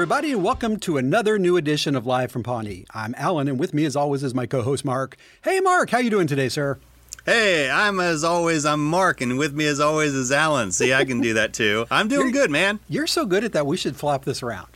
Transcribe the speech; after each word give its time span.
everybody, 0.00 0.32
and 0.32 0.42
welcome 0.42 0.78
to 0.78 0.96
another 0.96 1.38
new 1.38 1.58
edition 1.58 1.94
of 1.94 2.06
Live 2.06 2.32
from 2.32 2.42
Pawnee. 2.42 2.86
I'm 2.94 3.14
Alan, 3.18 3.48
and 3.48 3.60
with 3.60 3.74
me, 3.74 3.84
as 3.84 3.94
always, 3.94 4.22
is 4.22 4.32
my 4.34 4.46
co-host 4.46 4.82
Mark. 4.82 5.14
Hey, 5.44 5.60
Mark, 5.60 5.90
how 5.90 5.98
you 5.98 6.08
doing 6.08 6.26
today, 6.26 6.48
sir? 6.48 6.78
Hey, 7.26 7.68
I'm 7.70 8.00
as 8.00 8.24
always, 8.24 8.64
I'm 8.64 8.82
Mark, 8.82 9.20
and 9.20 9.36
with 9.38 9.52
me 9.52 9.66
as 9.66 9.78
always 9.78 10.14
is 10.14 10.32
Alan. 10.32 10.72
See, 10.72 10.94
I 10.94 11.04
can 11.04 11.20
do 11.20 11.34
that 11.34 11.52
too. 11.52 11.84
I'm 11.90 12.08
doing 12.08 12.28
You're- 12.28 12.32
good, 12.32 12.50
man. 12.50 12.80
You're 12.88 13.06
so 13.06 13.26
good 13.26 13.44
at 13.44 13.52
that. 13.52 13.66
We 13.66 13.76
should 13.76 13.94
flop 13.94 14.24
this 14.24 14.42
around. 14.42 14.68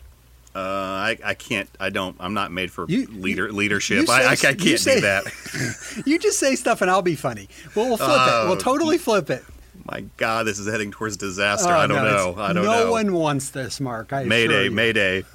Uh, 0.54 0.58
I, 0.58 1.18
I 1.24 1.32
can't, 1.32 1.70
I 1.80 1.88
don't, 1.88 2.14
I'm 2.20 2.34
not 2.34 2.52
made 2.52 2.70
for 2.70 2.84
You- 2.86 3.06
leader 3.06 3.46
you 3.46 3.52
leadership. 3.52 4.06
say- 4.06 4.12
I, 4.12 4.26
I, 4.28 4.32
I 4.32 4.36
can't 4.36 4.78
say- 4.78 4.96
do 4.96 5.00
that. 5.00 6.02
You 6.06 6.18
just 6.18 6.38
say 6.38 6.54
stuff, 6.54 6.82
and 6.82 6.90
I'll 6.90 7.00
be 7.00 7.14
funny. 7.16 7.48
Well, 7.74 7.86
we'll 7.88 7.96
flip 7.96 8.10
it. 8.10 8.14
Oh. 8.30 8.46
We'll 8.48 8.58
totally 8.58 8.98
flip 8.98 9.30
it. 9.30 9.42
My 9.90 10.04
God, 10.16 10.46
this 10.46 10.58
is 10.58 10.66
heading 10.66 10.90
towards 10.90 11.16
disaster. 11.16 11.68
Oh, 11.68 11.78
I 11.78 11.86
don't 11.86 12.02
no, 12.02 12.32
know. 12.32 12.42
I 12.42 12.52
don't 12.52 12.64
know. 12.64 12.72
no 12.72 12.84
know. 12.84 12.90
one 12.92 13.12
wants 13.12 13.50
this, 13.50 13.80
Mark. 13.80 14.12
I 14.12 14.24
Mayday, 14.24 14.64
you. 14.64 14.70
Mayday. 14.70 15.24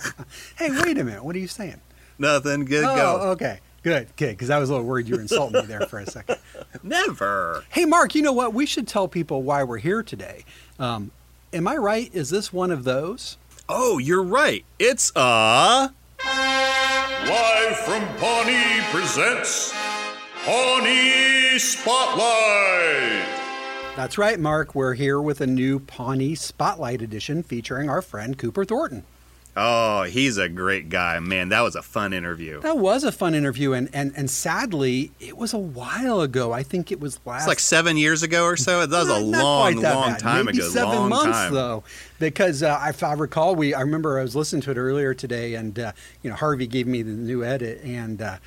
Hey, 0.56 0.70
wait 0.70 0.98
a 0.98 1.04
minute. 1.04 1.24
What 1.24 1.34
are 1.36 1.40
you 1.40 1.48
saying? 1.48 1.80
Nothing. 2.18 2.64
Good. 2.64 2.84
oh, 2.84 2.94
go. 2.94 3.16
okay. 3.32 3.60
Good, 3.82 4.08
good. 4.16 4.30
Because 4.30 4.50
I 4.50 4.58
was 4.58 4.70
a 4.70 4.72
little 4.74 4.86
worried 4.86 5.08
you 5.08 5.16
were 5.16 5.22
insulting 5.22 5.60
me 5.60 5.66
there 5.66 5.86
for 5.86 5.98
a 5.98 6.06
second. 6.06 6.38
Never. 6.82 7.64
Hey, 7.70 7.84
Mark, 7.84 8.14
you 8.14 8.22
know 8.22 8.32
what? 8.32 8.54
We 8.54 8.64
should 8.64 8.86
tell 8.86 9.08
people 9.08 9.42
why 9.42 9.64
we're 9.64 9.78
here 9.78 10.02
today. 10.02 10.44
Um, 10.78 11.10
am 11.52 11.66
I 11.66 11.76
right? 11.76 12.14
Is 12.14 12.30
this 12.30 12.52
one 12.52 12.70
of 12.70 12.84
those? 12.84 13.38
Oh, 13.68 13.98
you're 13.98 14.22
right. 14.22 14.64
It's 14.78 15.10
uh 15.16 15.88
Live 16.24 17.76
from 17.78 18.06
Pawnee 18.18 18.80
presents 18.90 19.72
Pawnee 20.44 21.56
Spotlight. 21.58 23.24
That's 23.94 24.18
right, 24.18 24.40
Mark. 24.40 24.74
We're 24.74 24.94
here 24.94 25.20
with 25.20 25.40
a 25.40 25.46
new 25.46 25.78
Pawnee 25.78 26.34
Spotlight 26.34 27.00
edition 27.00 27.44
featuring 27.44 27.88
our 27.88 28.02
friend 28.02 28.36
Cooper 28.36 28.64
Thornton. 28.64 29.04
Oh, 29.56 30.02
he's 30.02 30.38
a 30.38 30.48
great 30.48 30.88
guy. 30.88 31.20
Man, 31.20 31.50
that 31.50 31.60
was 31.60 31.76
a 31.76 31.82
fun 31.82 32.12
interview. 32.12 32.60
That 32.62 32.78
was 32.78 33.04
a 33.04 33.12
fun 33.12 33.34
interview, 33.36 33.72
and, 33.72 33.88
and, 33.92 34.12
and 34.16 34.28
sadly, 34.28 35.12
it 35.20 35.36
was 35.36 35.52
a 35.52 35.58
while 35.58 36.22
ago. 36.22 36.50
I 36.52 36.64
think 36.64 36.90
it 36.90 36.98
was 36.98 37.20
last. 37.24 37.42
It's 37.42 37.48
like 37.48 37.60
seven 37.60 37.96
years 37.96 38.24
ago 38.24 38.44
or 38.44 38.56
so. 38.56 38.84
That 38.84 38.98
was 38.98 39.08
a 39.10 39.20
Not- 39.20 39.26
not 39.30 39.42
long, 39.44 39.60
quite 39.74 39.82
that 39.82 39.94
long 39.94 40.10
bad. 40.12 40.18
time 40.18 40.46
Maybe 40.46 40.58
ago. 40.58 40.68
Seven 40.70 40.94
long 40.96 41.08
months 41.10 41.38
time. 41.38 41.54
though, 41.54 41.84
because 42.18 42.64
uh, 42.64 42.82
if 42.88 43.02
I 43.04 43.12
recall, 43.12 43.54
we 43.54 43.74
I 43.74 43.82
remember 43.82 44.18
I 44.18 44.22
was 44.22 44.34
listening 44.34 44.62
to 44.62 44.70
it 44.72 44.76
earlier 44.78 45.14
today, 45.14 45.54
and 45.54 45.78
uh, 45.78 45.92
you 46.22 46.30
know 46.30 46.36
Harvey 46.36 46.66
gave 46.66 46.86
me 46.88 47.02
the 47.02 47.12
new 47.12 47.44
edit, 47.44 47.82
and 47.84 48.20
uh, 48.22 48.38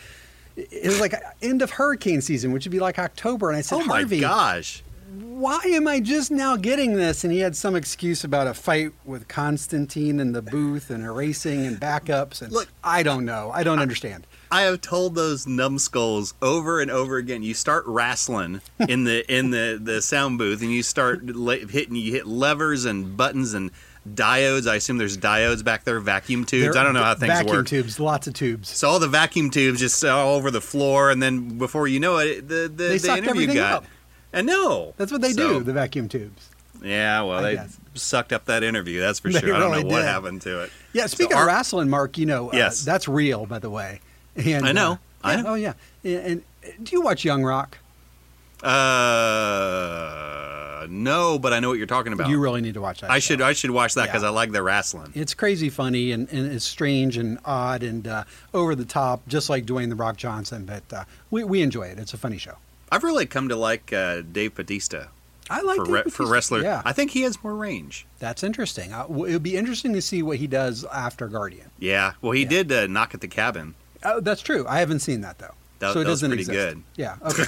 it 0.56 0.86
was 0.88 1.00
like 1.00 1.14
end 1.42 1.62
of 1.62 1.72
hurricane 1.72 2.22
season, 2.22 2.52
which 2.52 2.66
would 2.66 2.72
be 2.72 2.80
like 2.80 2.98
October, 3.00 3.50
and 3.50 3.58
I 3.58 3.62
said, 3.62 3.76
Oh 3.76 3.86
my 3.86 3.98
Harvey, 4.00 4.20
gosh. 4.22 4.84
why 5.12 5.62
am 5.66 5.88
I 5.88 6.00
just 6.00 6.32
now 6.32 6.56
getting 6.56 6.94
this? 6.94 7.24
And 7.24 7.34
he 7.34 7.40
had 7.40 7.56
some 7.56 7.76
excuse 7.76 8.24
about 8.24 8.48
a 8.48 8.54
fight 8.54 8.92
with 9.04 9.28
Constantine 9.28 10.20
in 10.20 10.32
the 10.32 10.42
booth 10.42 10.90
and 10.90 11.04
erasing 11.04 11.66
and 11.66 11.78
backups, 11.80 12.42
and 12.42 12.52
Look, 12.52 12.70
I 12.84 13.04
don't 13.04 13.26
know, 13.26 13.52
I 13.54 13.64
don't 13.64 13.80
understand. 13.80 14.28
I 14.52 14.62
have 14.62 14.80
told 14.80 15.16
those 15.16 15.46
numbskulls 15.48 16.34
over 16.42 16.80
and 16.80 16.90
over 16.90 17.18
again. 17.18 17.44
You 17.44 17.54
start 17.54 17.84
wrestling 17.88 18.62
in 18.88 19.04
the 19.04 19.30
in 19.34 19.50
the, 19.50 19.78
the 19.82 20.02
sound 20.02 20.38
booth, 20.38 20.62
and 20.62 20.72
you 20.72 20.84
start 20.84 21.22
hitting. 21.26 21.96
You 21.96 22.12
hit 22.14 22.28
levers 22.28 22.86
and 22.86 23.18
buttons 23.18 23.54
and 23.54 23.72
diodes. 24.14 24.68
I 24.70 24.76
assume 24.76 24.98
there's 24.98 25.18
diodes 25.18 25.64
back 25.64 25.84
there, 25.84 26.00
vacuum 26.00 26.46
tubes. 26.46 26.74
There- 26.74 26.82
I 26.82 26.84
don't 26.84 26.94
know 26.94 27.04
how 27.04 27.16
things 27.16 27.34
vacuum 27.34 27.56
work. 27.56 27.66
Vacuum 27.66 27.84
tubes, 27.84 28.00
lots 28.00 28.28
of 28.28 28.34
tubes. 28.34 28.70
So 28.70 28.88
all 28.90 29.00
the 29.00 29.08
vacuum 29.08 29.50
tubes 29.50 29.80
just 29.80 30.04
all 30.06 30.36
over 30.36 30.52
the 30.52 30.62
floor, 30.62 31.10
and 31.12 31.22
then 31.22 31.58
before 31.58 31.88
you 31.88 32.00
know 32.00 32.18
it, 32.18 32.48
the 32.48 32.72
the, 32.74 32.84
They 32.90 32.98
the 32.98 33.18
interview 33.18 33.54
got. 33.54 33.74
up. 33.74 33.86
And 34.34 34.48
no, 34.48 34.94
That's 34.98 35.12
what 35.12 35.22
they 35.22 35.32
So, 35.32 35.60
do, 35.60 35.64
the 35.64 35.72
vacuum 35.74 36.10
tubes. 36.10 36.50
Yeah, 36.84 37.22
well, 37.22 37.40
I 37.40 37.42
they 37.42 37.56
guess. 37.56 37.78
sucked 37.94 38.34
up 38.34 38.46
that 38.46 38.62
interview. 38.64 39.00
That's 39.00 39.20
for 39.20 39.32
They 39.32 39.40
sure. 39.40 39.56
I 39.56 39.60
don't 39.60 39.72
really 39.72 39.84
know 39.86 39.90
what 39.96 40.04
happened 40.04 40.42
to 40.42 40.62
it. 40.64 40.72
Yeah, 40.94 41.08
speaking 41.08 41.38
So 41.38 41.42
of 41.42 41.48
wrestling, 41.48 41.90
Mark, 41.90 42.18
you 42.18 42.26
know, 42.26 42.50
uh, 42.50 42.56
Yes. 42.56 42.84
that's 42.84 43.08
real, 43.08 43.46
by 43.46 43.60
the 43.60 43.70
way. 43.70 44.02
And, 44.36 44.66
I 44.68 44.72
know. 44.74 44.92
uh, 44.92 44.98
I 45.24 45.36
yeah, 45.36 45.42
know. 45.42 45.50
Oh 45.50 45.54
yeah. 45.56 45.74
And, 46.04 46.44
and 46.64 46.84
do 46.84 46.92
you 46.96 47.02
watch 47.02 47.24
Young 47.24 47.44
Rock? 47.44 47.78
Uh, 49.56 50.88
no, 50.90 51.38
but 51.40 51.54
I 51.54 51.60
know 51.60 51.70
what 51.70 51.78
you're 51.78 51.88
talking 51.88 52.14
about. 52.14 52.30
You 52.30 52.40
really 52.40 52.62
need 52.62 52.74
to 52.76 52.82
watch 52.82 53.02
that. 53.02 53.10
I 53.12 53.20
show. 53.20 53.34
should 53.34 53.42
I 53.42 53.54
should 53.54 53.72
watch 53.72 53.94
that 53.96 54.06
because 54.06 54.22
Yeah. 54.24 54.30
I 54.30 54.32
like 54.32 54.52
the 54.52 54.62
wrestling. 54.64 55.12
It's 55.16 55.34
crazy 55.34 55.70
funny 55.70 56.12
and, 56.12 56.28
and 56.32 56.52
it's 56.52 56.66
strange 56.66 57.18
and 57.18 57.40
odd 57.46 57.84
and 57.84 58.08
uh, 58.08 58.24
over 58.54 58.76
the 58.76 58.86
top, 58.86 59.28
just 59.28 59.50
like 59.50 59.66
Dwayne 59.66 59.90
the 59.90 59.96
Rock 59.96 60.18
Johnson. 60.18 60.66
But 60.66 60.84
uh, 60.94 61.06
we 61.32 61.44
we 61.44 61.62
enjoy 61.62 61.84
it. 61.88 61.98
It's 62.00 62.14
a 62.14 62.18
funny 62.18 62.38
show. 62.38 62.56
I've 62.92 63.04
really 63.04 63.26
come 63.26 63.50
to 63.50 63.56
like 63.56 63.92
uh, 63.92 64.22
Dave 64.22 64.54
Batista 64.56 65.06
I 65.50 65.62
like 65.62 65.78
for 65.78 65.86
Dave 65.86 65.94
re- 66.06 66.12
for 66.12 66.26
wrestler. 66.28 66.62
Yeah, 66.62 66.82
I 66.86 66.94
think 66.94 67.12
he 67.12 67.22
has 67.24 67.44
more 67.44 67.56
range. 67.56 68.06
that's 68.20 68.44
interesting. 68.44 68.94
Uh, 68.94 69.04
it 69.04 69.10
would 69.10 69.44
be 69.44 69.58
interesting 69.58 69.94
to 69.94 70.02
see 70.02 70.22
what 70.24 70.38
he 70.38 70.48
does 70.48 70.86
after 70.86 71.28
Guardian. 71.28 71.70
Yeah. 71.80 72.14
Well, 72.22 72.32
he 72.34 72.44
Yeah. 72.44 72.50
did 72.50 72.72
uh, 72.72 72.88
knock 72.88 73.14
at 73.14 73.22
the 73.22 73.28
cabin. 73.28 73.76
Oh, 74.04 74.20
that's 74.20 74.42
true. 74.42 74.66
I 74.68 74.80
haven't 74.80 75.00
seen 75.00 75.22
that 75.22 75.40
though. 75.40 75.54
That- 75.80 75.94
so 75.94 76.00
it 76.00 76.04
that 76.06 76.10
was 76.10 76.22
doesn't 76.22 76.30
pretty 76.30 76.44
exist. 76.44 76.76
good. 76.78 76.84
Yeah. 76.96 77.16
Okay. 77.26 77.46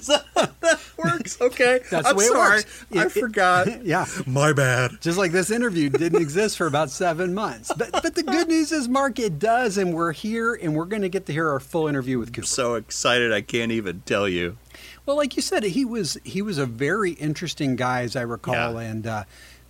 That 0.60 0.78
works. 0.96 1.40
Okay. 1.40 1.80
That's 1.90 2.06
I'm 2.06 2.14
the 2.14 2.18
way 2.18 2.24
it 2.24 2.32
sorry. 2.32 2.56
works. 2.58 2.84
I 2.94 2.98
It- 3.00 3.16
it- 3.16 3.20
forgot. 3.20 3.84
yeah. 3.86 4.06
My 4.26 4.52
bad. 4.52 4.92
Just 5.00 5.18
like 5.18 5.32
this 5.32 5.50
interview 5.50 5.88
didn't 5.88 6.20
exist 6.20 6.56
for 6.56 6.66
about 6.66 6.90
seven 6.90 7.34
months. 7.34 7.72
But 7.76 7.92
but 7.92 8.14
the 8.14 8.22
good 8.22 8.48
news 8.48 8.72
is, 8.72 8.88
Mark, 8.88 9.18
it 9.18 9.38
does, 9.38 9.78
and 9.78 9.94
we're 9.94 10.12
here, 10.12 10.54
and 10.54 10.74
we're 10.74 10.84
going 10.84 11.02
to 11.02 11.08
get 11.08 11.26
to 11.26 11.32
hear 11.32 11.48
our 11.48 11.60
full 11.60 11.88
interview 11.88 12.18
with 12.18 12.32
Cooper. 12.32 12.46
So 12.46 12.74
excited 12.74 13.32
I 13.32 13.40
can't 13.40 13.72
even 13.72 14.02
tell 14.04 14.28
you. 14.28 14.56
Well, 15.06 15.16
like 15.16 15.36
you 15.36 15.42
said, 15.42 15.62
he 15.64 15.84
was 15.84 16.18
he 16.24 16.42
was 16.42 16.58
a 16.58 16.66
very 16.66 17.12
interesting 17.12 17.76
guy, 17.76 18.02
as 18.02 18.16
I 18.16 18.22
recall, 18.22 18.74
Yeah. 18.74 18.80
and 18.90 19.06
uh, 19.06 19.24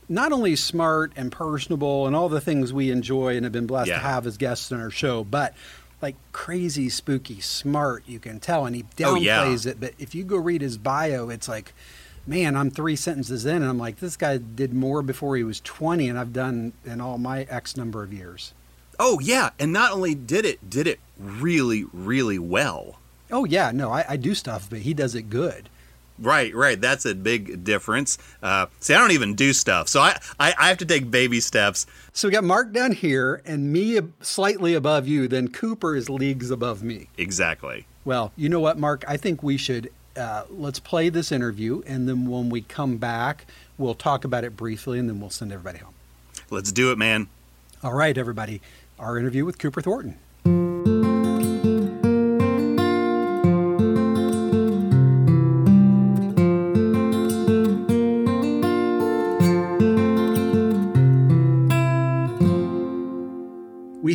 not 0.08 0.32
only 0.32 0.56
smart 0.56 1.12
and 1.16 1.30
personable 1.30 2.06
and 2.06 2.16
all 2.16 2.28
the 2.28 2.40
things 2.40 2.72
we 2.72 2.90
enjoy 2.90 3.36
and 3.36 3.44
have 3.44 3.52
been 3.52 3.66
blessed 3.68 3.88
to 3.90 3.98
have 3.98 4.26
as 4.26 4.36
guests 4.36 4.72
on 4.72 4.80
our 4.80 4.90
show, 4.90 5.22
but 5.24 5.54
like 6.02 6.16
crazy, 6.32 6.88
spooky, 6.88 7.40
smart. 7.40 8.04
You 8.06 8.18
can 8.18 8.40
tell, 8.40 8.66
and 8.66 8.74
he 8.76 8.84
Oh, 9.04 9.14
yeah. 9.16 9.44
downplays 9.44 9.66
it. 9.66 9.80
But 9.80 9.94
if 9.98 10.14
you 10.14 10.24
go 10.24 10.36
read 10.36 10.62
his 10.62 10.78
bio, 10.78 11.28
it's 11.30 11.48
like. 11.48 11.72
Man, 12.26 12.54
I'm 12.54 12.70
three 12.70 12.96
sentences 12.96 13.46
in, 13.46 13.56
and 13.56 13.64
I'm 13.64 13.78
like, 13.78 13.98
this 13.98 14.14
guy 14.14 14.36
did 14.36 14.74
more 14.74 15.00
before 15.00 15.36
he 15.36 15.42
was 15.42 15.58
20, 15.62 16.06
and 16.06 16.18
I've 16.18 16.34
done 16.34 16.74
in 16.84 17.00
all 17.00 17.16
my 17.16 17.44
X 17.44 17.78
number 17.78 18.02
of 18.02 18.12
years. 18.12 18.52
Oh 18.98 19.18
yeah, 19.20 19.50
and 19.58 19.72
not 19.72 19.92
only 19.92 20.14
did 20.14 20.44
it 20.44 20.68
did 20.68 20.86
it 20.86 21.00
really 21.18 21.86
really 21.94 22.38
well. 22.38 22.98
Oh 23.32 23.46
yeah, 23.46 23.70
no, 23.72 23.90
I, 23.90 24.04
I 24.06 24.16
do 24.18 24.34
stuff, 24.34 24.68
but 24.68 24.80
he 24.80 24.92
does 24.92 25.14
it 25.14 25.30
good. 25.30 25.70
Right, 26.20 26.54
right. 26.54 26.80
That's 26.80 27.06
a 27.06 27.14
big 27.14 27.64
difference. 27.64 28.18
Uh, 28.42 28.66
see, 28.78 28.92
I 28.92 28.98
don't 28.98 29.12
even 29.12 29.34
do 29.34 29.52
stuff, 29.52 29.88
so 29.88 30.00
I, 30.00 30.20
I, 30.38 30.54
I 30.58 30.68
have 30.68 30.78
to 30.78 30.84
take 30.84 31.10
baby 31.10 31.40
steps. 31.40 31.86
So 32.12 32.28
we 32.28 32.32
got 32.32 32.44
Mark 32.44 32.72
down 32.72 32.92
here, 32.92 33.40
and 33.46 33.72
me 33.72 33.98
slightly 34.20 34.74
above 34.74 35.08
you. 35.08 35.28
Then 35.28 35.48
Cooper 35.48 35.96
is 35.96 36.10
leagues 36.10 36.50
above 36.50 36.82
me. 36.82 37.08
Exactly. 37.16 37.86
Well, 38.04 38.32
you 38.36 38.48
know 38.48 38.60
what, 38.60 38.78
Mark? 38.78 39.04
I 39.08 39.16
think 39.16 39.42
we 39.42 39.56
should 39.56 39.90
uh, 40.16 40.44
let's 40.50 40.78
play 40.78 41.08
this 41.08 41.32
interview, 41.32 41.82
and 41.86 42.08
then 42.08 42.26
when 42.26 42.50
we 42.50 42.62
come 42.62 42.98
back, 42.98 43.46
we'll 43.78 43.94
talk 43.94 44.24
about 44.24 44.44
it 44.44 44.56
briefly, 44.56 44.98
and 44.98 45.08
then 45.08 45.20
we'll 45.20 45.30
send 45.30 45.52
everybody 45.52 45.78
home. 45.78 45.94
Let's 46.50 46.72
do 46.72 46.90
it, 46.92 46.98
man. 46.98 47.28
All 47.82 47.94
right, 47.94 48.16
everybody. 48.16 48.60
Our 48.98 49.18
interview 49.18 49.44
with 49.44 49.58
Cooper 49.58 49.80
Thornton. 49.80 50.18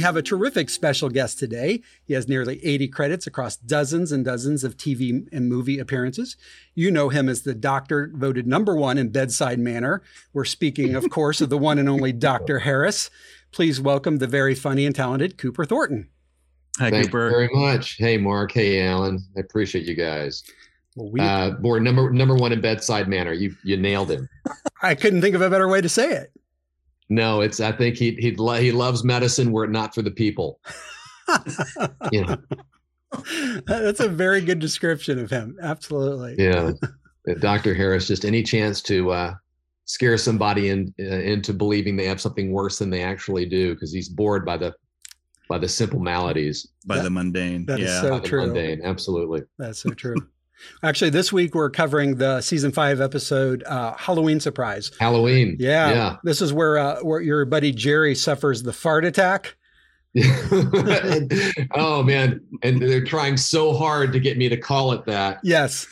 Have 0.06 0.16
a 0.16 0.22
terrific 0.22 0.70
special 0.70 1.10
guest 1.10 1.40
today. 1.40 1.82
He 2.04 2.14
has 2.14 2.28
nearly 2.28 2.64
80 2.64 2.90
credits 2.90 3.26
across 3.26 3.56
dozens 3.56 4.12
and 4.12 4.24
dozens 4.24 4.64
of 4.64 4.78
TV 4.78 5.28
and 5.32 5.50
movie 5.50 5.80
appearances. 5.80 6.38
You 6.76 6.92
know 6.92 7.10
him 7.10 7.28
as 7.28 7.42
the 7.42 7.56
doctor 7.56 8.12
voted 8.14 8.46
number 8.46 8.76
one 8.76 9.00
in 9.00 9.10
bedside 9.10 9.58
manner. 9.58 10.04
We're 10.32 10.46
speaking, 10.46 10.94
of 10.94 11.10
course, 11.10 11.42
of 11.42 11.50
the 11.50 11.58
one 11.58 11.80
and 11.80 11.90
only 11.90 12.12
Dr. 12.12 12.60
Harris. 12.60 13.10
Please 13.52 13.82
welcome 13.82 14.20
the 14.20 14.28
very 14.28 14.54
funny 14.54 14.86
and 14.86 14.94
talented 14.94 15.40
Cooper 15.40 15.66
Thornton. 15.66 16.08
Hi, 16.78 16.92
Thank 16.92 17.06
you 17.06 17.12
very 17.12 17.50
much. 17.52 17.96
Hey, 17.98 18.18
Mark. 18.18 18.52
Hey, 18.52 18.86
Alan. 18.86 19.20
I 19.36 19.40
appreciate 19.40 19.86
you 19.86 19.96
guys. 19.96 20.44
Well, 20.96 21.10
we, 21.10 21.20
Uh, 21.20 21.50
board 21.50 21.82
number 21.82 22.12
number 22.12 22.36
one 22.36 22.52
in 22.52 22.62
bedside 22.62 23.08
manner. 23.08 23.34
You 23.34 23.56
you 23.64 23.76
nailed 23.76 24.12
it. 24.12 24.22
I 24.84 24.94
couldn't 24.94 25.22
think 25.22 25.34
of 25.36 25.42
a 25.42 25.50
better 25.50 25.68
way 25.68 25.82
to 25.82 25.90
say 25.90 26.12
it. 26.12 26.32
No, 27.10 27.42
it's. 27.42 27.60
I 27.60 27.72
think 27.72 27.96
he 27.98 28.12
he 28.20 28.36
lo- 28.36 28.56
he 28.60 28.72
loves 28.72 29.04
medicine 29.04 29.52
were 29.52 29.66
it 29.66 29.72
not 29.72 29.94
for 29.94 30.02
the 30.02 30.12
people. 30.12 30.60
You 32.12 32.24
know, 32.26 32.38
That's 33.66 34.00
a 34.00 34.08
very 34.10 34.42
good 34.42 34.60
description 34.60 35.18
of 35.20 35.30
him. 35.30 35.58
Absolutely. 35.62 36.36
yeah. 36.38 36.72
Dr. 37.40 37.74
Harris, 37.74 38.08
just 38.08 38.26
any 38.26 38.44
chance 38.44 38.82
to 38.84 39.10
uh, 39.12 39.34
scare 39.86 40.18
somebody 40.18 40.70
in, 40.70 40.94
uh, 41.00 41.04
into 41.06 41.52
believing 41.54 41.96
they 41.96 42.06
have 42.06 42.22
something 42.22 42.52
worse 42.52 42.78
than 42.78 42.92
they 42.92 43.02
actually 43.02 43.48
do, 43.48 43.74
because 43.74 43.92
he's 43.92 44.10
bored 44.10 44.46
by 44.46 44.58
the 44.58 44.74
by 45.50 45.58
the 45.58 45.68
simple 45.68 46.00
maladies. 46.00 46.68
By 46.86 46.98
That- 46.98 47.04
the 47.04 47.10
mundane. 47.10 47.66
that 47.66 47.80
is 47.80 47.90
yeah. 47.90 48.02
so 48.02 48.10
by 48.12 48.20
the 48.20 48.28
true. 48.28 48.42
mundane. 48.46 48.82
Absolutely. 48.84 49.42
That's 49.58 49.80
so 49.80 49.90
true. 49.92 50.16
Actually, 50.84 51.10
this 51.10 51.32
week 51.34 51.56
we're 51.56 51.70
covering 51.70 52.16
the 52.16 52.42
season 52.42 52.72
five 52.72 53.02
episode 53.02 53.64
uh, 53.64 53.96
Halloween 53.98 54.40
Surprise. 54.40 54.92
Halloween. 55.00 55.56
Yeah, 55.60 55.90
Yeah. 55.92 56.16
This 56.24 56.42
is 56.42 56.54
where 56.54 56.78
uh, 56.78 57.00
where 57.02 57.22
your 57.22 57.46
buddy 57.46 57.72
Jerry 57.72 58.16
suffers 58.16 58.64
the 58.64 58.74
fart 58.74 59.06
attack. 59.06 59.56
oh 61.76 62.02
man. 62.04 62.40
And 62.64 62.82
they're 62.82 63.04
trying 63.04 63.38
so 63.38 63.74
hard 63.74 64.14
to 64.14 64.20
get 64.20 64.38
me 64.38 64.48
to 64.50 64.58
call 64.58 64.92
it 64.94 65.06
that. 65.06 65.40
Yes, 65.44 65.88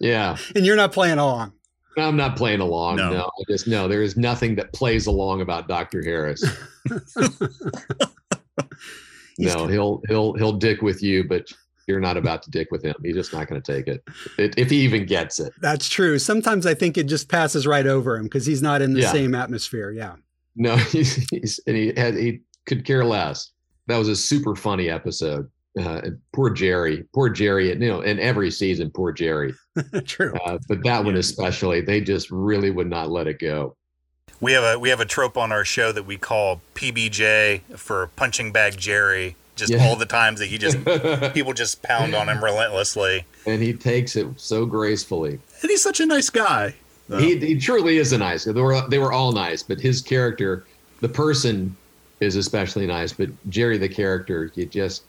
Yeah. 0.00 0.36
and 0.54 0.66
you're 0.66 0.76
not 0.76 0.92
playing 0.92 1.18
along. 1.18 1.52
I'm 1.96 2.16
not 2.16 2.36
playing 2.36 2.60
along. 2.60 2.96
No. 2.96 3.10
No. 3.10 3.24
I 3.24 3.42
just 3.50 3.66
no, 3.66 3.88
there 3.88 4.02
is 4.02 4.16
nothing 4.16 4.54
that 4.56 4.72
plays 4.72 5.06
along 5.06 5.40
about 5.40 5.66
Dr. 5.68 6.02
Harris. 6.04 6.44
no, 9.38 9.66
he'll 9.66 10.00
he'll 10.08 10.34
he'll 10.34 10.52
dick 10.52 10.82
with 10.82 11.02
you, 11.02 11.24
but 11.24 11.46
you're 11.88 12.00
not 12.00 12.16
about 12.16 12.42
to 12.42 12.50
dick 12.50 12.68
with 12.70 12.82
him. 12.84 12.94
He's 13.02 13.14
just 13.16 13.32
not 13.32 13.48
going 13.48 13.60
to 13.60 13.72
take 13.72 13.86
it. 13.88 14.02
it. 14.38 14.54
If 14.56 14.70
he 14.70 14.76
even 14.82 15.06
gets 15.06 15.40
it. 15.40 15.52
That's 15.60 15.88
true. 15.88 16.18
Sometimes 16.18 16.66
I 16.66 16.74
think 16.74 16.96
it 16.98 17.04
just 17.04 17.28
passes 17.28 17.66
right 17.66 17.86
over 17.86 18.16
him 18.16 18.24
because 18.24 18.46
he's 18.46 18.62
not 18.62 18.82
in 18.82 18.92
the 18.92 19.00
Yeah. 19.00 19.12
same 19.12 19.34
atmosphere. 19.34 19.90
Yeah. 19.90 20.16
No, 20.54 20.76
he's, 20.92 21.14
he's 21.30 21.58
and 21.66 21.76
he 21.76 21.92
had 21.96 22.14
he 22.14 22.40
could 22.66 22.84
care 22.84 23.04
less. 23.04 23.50
That 23.86 23.96
was 23.96 24.08
a 24.08 24.16
super 24.16 24.54
funny 24.54 24.90
episode. 24.90 25.50
Uh, 25.78 26.00
poor 26.32 26.50
Jerry, 26.50 27.04
poor 27.14 27.28
Jerry, 27.28 27.68
you 27.68 27.76
know, 27.76 28.00
in 28.00 28.18
every 28.18 28.50
season, 28.50 28.90
poor 28.90 29.12
Jerry. 29.12 29.54
true. 30.06 30.34
Uh, 30.44 30.58
but 30.68 30.82
that 30.82 31.04
one 31.04 31.14
especially, 31.16 31.80
they 31.80 32.00
just 32.00 32.30
really 32.30 32.70
would 32.70 32.88
not 32.90 33.10
let 33.10 33.28
it 33.28 33.38
go. 33.38 33.76
We 34.40 34.52
have 34.52 34.64
a 34.64 34.78
we 34.78 34.88
have 34.90 35.00
a 35.00 35.04
trope 35.04 35.36
on 35.36 35.52
our 35.52 35.64
show 35.64 35.90
that 35.92 36.04
we 36.04 36.16
call 36.16 36.60
PBJ 36.74 37.60
for 37.76 38.08
punching 38.16 38.52
bag 38.52 38.76
Jerry. 38.76 39.36
Just 39.58 39.72
Yeah. 39.72 39.84
all 39.86 39.96
the 39.96 40.06
times 40.06 40.38
that 40.40 40.46
he 40.46 40.56
just 40.58 40.78
people 41.34 41.52
just 41.52 41.82
pound 41.82 42.14
on 42.14 42.28
him 42.28 42.42
relentlessly. 42.42 43.24
and 43.46 43.60
he 43.62 43.72
takes 43.74 44.16
it 44.16 44.26
so 44.36 44.64
gracefully. 44.64 45.38
And 45.62 45.70
he's 45.70 45.82
such 45.82 46.00
a 46.00 46.06
nice 46.06 46.30
guy. 46.30 46.74
He, 47.18 47.36
he 47.38 47.58
truly 47.58 47.96
is 47.98 48.12
a 48.12 48.18
nice. 48.18 48.44
They 48.44 48.52
were 48.52 48.86
they 48.88 48.98
were 48.98 49.12
all 49.12 49.32
nice, 49.32 49.62
but 49.62 49.80
his 49.80 50.02
character, 50.02 50.64
the 51.00 51.08
person, 51.08 51.74
is 52.20 52.36
especially 52.36 52.86
nice. 52.86 53.12
But 53.12 53.30
Jerry, 53.48 53.78
the 53.78 53.88
character, 53.88 54.50
you 54.54 54.66
just 54.66 55.04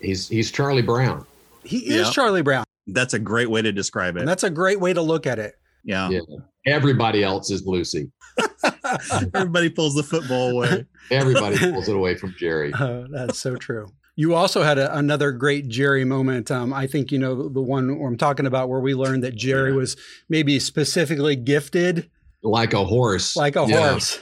he's 0.00 0.26
he's 0.28 0.50
Charlie 0.50 0.80
Brown. 0.82 1.26
He 1.62 1.78
is 1.78 2.06
Yeah. 2.06 2.10
Charlie 2.12 2.42
Brown. 2.42 2.64
That's 2.86 3.14
a 3.14 3.18
great 3.18 3.50
way 3.50 3.60
to 3.62 3.72
describe 3.72 4.16
it. 4.16 4.20
And 4.20 4.28
it. 4.28 4.30
that's 4.30 4.42
a 4.44 4.50
great 4.50 4.80
way 4.80 4.92
to 4.94 5.02
look 5.02 5.26
at 5.26 5.38
it. 5.38 5.54
Yeah. 5.84 6.08
Yeah. 6.10 6.20
Everybody 6.66 7.22
else 7.22 7.50
is 7.50 7.66
Lucy. 7.66 8.10
Everybody 9.34 9.70
pulls 9.70 9.94
the 9.94 10.02
football 10.02 10.50
away. 10.50 10.84
Everybody 11.10 11.58
pulls 11.58 11.88
it 11.88 11.96
away 11.96 12.14
from 12.16 12.34
Jerry. 12.38 12.72
Uh, 12.78 13.04
that's 13.10 13.38
so 13.38 13.56
true. 13.56 13.88
You 14.16 14.34
also 14.34 14.62
had 14.62 14.78
a, 14.78 14.96
another 14.96 15.32
great 15.32 15.68
Jerry 15.68 16.04
moment. 16.04 16.50
Um, 16.50 16.72
I 16.72 16.86
think 16.86 17.10
you 17.10 17.18
know 17.18 17.34
the, 17.34 17.48
the 17.50 17.62
one 17.62 17.90
I'm 17.90 18.16
talking 18.16 18.46
about 18.46 18.68
where 18.68 18.80
we 18.80 18.94
learned 18.94 19.24
that 19.24 19.34
Jerry 19.34 19.72
was 19.72 19.96
maybe 20.28 20.58
specifically 20.60 21.34
gifted 21.36 22.08
Like 22.42 22.72
a 22.74 22.84
horse. 22.84 23.34
like 23.36 23.56
a 23.56 23.64
Yeah. 23.66 23.90
horse. 23.90 24.20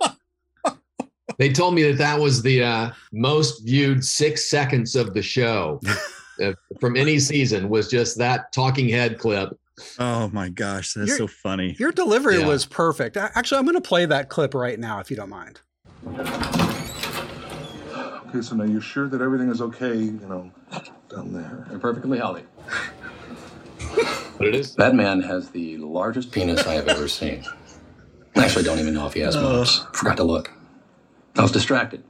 They 1.38 1.50
told 1.50 1.74
me 1.74 1.82
that 1.84 1.98
that 1.98 2.20
was 2.20 2.42
the 2.42 2.62
uh, 2.62 2.90
most 3.12 3.64
viewed 3.64 4.04
six 4.04 4.48
seconds 4.48 4.94
of 4.94 5.14
the 5.14 5.22
show 5.22 5.80
uh, 6.42 6.52
from 6.80 6.96
any 6.96 7.18
season 7.18 7.68
was 7.68 7.88
just 7.88 8.16
that 8.18 8.52
talking 8.52 8.88
head 8.88 9.18
clip. 9.18 9.58
Oh 9.98 10.28
my 10.32 10.48
gosh, 10.48 10.92
that's 10.94 11.08
You're- 11.08 11.18
so 11.18 11.26
funny. 11.26 11.74
Your 11.78 11.92
delivery 11.92 12.38
Yeah. 12.38 12.46
was 12.46 12.64
perfect. 12.66 13.16
Actually, 13.16 13.58
I'm 13.58 13.64
going 13.64 13.74
to 13.74 13.80
play 13.80 14.06
that 14.06 14.28
clip 14.28 14.54
right 14.54 14.78
now 14.78 15.00
if 15.00 15.10
you 15.10 15.16
don't 15.16 15.30
mind. 15.30 15.60
Okay, 18.28 18.42
so 18.42 18.54
now 18.56 18.64
you're 18.64 18.80
sure 18.80 19.08
that 19.08 19.20
everything 19.20 19.50
is 19.50 19.60
okay, 19.60 19.94
you 19.96 20.12
know, 20.28 20.50
down 21.08 21.32
there. 21.32 21.66
They're 21.68 21.78
perfectly 21.78 22.18
healthy. 22.18 22.44
But 24.38 24.48
it 24.48 24.54
is. 24.56 24.74
That 24.74 24.94
man 24.94 25.20
has 25.22 25.50
the 25.50 25.76
largest 25.78 26.32
penis 26.32 26.66
I 26.66 26.74
have 26.74 26.88
ever 26.88 27.06
seen. 27.06 27.44
I 28.36 28.44
actually, 28.44 28.64
don't 28.64 28.80
even 28.80 28.94
know 28.94 29.06
if 29.06 29.14
he 29.14 29.20
has 29.20 29.36
boobs. 29.36 29.86
Forgot 29.92 30.16
to 30.16 30.24
look. 30.24 30.50
I 31.36 31.42
was 31.42 31.52
distracted 31.52 32.02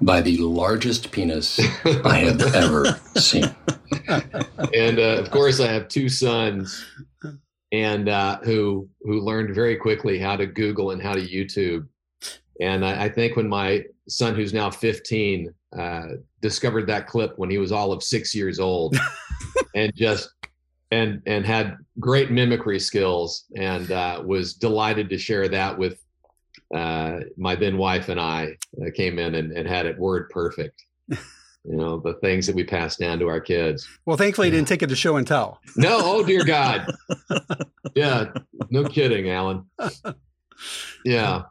by 0.00 0.20
the 0.20 0.38
largest 0.38 1.10
penis 1.10 1.58
I 2.04 2.18
have 2.18 2.54
ever 2.54 2.98
seen. 3.16 3.54
and 4.74 4.98
uh, 4.98 5.16
of 5.18 5.30
course, 5.30 5.60
I 5.60 5.72
have 5.72 5.88
two 5.88 6.08
sons, 6.08 6.84
and 7.72 8.08
uh, 8.08 8.38
who 8.40 8.88
who 9.02 9.20
learned 9.20 9.54
very 9.54 9.76
quickly 9.76 10.18
how 10.18 10.36
to 10.36 10.46
Google 10.46 10.92
and 10.92 11.02
how 11.02 11.14
to 11.14 11.20
YouTube. 11.20 11.86
And 12.60 12.84
I, 12.84 13.04
I 13.04 13.08
think 13.08 13.36
when 13.36 13.48
my 13.48 13.84
son, 14.08 14.34
who's 14.34 14.52
now 14.52 14.70
15, 14.70 15.54
uh, 15.78 16.02
discovered 16.40 16.86
that 16.88 17.06
clip 17.06 17.38
when 17.38 17.50
he 17.50 17.58
was 17.58 17.72
all 17.72 17.92
of 17.92 18.02
six 18.02 18.34
years 18.34 18.58
old, 18.58 18.96
and 19.74 19.92
just 19.94 20.30
and 20.90 21.22
and 21.26 21.44
had 21.44 21.76
great 22.00 22.30
mimicry 22.30 22.78
skills, 22.78 23.44
and 23.56 23.90
uh, 23.90 24.22
was 24.24 24.54
delighted 24.54 25.08
to 25.10 25.18
share 25.18 25.48
that 25.48 25.76
with 25.76 26.02
uh, 26.74 27.20
my 27.36 27.54
then 27.54 27.78
wife 27.78 28.08
and 28.08 28.20
I. 28.20 28.56
Uh, 28.80 28.90
came 28.94 29.18
in 29.18 29.34
and, 29.34 29.52
and 29.52 29.66
had 29.66 29.86
it 29.86 29.98
word 29.98 30.30
perfect. 30.30 30.84
You 31.64 31.76
know 31.76 31.98
the 31.98 32.14
things 32.14 32.46
that 32.46 32.54
we 32.54 32.64
pass 32.64 32.96
down 32.96 33.18
to 33.18 33.28
our 33.28 33.40
kids. 33.40 33.86
Well, 34.06 34.16
thankfully, 34.16 34.48
you 34.48 34.52
didn't 34.52 34.68
take 34.68 34.82
it 34.82 34.88
to 34.88 34.96
show 34.96 35.16
and 35.16 35.26
tell. 35.26 35.60
No, 35.76 35.98
oh 36.00 36.24
dear 36.24 36.44
God. 36.44 36.86
Yeah, 37.94 38.26
no 38.70 38.84
kidding, 38.84 39.30
Alan. 39.30 39.64
Yeah, 41.04 41.42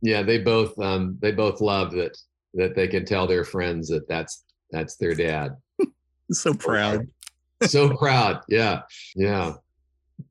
yeah. 0.00 0.22
They 0.22 0.38
both 0.38 0.78
um 0.78 1.18
they 1.20 1.32
both 1.32 1.60
love 1.60 1.92
that 1.92 2.16
that 2.54 2.76
they 2.76 2.86
can 2.86 3.04
tell 3.04 3.26
their 3.26 3.44
friends 3.44 3.88
that 3.88 4.06
that's 4.06 4.44
that's 4.70 4.96
their 4.96 5.14
dad. 5.14 5.56
so 6.30 6.54
proud. 6.54 7.08
So 7.64 7.96
proud. 7.96 8.42
Yeah, 8.48 8.82
yeah. 9.16 9.54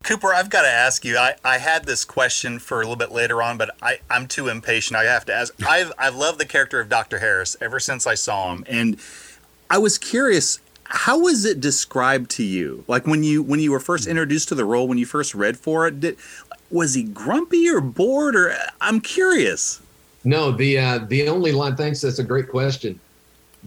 Cooper, 0.03 0.33
I've 0.33 0.49
got 0.49 0.61
to 0.61 0.69
ask 0.69 1.03
you. 1.03 1.17
I, 1.17 1.35
I 1.43 1.57
had 1.57 1.85
this 1.85 2.05
question 2.05 2.59
for 2.59 2.77
a 2.77 2.83
little 2.83 2.95
bit 2.95 3.11
later 3.11 3.41
on, 3.41 3.57
but 3.57 3.75
I, 3.81 3.99
I'm 4.09 4.27
too 4.27 4.47
impatient. 4.47 4.97
I 4.97 5.03
have 5.03 5.25
to 5.25 5.33
ask. 5.33 5.53
I've 5.67 5.91
I've 5.97 6.15
loved 6.15 6.39
the 6.39 6.45
character 6.45 6.79
of 6.79 6.89
Dr. 6.89 7.19
Harris 7.19 7.55
ever 7.61 7.79
since 7.79 8.07
I 8.07 8.15
saw 8.15 8.53
him. 8.53 8.63
And 8.67 8.97
I 9.69 9.77
was 9.77 9.97
curious, 9.97 10.59
how 10.85 11.19
was 11.19 11.45
it 11.45 11.59
described 11.59 12.31
to 12.31 12.43
you? 12.43 12.83
Like 12.87 13.05
when 13.05 13.23
you 13.23 13.43
when 13.43 13.59
you 13.59 13.71
were 13.71 13.79
first 13.79 14.07
introduced 14.07 14.49
to 14.49 14.55
the 14.55 14.65
role, 14.65 14.87
when 14.87 14.97
you 14.97 15.05
first 15.05 15.35
read 15.35 15.57
for 15.57 15.87
it, 15.87 15.99
did 15.99 16.17
was 16.69 16.93
he 16.93 17.03
grumpy 17.03 17.69
or 17.69 17.81
bored 17.81 18.35
or 18.35 18.53
I'm 18.81 19.01
curious. 19.01 19.81
No, 20.23 20.51
the 20.51 20.77
uh 20.77 20.99
the 20.99 21.27
only 21.27 21.51
line. 21.51 21.75
Thanks. 21.75 22.01
That's 22.01 22.19
a 22.19 22.23
great 22.23 22.49
question. 22.49 22.99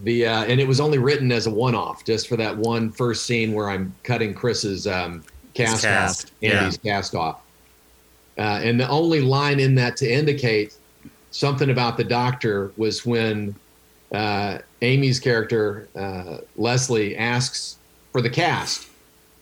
The 0.04 0.26
uh, 0.26 0.44
and 0.44 0.60
it 0.60 0.68
was 0.68 0.80
only 0.80 0.98
written 0.98 1.32
as 1.32 1.46
a 1.46 1.50
one-off, 1.50 2.04
just 2.04 2.28
for 2.28 2.36
that 2.36 2.56
one 2.56 2.90
first 2.90 3.26
scene 3.26 3.52
where 3.52 3.68
I'm 3.68 3.94
cutting 4.02 4.32
Chris's 4.32 4.86
um, 4.86 5.22
cast, 5.66 5.82
cast, 5.84 6.24
off, 6.26 6.32
yeah. 6.40 6.60
Andy's 6.60 6.78
cast 6.78 7.14
off. 7.14 7.42
Uh, 8.38 8.60
and 8.62 8.80
the 8.80 8.88
only 8.88 9.20
line 9.20 9.60
in 9.60 9.74
that 9.74 9.96
to 9.98 10.10
indicate 10.10 10.74
something 11.30 11.70
about 11.70 11.96
the 11.96 12.04
doctor 12.04 12.72
was 12.76 13.04
when 13.04 13.54
uh, 14.12 14.58
Amy's 14.82 15.20
character 15.20 15.88
uh, 15.94 16.38
Leslie 16.56 17.16
asks 17.16 17.78
for 18.12 18.20
the 18.20 18.30
cast, 18.30 18.88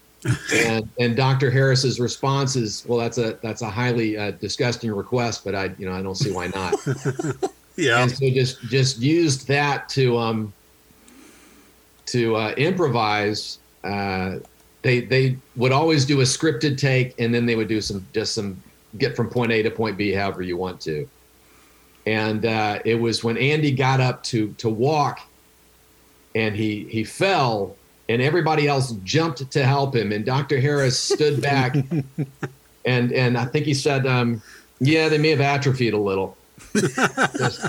and 0.55 0.89
and 0.99 1.17
Dr. 1.17 1.51
Harris's 1.51 2.01
response 2.01 2.57
is, 2.57 2.85
"Well, 2.87 2.99
that's 2.99 3.19
a 3.19 3.39
that's 3.43 3.63
a 3.63 3.71
highly 3.71 4.19
uh, 4.19 4.33
disgusting 4.33 4.93
request, 4.93 5.45
but 5.45 5.55
I 5.55 5.71
you 5.79 5.87
know 5.89 5.93
I 5.95 6.03
don't 6.03 6.17
see 6.17 6.33
why 6.33 6.49
not." 6.49 6.75
Yeah. 7.79 8.03
and 8.03 8.11
so 8.11 8.29
just 8.31 8.61
just 8.63 9.01
used 9.01 9.47
that 9.47 9.89
to 9.91 10.19
um 10.19 10.53
to 12.07 12.35
uh, 12.35 12.51
improvise. 12.57 13.59
They 14.89 15.01
they 15.01 15.37
would 15.57 15.71
always 15.71 16.07
do 16.07 16.21
a 16.23 16.25
scripted 16.25 16.79
take, 16.79 17.15
and 17.21 17.35
then 17.35 17.45
they 17.45 17.57
would 17.57 17.69
do 17.69 17.83
some 17.83 18.07
just 18.15 18.33
some 18.35 18.63
get 18.97 19.15
from 19.15 19.29
point 19.29 19.53
A 19.53 19.63
to 19.63 19.71
point 19.71 19.99
B, 19.99 20.13
however 20.13 20.41
you 20.41 20.57
want 20.57 20.81
to. 20.83 21.07
And 22.07 22.47
uh, 22.47 22.79
it 22.87 22.95
was 22.95 23.23
when 23.23 23.37
Andy 23.37 23.71
got 23.71 24.01
up 24.01 24.23
to 24.25 24.55
to 24.57 24.71
walk, 24.71 25.21
and 26.35 26.57
he 26.57 26.85
he 26.89 27.05
fell, 27.05 27.77
and 28.09 28.23
everybody 28.23 28.67
else 28.67 28.93
jumped 29.05 29.51
to 29.51 29.63
help 29.63 29.95
him, 29.95 30.11
and 30.11 30.25
Dr. 30.25 30.59
Harris 30.59 30.99
stood 30.99 31.43
back, 31.43 31.77
and 32.87 33.13
and 33.13 33.37
I 33.37 33.45
think 33.45 33.67
he 33.67 33.75
said, 33.75 34.07
um, 34.07 34.41
"Yeah, 34.81 35.11
they 35.11 35.19
may 35.19 35.29
have 35.29 35.43
atrophied 35.43 35.93
a 35.93 35.99
little." 35.99 36.35
Just 36.75 37.61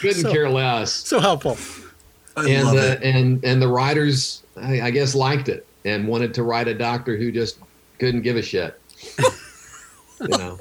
couldn't 0.00 0.22
So- 0.22 0.32
care 0.32 0.50
less 0.50 0.92
So 0.92 1.20
helpful. 1.20 1.56
I 2.36 2.48
and 2.48 2.64
love 2.66 2.76
the 2.76 2.92
it. 2.92 3.02
and 3.02 3.44
and 3.44 3.60
the 3.60 3.68
writers 3.68 4.42
I, 4.56 4.82
I 4.82 4.90
guess 4.90 5.14
liked 5.14 5.48
it 5.48 5.66
and 5.84 6.06
wanted 6.06 6.32
to 6.34 6.42
write 6.42 6.68
a 6.68 6.74
doctor 6.74 7.16
who 7.16 7.32
just 7.32 7.58
couldn't 7.98 8.22
give 8.22 8.36
a 8.36 8.42
shit 8.42 8.78
you 10.20 10.28
know 10.38 10.58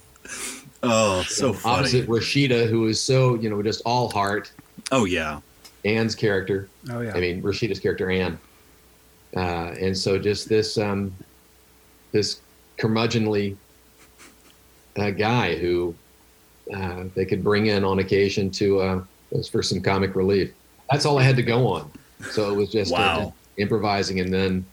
Oh, 0.82 1.24
so 1.24 1.52
funny. 1.52 1.80
opposite 1.80 2.08
rashida 2.08 2.70
who 2.70 2.88
is 2.88 3.02
so 3.02 3.36
you 3.36 3.50
know 3.50 3.62
just 3.62 3.82
all 3.86 4.10
heart 4.10 4.52
Oh 4.92 5.06
yeah. 5.06 5.42
anne's 5.86 6.16
character 6.16 6.70
Oh 6.90 7.02
yeah. 7.02 7.14
i 7.16 7.20
mean 7.20 7.42
rashida's 7.42 7.80
character 7.80 8.10
anne 8.10 8.40
uh, 9.36 9.76
and 9.80 9.96
so 9.96 10.18
just 10.18 10.48
this 10.50 10.78
um 10.78 11.14
this 12.14 12.40
curmudgeonly 12.80 13.56
uh, 14.98 15.12
guy 15.12 15.56
who 15.56 15.94
uh, 16.74 17.04
they 17.16 17.26
could 17.26 17.44
bring 17.44 17.68
in 17.68 17.84
on 17.84 18.00
occasion 18.00 18.50
to 18.52 18.80
uh, 18.80 19.04
for 19.52 19.62
some 19.62 19.82
comic 19.82 20.16
relief. 20.16 20.52
That's 20.92 21.06
all 21.06 21.18
I 21.20 21.24
had 21.24 21.36
to 21.36 21.44
go 21.44 21.68
on. 21.68 21.92
So 22.32 22.52
it 22.52 22.56
was 22.56 22.70
just 22.72 22.92
uh, 22.94 22.96
Wow. 22.96 23.34
improvising 23.58 24.20
and 24.20 24.34
then 24.34 24.66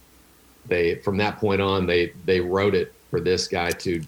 they 0.68 0.96
from 0.96 1.16
that 1.18 1.38
point 1.38 1.60
on 1.60 1.86
they 1.86 2.12
they 2.24 2.40
wrote 2.40 2.74
it 2.74 2.92
for 3.10 3.20
this 3.20 3.46
guy 3.48 3.70
to 3.70 4.02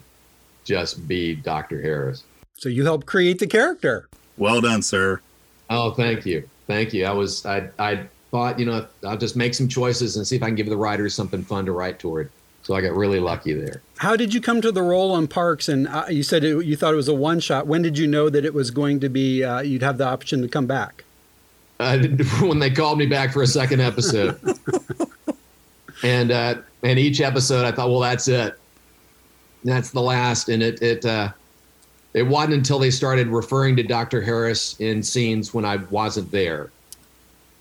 just 0.65 1.07
be 1.07 1.35
Dr. 1.35 1.81
Harris. 1.81 2.23
So 2.57 2.69
you 2.69 2.83
helped 2.83 3.05
create 3.07 3.39
the 3.39 3.47
character. 3.47 4.07
Well 4.37 4.61
done, 4.61 4.81
sir. 4.81 5.21
Oh, 5.69 5.91
thank 5.91 6.25
you, 6.25 6.47
thank 6.67 6.93
you. 6.93 7.05
I 7.05 7.11
was 7.11 7.45
I 7.45 7.69
I 7.79 8.01
thought 8.31 8.59
you 8.59 8.65
know 8.65 8.85
I'll 9.05 9.17
just 9.17 9.35
make 9.35 9.53
some 9.53 9.67
choices 9.67 10.17
and 10.17 10.27
see 10.27 10.35
if 10.35 10.43
I 10.43 10.47
can 10.47 10.55
give 10.55 10.67
the 10.69 10.77
writers 10.77 11.13
something 11.13 11.43
fun 11.43 11.65
to 11.65 11.71
write 11.71 11.99
toward. 11.99 12.29
So 12.63 12.75
I 12.75 12.81
got 12.81 12.93
really 12.93 13.19
lucky 13.21 13.53
there. 13.53 13.81
How 13.97 14.15
did 14.17 14.33
you 14.33 14.41
come 14.41 14.59
to 14.61 14.71
the 14.71 14.81
role 14.83 15.11
on 15.13 15.27
Parks? 15.27 15.69
And 15.69 15.87
uh, 15.87 16.05
you 16.09 16.23
said 16.23 16.43
it, 16.43 16.65
you 16.65 16.75
thought 16.75 16.93
it 16.93 16.97
was 16.97 17.07
a 17.07 17.13
one 17.13 17.39
shot. 17.39 17.67
When 17.67 17.81
did 17.81 17.97
you 17.97 18.05
know 18.05 18.29
that 18.29 18.43
it 18.45 18.53
was 18.53 18.69
going 18.69 18.99
to 18.99 19.09
be 19.09 19.43
uh, 19.43 19.61
you'd 19.61 19.81
have 19.81 19.97
the 19.97 20.05
option 20.05 20.41
to 20.41 20.47
come 20.49 20.67
back? 20.67 21.03
Uh, 21.79 21.97
when 22.41 22.59
they 22.59 22.69
called 22.69 22.97
me 22.97 23.05
back 23.05 23.31
for 23.31 23.41
a 23.41 23.47
second 23.47 23.79
episode, 23.79 24.39
and 26.03 26.31
uh, 26.31 26.55
and 26.83 26.99
each 26.99 27.21
episode 27.21 27.65
I 27.65 27.71
thought, 27.71 27.89
well, 27.89 28.01
that's 28.01 28.27
it, 28.27 28.57
that's 29.63 29.91
the 29.91 30.01
last, 30.01 30.49
and 30.49 30.61
it 30.61 30.81
it 30.81 31.05
uh, 31.05 31.31
it 32.13 32.23
wasn't 32.23 32.55
until 32.55 32.79
they 32.79 32.91
started 32.91 33.27
referring 33.27 33.75
to 33.77 33.83
Dr. 33.83 34.21
Harris 34.21 34.79
in 34.79 35.03
scenes 35.03 35.53
when 35.53 35.65
I 35.65 35.77
wasn't 35.77 36.31
there. 36.31 36.71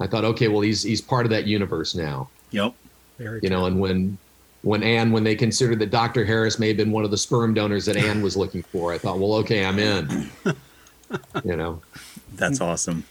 I 0.01 0.07
thought, 0.07 0.25
okay, 0.25 0.49
well, 0.49 0.61
he's 0.61 0.83
he's 0.83 1.01
part 1.01 1.27
of 1.27 1.31
that 1.31 1.47
universe 1.47 1.95
now. 1.95 2.29
Yep. 2.51 2.75
Very 3.19 3.41
you 3.43 3.51
know, 3.51 3.67
and 3.67 3.81
when 3.81 4.17
when 4.63 4.83
Anne, 4.83 5.13
when 5.13 5.25
they 5.25 5.35
considered 5.35 5.79
that 5.81 5.91
Dr. 5.91 6.25
Harris 6.25 6.59
may 6.59 6.69
have 6.69 6.77
been 6.77 6.91
one 6.91 7.05
of 7.05 7.11
the 7.11 7.17
sperm 7.17 7.55
donors 7.55 7.87
that 7.87 7.97
Anne 7.97 8.23
was 8.23 8.37
looking 8.37 8.63
for, 8.63 8.93
I 8.93 8.99
thought, 8.99 9.19
well, 9.19 9.35
okay, 9.35 9.65
I'm 9.65 9.79
in. 9.79 10.29
you 11.45 11.57
know, 11.57 11.81
That's 12.35 12.61
awesome. 12.61 13.05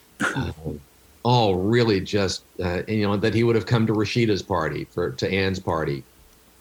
All 1.27 1.55
really 1.55 2.00
just, 2.00 2.43
uh, 2.63 2.84
you 2.88 3.05
know, 3.05 3.17
that 3.17 3.34
he 3.34 3.43
would 3.43 3.55
have 3.55 3.65
come 3.65 3.86
to 3.86 3.91
Rashida's 3.91 4.41
party 4.41 4.86
for 4.86 5.12
to 5.12 5.29
Anne's 5.29 5.60
party 5.60 6.01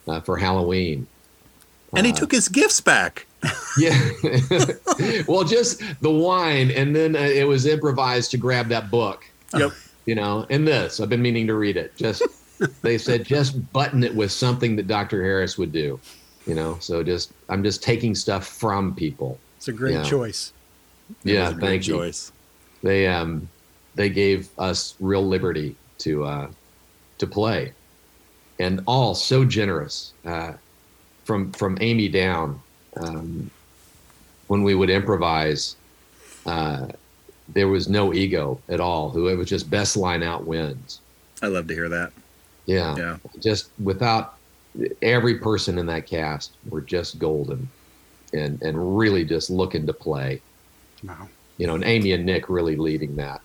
uh, 0.08 0.20
for 0.20 0.37
Halloween. 0.37 1.06
And 1.94 2.04
he 2.04 2.12
took 2.12 2.32
his 2.32 2.49
gifts 2.49 2.80
back. 2.80 3.26
Yeah. 3.78 3.92
well, 5.28 5.44
just 5.44 5.82
the 6.00 6.11
wine, 6.11 6.70
and 6.70 6.96
then 6.96 7.14
uh, 7.14 7.20
it 7.20 7.46
was 7.46 7.66
improvised 7.66 8.30
to 8.30 8.38
grab 8.38 8.68
that 8.68 8.90
book. 8.90 9.25
Yep. 9.54 9.73
You 10.06 10.14
know, 10.14 10.46
and 10.49 10.66
this 10.66 10.99
I've 10.99 11.11
been 11.11 11.20
meaning 11.20 11.46
to 11.49 11.54
read 11.54 11.76
it. 11.76 11.94
Just 11.94 12.23
they 12.82 12.96
said 12.96 13.25
just 13.26 13.70
button 13.75 14.02
it 14.02 14.14
with 14.14 14.32
something 14.32 14.75
that 14.76 14.87
Dr. 14.88 15.23
Harris 15.23 15.58
would 15.58 15.73
do. 15.73 16.00
You 16.46 16.54
know, 16.54 16.78
so 16.80 17.02
just 17.02 17.32
I'm 17.50 17.62
just 17.62 17.82
taking 17.82 18.14
stuff 18.14 18.46
from 18.49 18.94
people. 18.94 19.38
It's 19.58 19.68
a 19.68 19.73
great 19.73 19.92
Yeah. 19.92 20.02
choice. 20.04 20.52
Yeah, 21.23 21.35
It 21.35 21.40
was 21.42 21.50
a 21.50 21.54
great 21.54 21.68
thank 21.68 21.87
you. 21.87 21.94
choice. 21.96 22.32
They 22.82 23.06
um 23.06 23.46
they 23.97 24.09
gave 24.09 24.49
us 24.59 24.95
real 25.00 25.26
liberty 25.26 25.75
to 25.99 26.25
uh 26.25 26.49
to 27.19 27.26
play, 27.26 27.73
and 28.59 28.81
all 28.87 29.15
so 29.15 29.45
generous. 29.45 30.12
Uh, 30.25 30.53
from 31.25 31.50
from 31.53 31.76
Amy 31.81 32.09
down, 32.09 32.61
um, 32.97 33.50
when 34.47 34.62
we 34.62 34.75
would 34.75 34.91
improvise, 34.91 35.76
uh, 36.47 36.87
there 37.49 37.69
was 37.69 37.88
no 37.88 38.15
ego 38.15 38.61
at 38.69 38.81
all. 38.81 39.11
Who 39.11 39.29
it 39.29 39.35
was 39.35 39.49
just 39.49 39.69
best 39.69 39.97
line 39.97 40.23
out 40.23 40.47
wins. 40.47 41.00
I 41.43 41.49
love 41.49 41.67
to 41.69 41.75
hear 41.75 41.88
that. 41.88 42.12
Yeah. 42.67 42.97
Yeah. 42.97 43.17
Just 43.41 43.71
without 43.83 44.35
every 45.03 45.38
person 45.38 45.79
in 45.79 45.87
that 45.87 46.07
cast 46.07 46.53
were 46.69 46.81
just 46.81 47.19
golden 47.19 47.69
and 48.33 48.61
and 48.62 48.99
really 48.99 49.25
just 49.25 49.50
looking 49.50 49.87
to 49.87 49.93
play. 49.93 50.41
Wow. 51.03 51.29
You 51.59 51.67
know, 51.67 51.75
and 51.75 51.85
Amy 51.85 52.12
and 52.12 52.26
Nick 52.26 52.49
really 52.49 52.76
leading 52.76 53.17
that. 53.17 53.41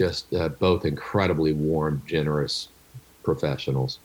Just 0.00 0.32
uh, 0.32 0.48
both 0.48 0.86
incredibly 0.86 1.52
warm, 1.52 2.00
generous 2.06 2.68
professionals. 3.22 3.98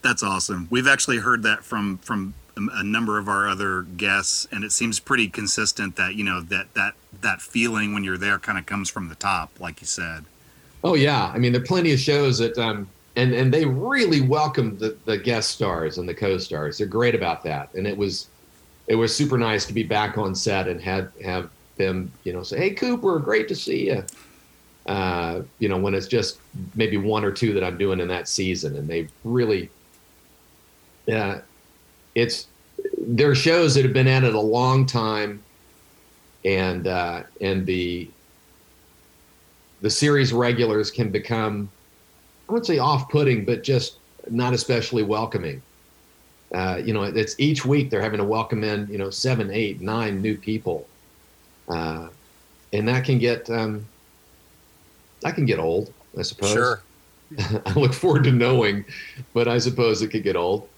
That's 0.00 0.22
awesome. 0.22 0.68
We've 0.70 0.88
actually 0.88 1.18
heard 1.18 1.42
that 1.42 1.64
from 1.64 1.98
from 1.98 2.32
a- 2.56 2.82
number 2.82 3.18
of 3.18 3.28
our 3.28 3.46
other 3.46 3.82
guests, 3.82 4.48
and 4.50 4.64
it 4.64 4.72
seems 4.72 5.00
pretty 5.00 5.28
consistent 5.28 5.96
that 5.96 6.14
you 6.14 6.24
know 6.24 6.40
that 6.40 6.72
that 6.72 6.94
that 7.20 7.42
feeling 7.42 7.92
when 7.92 8.04
you're 8.04 8.16
there 8.16 8.38
kind 8.38 8.56
of 8.56 8.64
comes 8.64 8.88
from 8.88 9.10
the 9.10 9.14
top, 9.16 9.50
like 9.60 9.82
you 9.82 9.86
said. 9.86 10.24
Oh 10.82 10.94
yeah, 10.94 11.30
I 11.34 11.36
mean 11.36 11.52
there 11.52 11.60
are 11.60 11.66
plenty 11.66 11.92
of 11.92 12.00
shows 12.00 12.38
that 12.38 12.56
um 12.56 12.88
and 13.16 13.34
and 13.34 13.52
they 13.52 13.66
really 13.66 14.22
welcomed 14.22 14.78
the, 14.78 14.96
the 15.04 15.18
guest 15.18 15.50
stars 15.50 15.98
and 15.98 16.08
the 16.08 16.14
co-stars. 16.14 16.78
They're 16.78 16.86
great 16.86 17.14
about 17.14 17.42
that, 17.42 17.68
and 17.74 17.86
it 17.86 17.98
was 17.98 18.28
it 18.86 18.94
was 18.94 19.14
super 19.14 19.36
nice 19.36 19.66
to 19.66 19.74
be 19.74 19.82
back 19.82 20.16
on 20.16 20.34
set 20.34 20.68
and 20.68 20.80
had 20.80 21.12
have 21.22 21.50
them 21.76 22.10
you 22.24 22.32
know 22.32 22.42
say, 22.42 22.56
"Hey 22.56 22.70
Cooper, 22.70 23.18
great 23.18 23.46
to 23.48 23.54
see 23.54 23.88
you." 23.88 24.02
Uh, 24.86 25.42
you 25.58 25.68
know 25.68 25.78
when 25.78 25.94
it's 25.94 26.06
just 26.06 26.38
maybe 26.74 26.98
one 26.98 27.24
or 27.24 27.32
two 27.32 27.54
that 27.54 27.64
I'm 27.64 27.78
doing 27.78 28.00
in 28.00 28.08
that 28.08 28.28
season, 28.28 28.76
and 28.76 28.86
they 28.86 29.08
really, 29.24 29.70
yeah, 31.06 31.40
it's 32.14 32.48
there 32.98 33.30
are 33.30 33.34
shows 33.34 33.74
that 33.74 33.84
have 33.84 33.94
been 33.94 34.08
at 34.08 34.24
it 34.24 34.34
a 34.34 34.40
long 34.40 34.84
time, 34.84 35.42
and 36.44 36.86
uh, 36.86 37.22
and 37.40 37.64
the 37.64 38.10
the 39.80 39.90
series 39.90 40.32
regulars 40.32 40.90
can 40.90 41.10
become, 41.10 41.68
I 42.48 42.52
wouldn't 42.52 42.66
say 42.66 42.78
off-putting, 42.78 43.44
but 43.44 43.62
just 43.62 43.98
not 44.30 44.54
especially 44.54 45.02
welcoming. 45.02 45.60
Uh, 46.54 46.80
you 46.82 46.94
know, 46.94 47.02
it's 47.02 47.34
each 47.38 47.64
week 47.66 47.90
they're 47.90 48.00
having 48.00 48.18
to 48.18 48.24
welcome 48.24 48.64
in, 48.64 48.86
you 48.90 48.96
know, 48.96 49.10
seven, 49.10 49.50
eight, 49.50 49.80
nine 49.80 50.22
new 50.22 50.36
people, 50.36 50.86
uh, 51.68 52.08
and 52.72 52.88
that 52.88 53.04
can 53.04 53.18
get 53.18 53.48
um, 53.50 53.86
that 55.24 55.34
can 55.34 55.46
get 55.46 55.58
old, 55.58 55.92
I 56.16 56.22
suppose. 56.22 56.52
Sure. 56.52 56.82
I 57.66 57.72
look 57.74 57.94
forward 57.94 58.24
to 58.24 58.32
knowing, 58.32 58.84
but 59.32 59.48
I 59.48 59.58
suppose 59.58 60.02
it 60.02 60.08
could 60.08 60.22
get 60.22 60.36
old. 60.36 60.68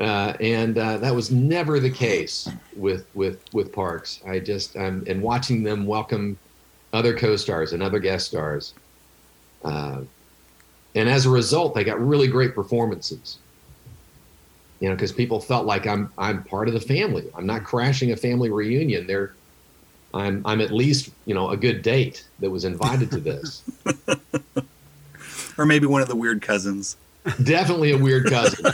Uh, 0.00 0.34
and 0.40 0.76
uh, 0.76 0.98
that 0.98 1.14
was 1.14 1.30
never 1.30 1.78
the 1.78 1.90
case 1.90 2.48
with 2.76 3.06
with 3.14 3.42
with 3.54 3.72
Parks. 3.72 4.20
I 4.26 4.40
just 4.40 4.76
um, 4.76 5.04
and 5.06 5.22
watching 5.22 5.62
them 5.62 5.86
welcome 5.86 6.36
other 6.92 7.16
co-stars 7.16 7.72
and 7.72 7.82
other 7.82 8.00
guest 8.00 8.26
stars, 8.26 8.74
uh, 9.64 10.00
and 10.96 11.08
as 11.08 11.26
a 11.26 11.30
result, 11.30 11.76
they 11.76 11.84
got 11.84 12.04
really 12.04 12.26
great 12.26 12.56
performances. 12.56 13.38
You 14.80 14.88
know, 14.88 14.96
because 14.96 15.12
people 15.12 15.38
felt 15.38 15.64
like 15.64 15.86
I'm 15.86 16.12
I'm 16.18 16.42
part 16.42 16.66
of 16.66 16.74
the 16.74 16.80
family. 16.80 17.30
I'm 17.36 17.46
not 17.46 17.62
crashing 17.62 18.10
a 18.10 18.16
family 18.16 18.50
reunion. 18.50 19.06
They're 19.06 19.34
I'm 20.14 20.40
I'm 20.46 20.60
at 20.62 20.70
least 20.70 21.10
you 21.26 21.34
know 21.34 21.50
a 21.50 21.56
good 21.56 21.82
date 21.82 22.24
that 22.40 22.48
was 22.50 22.64
invited 22.64 23.10
to 23.10 23.20
this. 23.20 23.62
Or 25.56 25.64
maybe 25.66 25.86
one 25.86 26.02
of 26.02 26.08
the 26.08 26.16
weird 26.16 26.42
cousins. 26.42 26.96
Definitely 27.44 27.92
a 27.92 27.96
weird 27.98 28.26
cousin. 28.26 28.72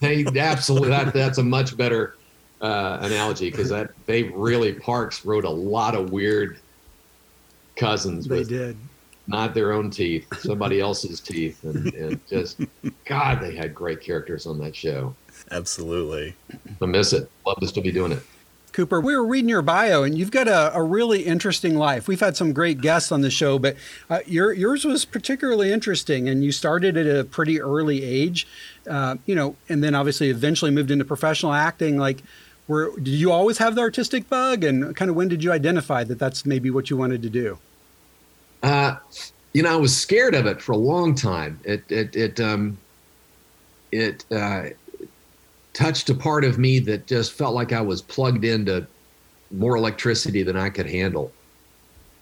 hey, 0.00 0.24
absolutely. 0.36 0.88
That 0.88 1.12
that's 1.12 1.36
a 1.38 1.42
much 1.42 1.76
better 1.76 2.16
uh, 2.62 2.98
analogy 3.02 3.50
because 3.50 3.68
that 3.68 3.90
they 4.06 4.22
really 4.24 4.72
Parks 4.72 5.24
wrote 5.26 5.44
a 5.44 5.50
lot 5.50 5.94
of 5.94 6.10
weird 6.12 6.58
cousins 7.76 8.26
They 8.26 8.38
with 8.38 8.48
did. 8.48 8.76
not 9.26 9.52
their 9.52 9.72
own 9.72 9.90
teeth, 9.90 10.26
somebody 10.40 10.80
else's 10.80 11.20
teeth, 11.20 11.62
and, 11.64 11.92
and 11.94 12.20
just 12.26 12.58
God, 13.04 13.40
they 13.42 13.54
had 13.54 13.74
great 13.74 14.00
characters 14.00 14.46
on 14.46 14.58
that 14.60 14.74
show. 14.74 15.14
Absolutely. 15.50 16.34
I 16.80 16.86
miss 16.86 17.12
it. 17.12 17.30
Love 17.46 17.60
to 17.60 17.68
still 17.68 17.82
be 17.82 17.92
doing 17.92 18.12
it. 18.12 18.22
Cooper, 18.76 19.00
we 19.00 19.16
were 19.16 19.24
reading 19.24 19.48
your 19.48 19.62
bio, 19.62 20.02
and 20.02 20.18
you've 20.18 20.30
got 20.30 20.48
a, 20.48 20.70
a 20.76 20.82
really 20.82 21.22
interesting 21.22 21.76
life. 21.76 22.06
We've 22.06 22.20
had 22.20 22.36
some 22.36 22.52
great 22.52 22.82
guests 22.82 23.10
on 23.10 23.22
the 23.22 23.30
show, 23.30 23.58
but 23.58 23.74
uh, 24.10 24.18
your, 24.26 24.52
yours 24.52 24.84
was 24.84 25.06
particularly 25.06 25.72
interesting, 25.72 26.28
and 26.28 26.44
you 26.44 26.52
started 26.52 26.94
at 26.98 27.06
a 27.06 27.24
pretty 27.24 27.58
early 27.58 28.04
age, 28.04 28.46
uh, 28.86 29.16
you 29.24 29.34
know, 29.34 29.56
and 29.70 29.82
then 29.82 29.94
obviously 29.94 30.28
eventually 30.28 30.70
moved 30.70 30.90
into 30.90 31.06
professional 31.06 31.54
acting. 31.54 31.96
Like, 31.96 32.22
were 32.68 32.92
did 32.96 33.14
you 33.14 33.32
always 33.32 33.56
have 33.56 33.76
the 33.76 33.80
artistic 33.80 34.28
bug, 34.28 34.62
and 34.62 34.94
kind 34.94 35.10
of 35.10 35.16
when 35.16 35.28
did 35.28 35.42
you 35.42 35.52
identify 35.52 36.04
that 36.04 36.18
that's 36.18 36.44
maybe 36.44 36.68
what 36.68 36.90
you 36.90 36.98
wanted 36.98 37.22
to 37.22 37.30
do? 37.30 37.58
Uh, 38.62 38.96
you 39.54 39.62
know, 39.62 39.72
I 39.72 39.76
was 39.76 39.96
scared 39.96 40.34
of 40.34 40.44
it 40.44 40.60
for 40.60 40.72
a 40.72 40.76
long 40.76 41.14
time. 41.14 41.58
It 41.64 41.82
it 41.90 42.14
it 42.14 42.40
um, 42.40 42.76
it 43.90 44.26
uh, 44.30 44.64
touched 45.76 46.08
a 46.08 46.14
part 46.14 46.42
of 46.42 46.58
me 46.58 46.78
that 46.78 47.06
just 47.06 47.32
felt 47.32 47.54
like 47.54 47.72
I 47.74 47.82
was 47.82 48.00
plugged 48.00 48.46
into 48.46 48.86
more 49.50 49.76
electricity 49.76 50.42
than 50.42 50.56
I 50.56 50.70
could 50.70 50.86
handle, 50.86 51.30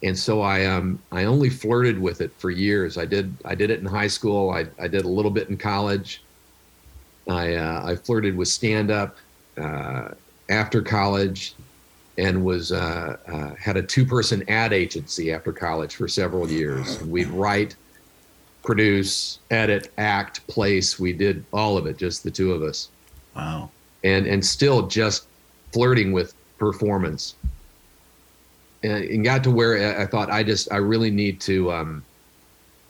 and 0.02 0.18
so 0.18 0.42
I 0.42 0.66
um 0.66 0.98
I 1.12 1.24
only 1.24 1.48
flirted 1.48 1.98
with 1.98 2.20
it 2.20 2.32
for 2.38 2.50
years. 2.50 2.98
I 2.98 3.04
did 3.04 3.32
I 3.44 3.54
did 3.54 3.70
it 3.70 3.78
in 3.78 3.86
high 3.86 4.08
school. 4.08 4.50
I 4.50 4.66
I 4.78 4.88
did 4.88 5.04
a 5.04 5.08
little 5.08 5.30
bit 5.30 5.48
in 5.48 5.56
college. 5.56 6.22
I 7.28 7.54
uh, 7.54 7.82
I 7.86 7.96
flirted 7.96 8.36
with 8.36 8.48
stand 8.48 8.90
up 8.90 9.16
uh, 9.56 10.08
after 10.50 10.82
college 10.82 11.54
and 12.18 12.44
was 12.44 12.72
uh, 12.72 13.16
uh, 13.26 13.54
had 13.54 13.76
a 13.76 13.82
two 13.82 14.04
person 14.04 14.42
ad 14.48 14.72
agency 14.72 15.32
after 15.32 15.52
college 15.52 15.94
for 15.94 16.08
several 16.08 16.50
years. 16.50 17.00
We'd 17.02 17.28
write, 17.28 17.76
produce, 18.64 19.38
edit, 19.50 19.92
act, 19.96 20.46
place. 20.48 20.98
We 20.98 21.12
did 21.12 21.44
all 21.52 21.76
of 21.76 21.86
it, 21.86 21.96
just 21.96 22.22
the 22.22 22.30
two 22.30 22.52
of 22.52 22.62
us, 22.62 22.90
Wow. 23.34 23.70
and 24.04 24.26
and 24.26 24.44
still 24.44 24.86
just 24.86 25.26
flirting 25.72 26.12
with 26.12 26.34
performance. 26.58 27.34
And 28.82 29.02
it 29.04 29.18
got 29.18 29.42
to 29.44 29.50
where 29.50 30.00
I 30.00 30.06
thought 30.06 30.30
I 30.30 30.42
just 30.42 30.70
I 30.72 30.76
really 30.76 31.10
need 31.10 31.40
to 31.42 31.72
um, 31.72 32.04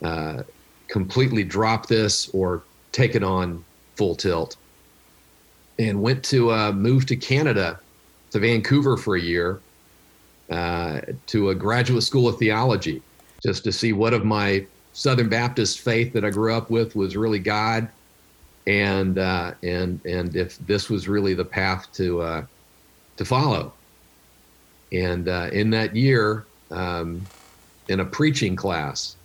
uh, 0.03 0.43
completely 0.89 1.45
drop 1.45 1.87
this 1.87 2.29
or 2.31 2.63
take 2.93 3.15
it 3.15 3.23
on 3.23 3.65
full 3.97 4.15
tilt. 4.15 4.57
And 5.79 6.03
went 6.03 6.23
to 6.27 6.53
uh, 6.53 6.73
move 6.73 7.07
to 7.07 7.17
Canada, 7.17 7.81
to 8.31 8.39
Vancouver 8.39 8.97
for 8.97 9.17
a 9.17 9.21
year, 9.21 9.61
uh, 10.51 11.01
to 11.27 11.51
a 11.51 11.55
graduate 11.55 12.05
school 12.05 12.29
of 12.29 12.39
theology, 12.39 13.03
just 13.43 13.65
to 13.65 13.73
see 13.73 13.93
what 13.93 14.15
of 14.15 14.25
my 14.25 14.67
Southern 14.93 15.29
Baptist 15.29 15.81
faith 15.81 16.13
that 16.13 16.25
I 16.25 16.31
grew 16.31 16.55
up 16.55 16.71
with 16.71 16.95
was 16.95 17.17
really 17.17 17.41
God, 17.41 17.89
and 18.67 19.19
uh, 19.19 19.53
and 19.63 20.05
and 20.05 20.37
if 20.37 20.59
this 20.67 20.89
was 20.89 21.09
really 21.09 21.35
the 21.35 21.45
path 21.45 21.89
to 21.95 22.21
uh, 22.23 22.47
to 23.17 23.25
follow. 23.25 23.73
And 24.93 25.29
uh, 25.29 25.51
in 25.53 25.71
that 25.71 25.97
year, 25.97 26.47
um, 26.71 27.27
in 27.89 28.01
a 28.01 28.05
preaching 28.05 28.55
class, 28.55 29.17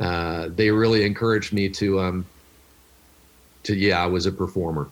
uh, 0.00 0.48
they 0.54 0.70
really 0.70 1.04
encouraged 1.04 1.52
me 1.52 1.68
to 1.70 2.00
um, 2.00 2.26
to 3.64 3.74
yeah, 3.74 4.02
I 4.02 4.06
was 4.06 4.26
a 4.26 4.32
performer. 4.32 4.88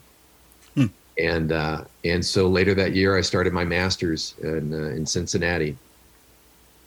Hmm. 0.75 0.87
And 1.17 1.51
uh, 1.51 1.83
and 2.03 2.25
so 2.25 2.47
later 2.47 2.73
that 2.75 2.93
year, 2.93 3.17
I 3.17 3.21
started 3.21 3.53
my 3.53 3.65
master's 3.65 4.35
in 4.41 4.73
uh, 4.73 4.95
in 4.95 5.05
Cincinnati, 5.05 5.77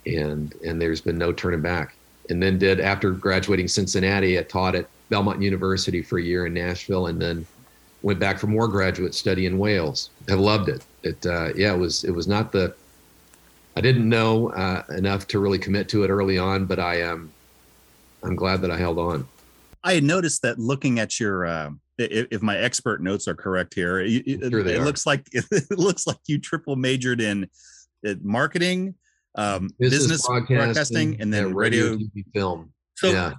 and 0.06 0.54
and 0.64 0.80
there's 0.80 1.00
been 1.00 1.18
no 1.18 1.32
turning 1.32 1.60
back. 1.60 1.94
And 2.30 2.42
then 2.42 2.58
did 2.58 2.80
after 2.80 3.10
graduating 3.10 3.68
Cincinnati, 3.68 4.38
I 4.38 4.42
taught 4.42 4.74
at 4.74 4.88
Belmont 5.10 5.42
University 5.42 6.02
for 6.02 6.18
a 6.18 6.22
year 6.22 6.46
in 6.46 6.54
Nashville, 6.54 7.08
and 7.08 7.20
then 7.20 7.46
went 8.02 8.18
back 8.18 8.38
for 8.38 8.46
more 8.46 8.68
graduate 8.68 9.14
study 9.14 9.46
in 9.46 9.58
Wales. 9.58 10.10
Have 10.28 10.40
loved 10.40 10.68
it. 10.68 10.84
It 11.02 11.24
uh, 11.26 11.52
yeah, 11.54 11.74
it 11.74 11.78
was 11.78 12.04
it 12.04 12.10
was 12.10 12.26
not 12.26 12.52
the 12.52 12.74
I 13.76 13.80
didn't 13.80 14.08
know 14.08 14.50
uh, 14.50 14.82
enough 14.96 15.26
to 15.28 15.38
really 15.38 15.58
commit 15.58 15.88
to 15.90 16.04
it 16.04 16.08
early 16.08 16.38
on, 16.38 16.66
but 16.66 16.78
I 16.78 17.00
am 17.00 17.12
um, 17.12 17.32
I'm 18.24 18.36
glad 18.36 18.62
that 18.62 18.70
I 18.70 18.76
held 18.76 18.98
on. 18.98 19.26
I 19.82 19.94
had 19.94 20.04
noticed 20.04 20.42
that 20.42 20.58
looking 20.58 20.98
at 20.98 21.20
your, 21.20 21.44
uh, 21.44 21.70
if, 21.98 22.26
if, 22.30 22.42
my 22.42 22.56
expert 22.56 23.02
notes 23.02 23.28
are 23.28 23.34
correct 23.34 23.74
here, 23.74 24.00
it, 24.00 24.24
sure 24.50 24.66
it 24.66 24.82
looks 24.82 25.04
like 25.06 25.28
it 25.32 25.78
looks 25.78 26.06
like 26.06 26.16
you 26.26 26.38
triple 26.38 26.74
majored 26.74 27.20
in 27.20 27.48
marketing, 28.22 28.94
um, 29.34 29.70
business, 29.78 30.00
business 30.00 30.26
broadcasting, 30.26 30.56
broadcasting, 30.56 31.20
and 31.20 31.32
then 31.32 31.54
radio, 31.54 31.90
radio 31.90 31.98
TV, 31.98 32.24
film. 32.32 32.72
So, 32.96 33.10
yeah. 33.10 33.34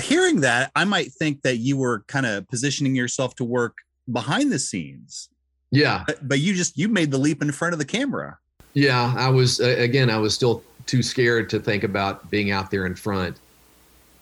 Hearing 0.00 0.40
that, 0.40 0.70
I 0.74 0.84
might 0.84 1.12
think 1.12 1.42
that 1.42 1.58
you 1.58 1.76
were 1.76 2.04
kind 2.06 2.26
of 2.26 2.48
positioning 2.48 2.94
yourself 2.94 3.34
to 3.36 3.44
work 3.44 3.78
behind 4.10 4.52
the 4.52 4.58
scenes. 4.58 5.28
Yeah, 5.70 6.04
but, 6.06 6.28
but 6.28 6.38
you 6.40 6.54
just 6.54 6.78
you 6.78 6.88
made 6.88 7.10
the 7.10 7.18
leap 7.18 7.42
in 7.42 7.50
front 7.52 7.72
of 7.72 7.78
the 7.78 7.84
camera. 7.84 8.38
Yeah, 8.74 9.14
I 9.16 9.28
was 9.28 9.60
uh, 9.60 9.74
again. 9.78 10.10
I 10.10 10.18
was 10.18 10.34
still 10.34 10.62
too 10.86 11.02
scared 11.02 11.48
to 11.50 11.60
think 11.60 11.84
about 11.84 12.30
being 12.30 12.50
out 12.50 12.70
there 12.70 12.86
in 12.86 12.94
front. 12.94 13.38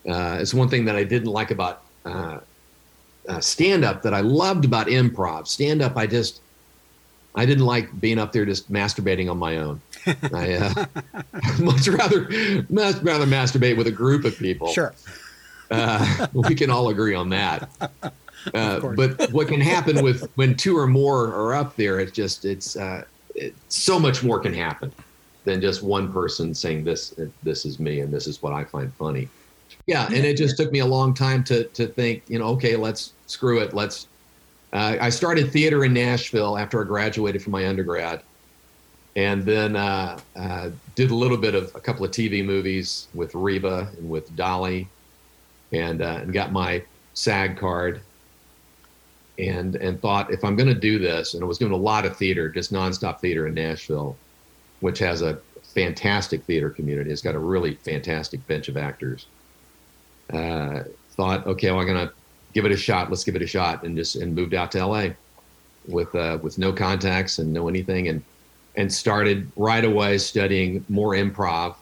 Uh, 0.09 0.39
it's 0.41 0.55
one 0.55 0.69
thing 0.69 0.85
that 0.87 0.97
I 0.97 1.05
didn't 1.05 1.31
like 1.31 1.51
about 1.51 1.83
uh, 2.05 2.41
uh, 3.29 3.41
stand 3.41 3.85
up 3.85 4.03
that 4.03 4.15
I 4.15 4.21
loved 4.21 4.65
about 4.65 4.87
improv. 4.89 5.47
Stand 5.47 5.83
up, 5.83 5.97
I 5.97 6.07
just 6.07 6.41
I 7.35 7.47
didn't 7.47 7.65
like 7.65 8.01
being 8.01 8.19
up 8.19 8.33
there 8.33 8.45
just 8.45 8.71
masturbating 8.71 9.31
on 9.31 9.39
my 9.39 9.57
own. 9.57 9.81
I 10.33 10.55
uh, 10.55 10.87
much 11.61 11.89
rather 11.89 12.29
much 12.69 12.97
rather 13.03 13.27
masturbate 13.27 13.77
with 13.77 13.87
a 13.87 13.93
group 13.93 14.25
of 14.25 14.37
people. 14.39 14.69
Sure, 14.69 14.95
uh, 15.73 16.27
we 16.33 16.55
can 16.55 16.71
all 16.71 16.89
agree 16.89 17.15
on 17.15 17.29
that. 17.31 17.69
Uh, 18.55 18.81
but 18.97 19.31
what 19.31 19.47
can 19.47 19.61
happen 19.61 20.03
with 20.03 20.29
when 20.35 20.57
two 20.57 20.77
or 20.77 20.89
more 20.89 21.29
are 21.29 21.55
up 21.55 21.77
there? 21.77 22.01
It's 22.01 22.11
just 22.11 22.45
it's 22.45 22.75
uh, 22.75 23.05
it, 23.37 23.55
so 23.69 24.01
much 24.01 24.25
more 24.25 24.41
can 24.41 24.53
happen 24.53 24.93
than 25.45 25.61
just 25.61 25.83
one 25.83 26.13
person 26.13 26.53
saying 26.53 26.83
this 26.83 27.15
this 27.45 27.65
is 27.65 27.79
me 27.79 28.01
and 28.01 28.13
this 28.13 28.27
is 28.27 28.43
what 28.43 28.53
I 28.53 28.65
find 28.65 28.93
funny. 28.95 29.29
Yeah, 29.87 30.07
and 30.07 30.25
it 30.25 30.37
just 30.37 30.57
took 30.57 30.71
me 30.71 30.81
a 30.81 30.87
long 30.87 31.15
time 31.15 31.45
to 31.45 31.65
to 31.65 31.87
think, 31.87 32.23
you 32.29 32.39
know, 32.39 32.47
okay, 32.49 32.77
let's 32.77 33.13
screw 33.27 33.61
it. 33.61 33.75
Let's. 33.75 34.09
Uh, 34.73 34.97
I 35.01 35.11
started 35.11 35.53
theater 35.53 35.85
in 35.85 35.93
Nashville 35.93 36.57
after 36.57 36.81
I 36.81 36.85
graduated 36.85 37.43
from 37.43 37.53
my 37.53 37.69
undergrad, 37.69 38.23
and 39.17 39.45
then 39.45 39.77
uh, 39.77 40.19
uh, 40.35 40.71
did 40.95 41.11
a 41.11 41.15
little 41.15 41.37
bit 41.37 41.55
of 41.55 41.75
a 41.75 41.81
couple 41.81 42.05
of 42.05 42.11
TV 42.11 42.45
movies 42.45 43.09
with 43.15 43.35
Reba 43.35 43.89
and 43.99 44.09
with 44.09 44.35
Dolly, 44.35 44.89
and 45.73 46.03
uh, 46.03 46.21
and 46.23 46.33
got 46.33 46.53
my 46.53 46.83
SAG 47.15 47.57
card. 47.57 48.01
And 49.39 49.77
and 49.77 50.01
thought 50.01 50.31
if 50.31 50.45
I'm 50.45 50.57
going 50.57 50.69
to 50.69 50.79
do 50.79 50.99
this, 50.99 51.35
and 51.35 51.43
I 51.43 51.47
was 51.47 51.59
doing 51.59 51.73
a 51.73 51.77
lot 51.77 52.05
of 52.05 52.17
theater, 52.17 52.51
just 52.51 52.73
nonstop 52.73 53.19
theater 53.19 53.47
in 53.47 53.55
Nashville, 53.55 54.17
which 54.81 54.99
has 54.99 55.23
a 55.23 55.39
fantastic 55.63 56.45
theater 56.45 56.69
community. 56.69 57.11
It's 57.11 57.23
got 57.23 57.35
a 57.35 57.39
really 57.39 57.77
fantastic 57.77 58.47
bench 58.47 58.69
of 58.69 58.77
actors 58.77 59.27
uh, 60.33 60.85
thought, 61.11 61.47
okay, 61.47 61.71
well, 61.71 61.81
I'm 61.81 61.87
gonna 61.87 62.13
give 62.53 62.65
it 62.65 62.73
a 62.73 62.77
shot. 62.77 63.11
Let's 63.11 63.25
give 63.25 63.37
it 63.37 63.43
a 63.43 63.47
shot, 63.47 63.85
and 63.85 63.97
just 63.97 64.17
and 64.17 64.35
moved 64.35 64.55
out 64.55 64.73
to 64.73 64.85
LA 64.85 65.09
with 65.87 66.15
uh, 66.15 66.39
with 66.43 66.59
no 66.59 66.73
contacts 66.73 67.39
and 67.39 67.53
no 67.53 67.69
anything, 67.69 68.09
and 68.09 68.23
and 68.77 68.93
started 68.93 69.51
right 69.57 69.85
away 69.85 70.19
studying 70.19 70.85
more 70.89 71.13
improv 71.13 71.77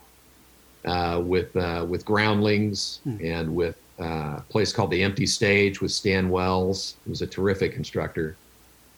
with 0.85 1.55
uh, 1.55 1.85
with 1.87 2.05
Groundlings 2.05 2.99
hmm. 3.03 3.17
and 3.23 3.53
with 3.53 3.75
uh, 3.99 4.37
a 4.37 4.45
place 4.49 4.73
called 4.73 4.91
the 4.91 5.03
Empty 5.03 5.25
Stage 5.25 5.81
with 5.81 5.91
Stan 5.91 6.29
Wells, 6.29 6.95
who 7.03 7.11
was 7.11 7.21
a 7.21 7.27
terrific 7.27 7.75
instructor. 7.75 8.35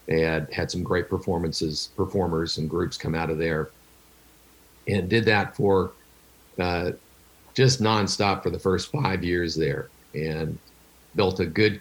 They 0.06 0.20
had 0.20 0.52
had 0.52 0.70
some 0.70 0.82
great 0.82 1.08
performances, 1.08 1.90
performers 1.96 2.58
and 2.58 2.68
groups 2.68 2.96
come 2.96 3.14
out 3.14 3.30
of 3.30 3.38
there, 3.38 3.70
and 4.86 5.08
did 5.08 5.24
that 5.26 5.56
for 5.56 5.92
uh, 6.58 6.92
just 7.54 7.80
nonstop 7.80 8.42
for 8.42 8.50
the 8.50 8.58
first 8.58 8.90
five 8.90 9.24
years 9.24 9.54
there 9.54 9.88
and 10.14 10.58
built 11.16 11.40
a 11.40 11.46
good 11.46 11.80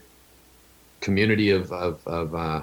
community 1.01 1.49
of 1.49 1.71
of 1.71 2.05
of, 2.07 2.35
uh, 2.35 2.61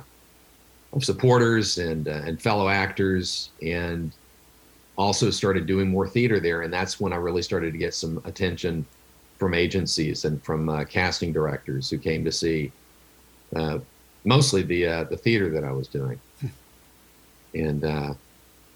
of 0.93 1.05
supporters 1.05 1.79
and 1.79 2.09
uh, 2.09 2.23
and 2.25 2.41
fellow 2.41 2.69
actors 2.69 3.51
and 3.63 4.13
also 4.97 5.31
started 5.31 5.67
doing 5.67 5.89
more 5.89 6.09
theater 6.09 6.41
there 6.41 6.63
and 6.63 6.73
that's 6.73 7.01
when 7.01 7.13
I 7.13 7.17
really 7.17 7.43
started 7.43 7.73
to 7.73 7.79
get 7.79 7.95
some 7.95 8.21
attention 8.25 8.85
from 9.37 9.55
agencies 9.55 10.25
and 10.25 10.43
from 10.43 10.69
uh, 10.69 10.85
casting 10.85 11.33
directors 11.33 11.89
who 11.89 11.99
came 11.99 12.25
to 12.25 12.33
see 12.33 12.71
uh, 13.57 13.79
mostly 14.25 14.63
the 14.63 14.87
uh, 14.87 15.05
the 15.05 15.17
theater 15.17 15.51
that 15.51 15.65
I 15.65 15.73
was 15.73 15.89
doing 15.89 16.21
and 17.55 17.85
uh, 17.85 18.15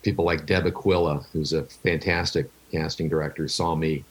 people 0.03 0.25
like 0.25 0.47
Deb 0.47 0.67
Aquila 0.67 1.25
who's 1.33 1.53
a 1.53 1.65
fantastic 1.65 2.51
casting 2.73 3.09
director 3.09 3.47
saw 3.49 3.75
me 3.75 4.05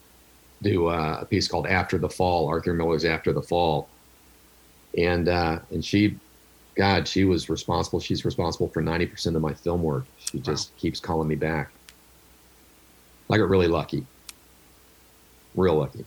do 0.63 0.87
uh, 0.87 1.19
a 1.21 1.25
piece 1.25 1.47
called 1.47 1.67
After 1.67 1.99
the 1.99 2.09
Fall, 2.09 2.47
Arthur 2.47 2.73
Miller's 2.73 3.05
After 3.05 3.33
the 3.33 3.41
Fall. 3.41 3.87
And 4.97 5.27
uh, 5.27 5.59
and 5.69 5.83
she, 5.83 6.17
God, 6.75 7.07
she 7.07 7.25
was 7.25 7.49
responsible. 7.49 7.99
She's 7.99 8.25
responsible 8.25 8.69
for 8.69 8.81
90% 8.81 9.35
of 9.35 9.41
my 9.41 9.53
film 9.53 9.83
work. 9.83 10.05
She 10.17 10.37
wow. 10.37 10.43
just 10.43 10.75
keeps 10.77 10.99
calling 10.99 11.27
me 11.27 11.35
back. 11.35 11.71
I 13.29 13.37
got 13.37 13.49
really 13.49 13.67
lucky. 13.67 14.05
Real 15.55 15.75
lucky. 15.75 16.05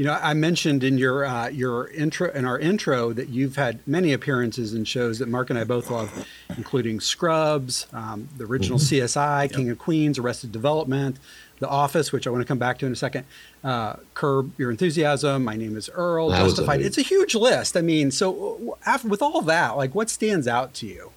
You 0.00 0.06
know, 0.06 0.18
I 0.22 0.32
mentioned 0.32 0.82
in 0.82 0.96
your 0.96 1.26
uh, 1.26 1.48
your 1.48 1.88
intro 1.90 2.30
in 2.30 2.46
our 2.46 2.58
intro 2.58 3.12
that 3.12 3.28
you've 3.28 3.56
had 3.56 3.86
many 3.86 4.14
appearances 4.14 4.72
in 4.72 4.86
shows 4.86 5.18
that 5.18 5.28
Mark 5.28 5.50
and 5.50 5.58
I 5.58 5.64
both 5.64 5.90
love, 5.90 6.26
including 6.56 7.00
Scrubs, 7.00 7.86
um, 7.92 8.26
the 8.38 8.44
original 8.44 8.78
mm-hmm. 8.78 9.04
CSI, 9.04 9.42
yep. 9.42 9.52
King 9.52 9.68
of 9.68 9.78
Queens, 9.78 10.18
Arrested 10.18 10.52
Development, 10.52 11.18
The 11.58 11.68
Office, 11.68 12.12
which 12.12 12.26
I 12.26 12.30
want 12.30 12.40
to 12.40 12.46
come 12.46 12.56
back 12.56 12.78
to 12.78 12.86
in 12.86 12.92
a 12.92 12.96
second. 12.96 13.26
Uh, 13.62 13.96
Curb 14.14 14.52
Your 14.58 14.70
Enthusiasm. 14.70 15.44
My 15.44 15.56
name 15.56 15.76
is 15.76 15.90
Earl. 15.90 16.30
That 16.30 16.44
Justified. 16.44 16.80
A 16.80 16.86
it's 16.86 16.96
a 16.96 17.02
huge 17.02 17.34
list. 17.34 17.76
I 17.76 17.82
mean, 17.82 18.10
so 18.10 18.78
after, 18.86 19.06
with 19.06 19.20
all 19.20 19.42
that, 19.42 19.76
like, 19.76 19.94
what 19.94 20.08
stands 20.08 20.48
out 20.48 20.72
to 20.74 20.86
you? 20.86 21.12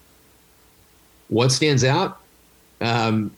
What 1.28 1.52
stands 1.52 1.84
out? 1.84 2.20
Um, 2.82 3.34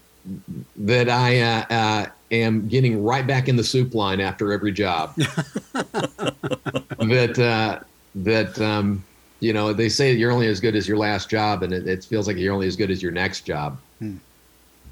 that 0.77 1.09
I 1.09 1.41
uh, 1.41 1.65
uh, 1.71 2.07
am 2.31 2.69
getting 2.69 3.03
right 3.03 3.27
back 3.27 3.49
in 3.49 3.57
the 3.57 3.65
soup 3.65 3.95
line 3.95 4.21
after 4.21 4.53
every 4.53 4.73
job. 4.73 5.15
that 5.73 7.39
uh, 7.39 7.81
that 8.17 8.61
um, 8.61 9.05
you 9.41 9.53
know 9.53 9.73
they 9.73 9.89
say 9.89 10.12
you're 10.12 10.33
only 10.33 10.49
as 10.49 10.61
good 10.61 10.77
as 10.77 10.89
your 10.89 10.99
last 10.99 11.31
job, 11.31 11.62
and 11.62 11.73
it, 11.73 11.87
it 11.87 12.05
feels 12.05 12.27
like 12.27 12.37
you're 12.37 12.55
only 12.55 12.67
as 12.67 12.77
good 12.77 12.91
as 12.91 13.03
your 13.03 13.12
next 13.12 13.43
job. 13.43 13.79
Hmm. 13.99 14.17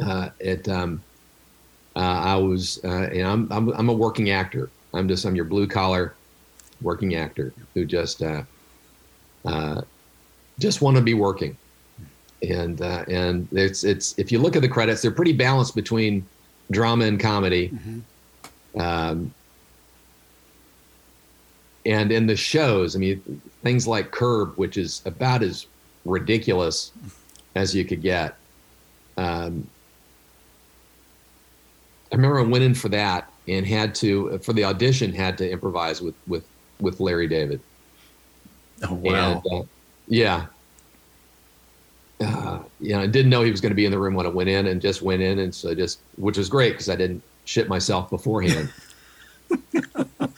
Uh, 0.00 0.30
it 0.40 0.68
um, 0.68 1.02
uh, 1.96 1.98
I 1.98 2.36
was 2.36 2.80
uh, 2.84 3.08
and 3.12 3.26
I'm, 3.26 3.52
I'm 3.52 3.68
I'm 3.70 3.88
a 3.88 3.94
working 3.94 4.30
actor. 4.30 4.70
I'm 4.92 5.08
just 5.08 5.24
I'm 5.24 5.34
your 5.34 5.46
blue 5.46 5.66
collar 5.66 6.14
working 6.80 7.14
actor 7.14 7.52
who 7.74 7.84
just 7.84 8.22
just 10.58 10.80
want 10.80 10.96
to 10.96 11.02
be 11.02 11.14
working 11.14 11.56
and 12.50 12.80
uh, 12.80 13.04
and 13.08 13.48
it's 13.52 13.84
it's 13.84 14.18
if 14.18 14.30
you 14.32 14.38
look 14.38 14.56
at 14.56 14.62
the 14.62 14.68
credits, 14.68 15.02
they're 15.02 15.10
pretty 15.10 15.32
balanced 15.32 15.74
between 15.74 16.26
drama 16.70 17.04
and 17.04 17.20
comedy. 17.20 17.70
Mm-hmm. 17.70 18.80
Um, 18.80 19.34
and 21.86 22.10
in 22.10 22.26
the 22.26 22.36
shows, 22.36 22.96
I 22.96 22.98
mean, 22.98 23.40
things 23.62 23.86
like 23.86 24.10
Curb, 24.10 24.56
which 24.56 24.76
is 24.76 25.02
about 25.04 25.42
as 25.42 25.66
ridiculous 26.04 26.92
as 27.54 27.74
you 27.74 27.84
could 27.84 28.02
get. 28.02 28.36
Um, 29.16 29.66
I 32.10 32.16
remember 32.16 32.40
I 32.40 32.42
went 32.42 32.64
in 32.64 32.74
for 32.74 32.88
that, 32.90 33.30
and 33.48 33.66
had 33.66 33.94
to 33.96 34.38
for 34.38 34.52
the 34.52 34.64
audition 34.64 35.12
had 35.12 35.36
to 35.38 35.50
improvise 35.50 36.00
with 36.00 36.14
with 36.26 36.44
with 36.80 37.00
Larry 37.00 37.28
David. 37.28 37.60
Oh 38.82 38.94
wow! 38.94 39.42
And, 39.44 39.62
uh, 39.62 39.66
yeah. 40.08 40.46
Uh, 42.24 42.62
you 42.80 42.92
know, 42.92 43.00
I 43.00 43.06
didn't 43.06 43.30
know 43.30 43.42
he 43.42 43.50
was 43.50 43.60
going 43.60 43.70
to 43.70 43.76
be 43.76 43.84
in 43.84 43.90
the 43.90 43.98
room 43.98 44.14
when 44.14 44.26
I 44.26 44.30
went 44.30 44.48
in, 44.48 44.66
and 44.66 44.80
just 44.80 45.02
went 45.02 45.22
in, 45.22 45.38
and 45.38 45.54
so 45.54 45.74
just 45.74 46.00
which 46.16 46.38
was 46.38 46.48
great 46.48 46.72
because 46.72 46.88
I 46.88 46.96
didn't 46.96 47.22
shit 47.44 47.68
myself 47.68 48.10
beforehand. 48.10 48.72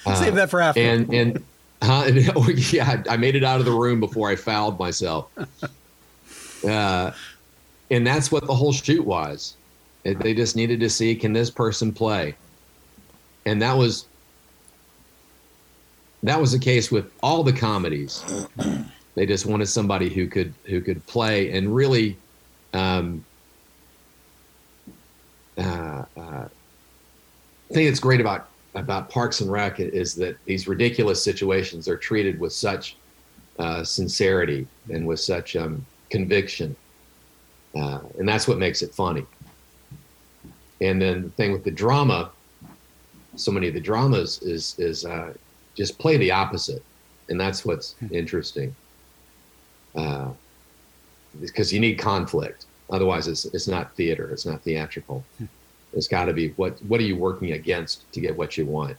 Save 0.04 0.34
that 0.34 0.50
for 0.50 0.60
after. 0.60 0.80
And 0.80 1.12
and 1.12 1.44
huh, 1.82 2.04
oh, 2.36 2.48
yeah, 2.50 3.02
I 3.08 3.16
made 3.16 3.36
it 3.36 3.44
out 3.44 3.60
of 3.60 3.66
the 3.66 3.72
room 3.72 4.00
before 4.00 4.28
I 4.28 4.36
fouled 4.36 4.78
myself. 4.78 5.28
Uh, 6.66 7.12
and 7.90 8.06
that's 8.06 8.32
what 8.32 8.46
the 8.46 8.54
whole 8.54 8.72
shoot 8.72 9.04
was. 9.04 9.56
It, 10.04 10.18
they 10.18 10.34
just 10.34 10.56
needed 10.56 10.80
to 10.80 10.90
see 10.90 11.14
can 11.14 11.32
this 11.32 11.50
person 11.50 11.92
play, 11.92 12.34
and 13.44 13.60
that 13.62 13.76
was 13.76 14.06
that 16.22 16.40
was 16.40 16.52
the 16.52 16.58
case 16.58 16.90
with 16.90 17.10
all 17.22 17.42
the 17.42 17.52
comedies. 17.52 18.24
They 19.16 19.26
just 19.26 19.46
wanted 19.46 19.66
somebody 19.66 20.08
who 20.08 20.28
could 20.28 20.54
who 20.66 20.80
could 20.80 21.04
play 21.06 21.50
and 21.52 21.74
really. 21.74 22.16
Um, 22.72 23.24
uh, 25.58 26.04
uh, 26.16 26.48
thing 27.72 27.86
that's 27.86 28.00
great 28.00 28.20
about 28.20 28.48
about 28.74 29.08
Parks 29.08 29.40
and 29.40 29.50
Rec 29.50 29.80
is 29.80 30.14
that 30.16 30.36
these 30.44 30.68
ridiculous 30.68 31.22
situations 31.22 31.88
are 31.88 31.96
treated 31.96 32.38
with 32.38 32.52
such 32.52 32.96
uh, 33.58 33.82
sincerity 33.82 34.66
and 34.90 35.06
with 35.06 35.18
such 35.18 35.56
um, 35.56 35.84
conviction, 36.10 36.76
uh, 37.74 38.00
and 38.18 38.28
that's 38.28 38.46
what 38.46 38.58
makes 38.58 38.82
it 38.82 38.94
funny. 38.94 39.24
And 40.82 41.00
then 41.00 41.22
the 41.22 41.30
thing 41.30 41.52
with 41.52 41.64
the 41.64 41.70
drama, 41.70 42.30
so 43.36 43.50
many 43.50 43.68
of 43.68 43.74
the 43.74 43.80
dramas 43.80 44.42
is 44.42 44.78
is 44.78 45.06
uh, 45.06 45.32
just 45.74 45.98
play 45.98 46.18
the 46.18 46.30
opposite, 46.30 46.82
and 47.30 47.40
that's 47.40 47.64
what's 47.64 47.94
interesting. 48.10 48.74
Uh, 49.96 50.30
because 51.40 51.72
you 51.72 51.80
need 51.80 51.98
conflict, 51.98 52.66
otherwise 52.90 53.28
it's 53.28 53.44
it's 53.46 53.68
not 53.68 53.94
theater, 53.94 54.30
it's 54.30 54.46
not 54.46 54.62
theatrical. 54.62 55.24
It's 55.92 56.08
got 56.08 56.26
to 56.26 56.32
be 56.32 56.50
what 56.50 56.78
what 56.84 57.00
are 57.00 57.04
you 57.04 57.16
working 57.16 57.52
against 57.52 58.10
to 58.12 58.20
get 58.20 58.36
what 58.36 58.56
you 58.56 58.66
want. 58.66 58.96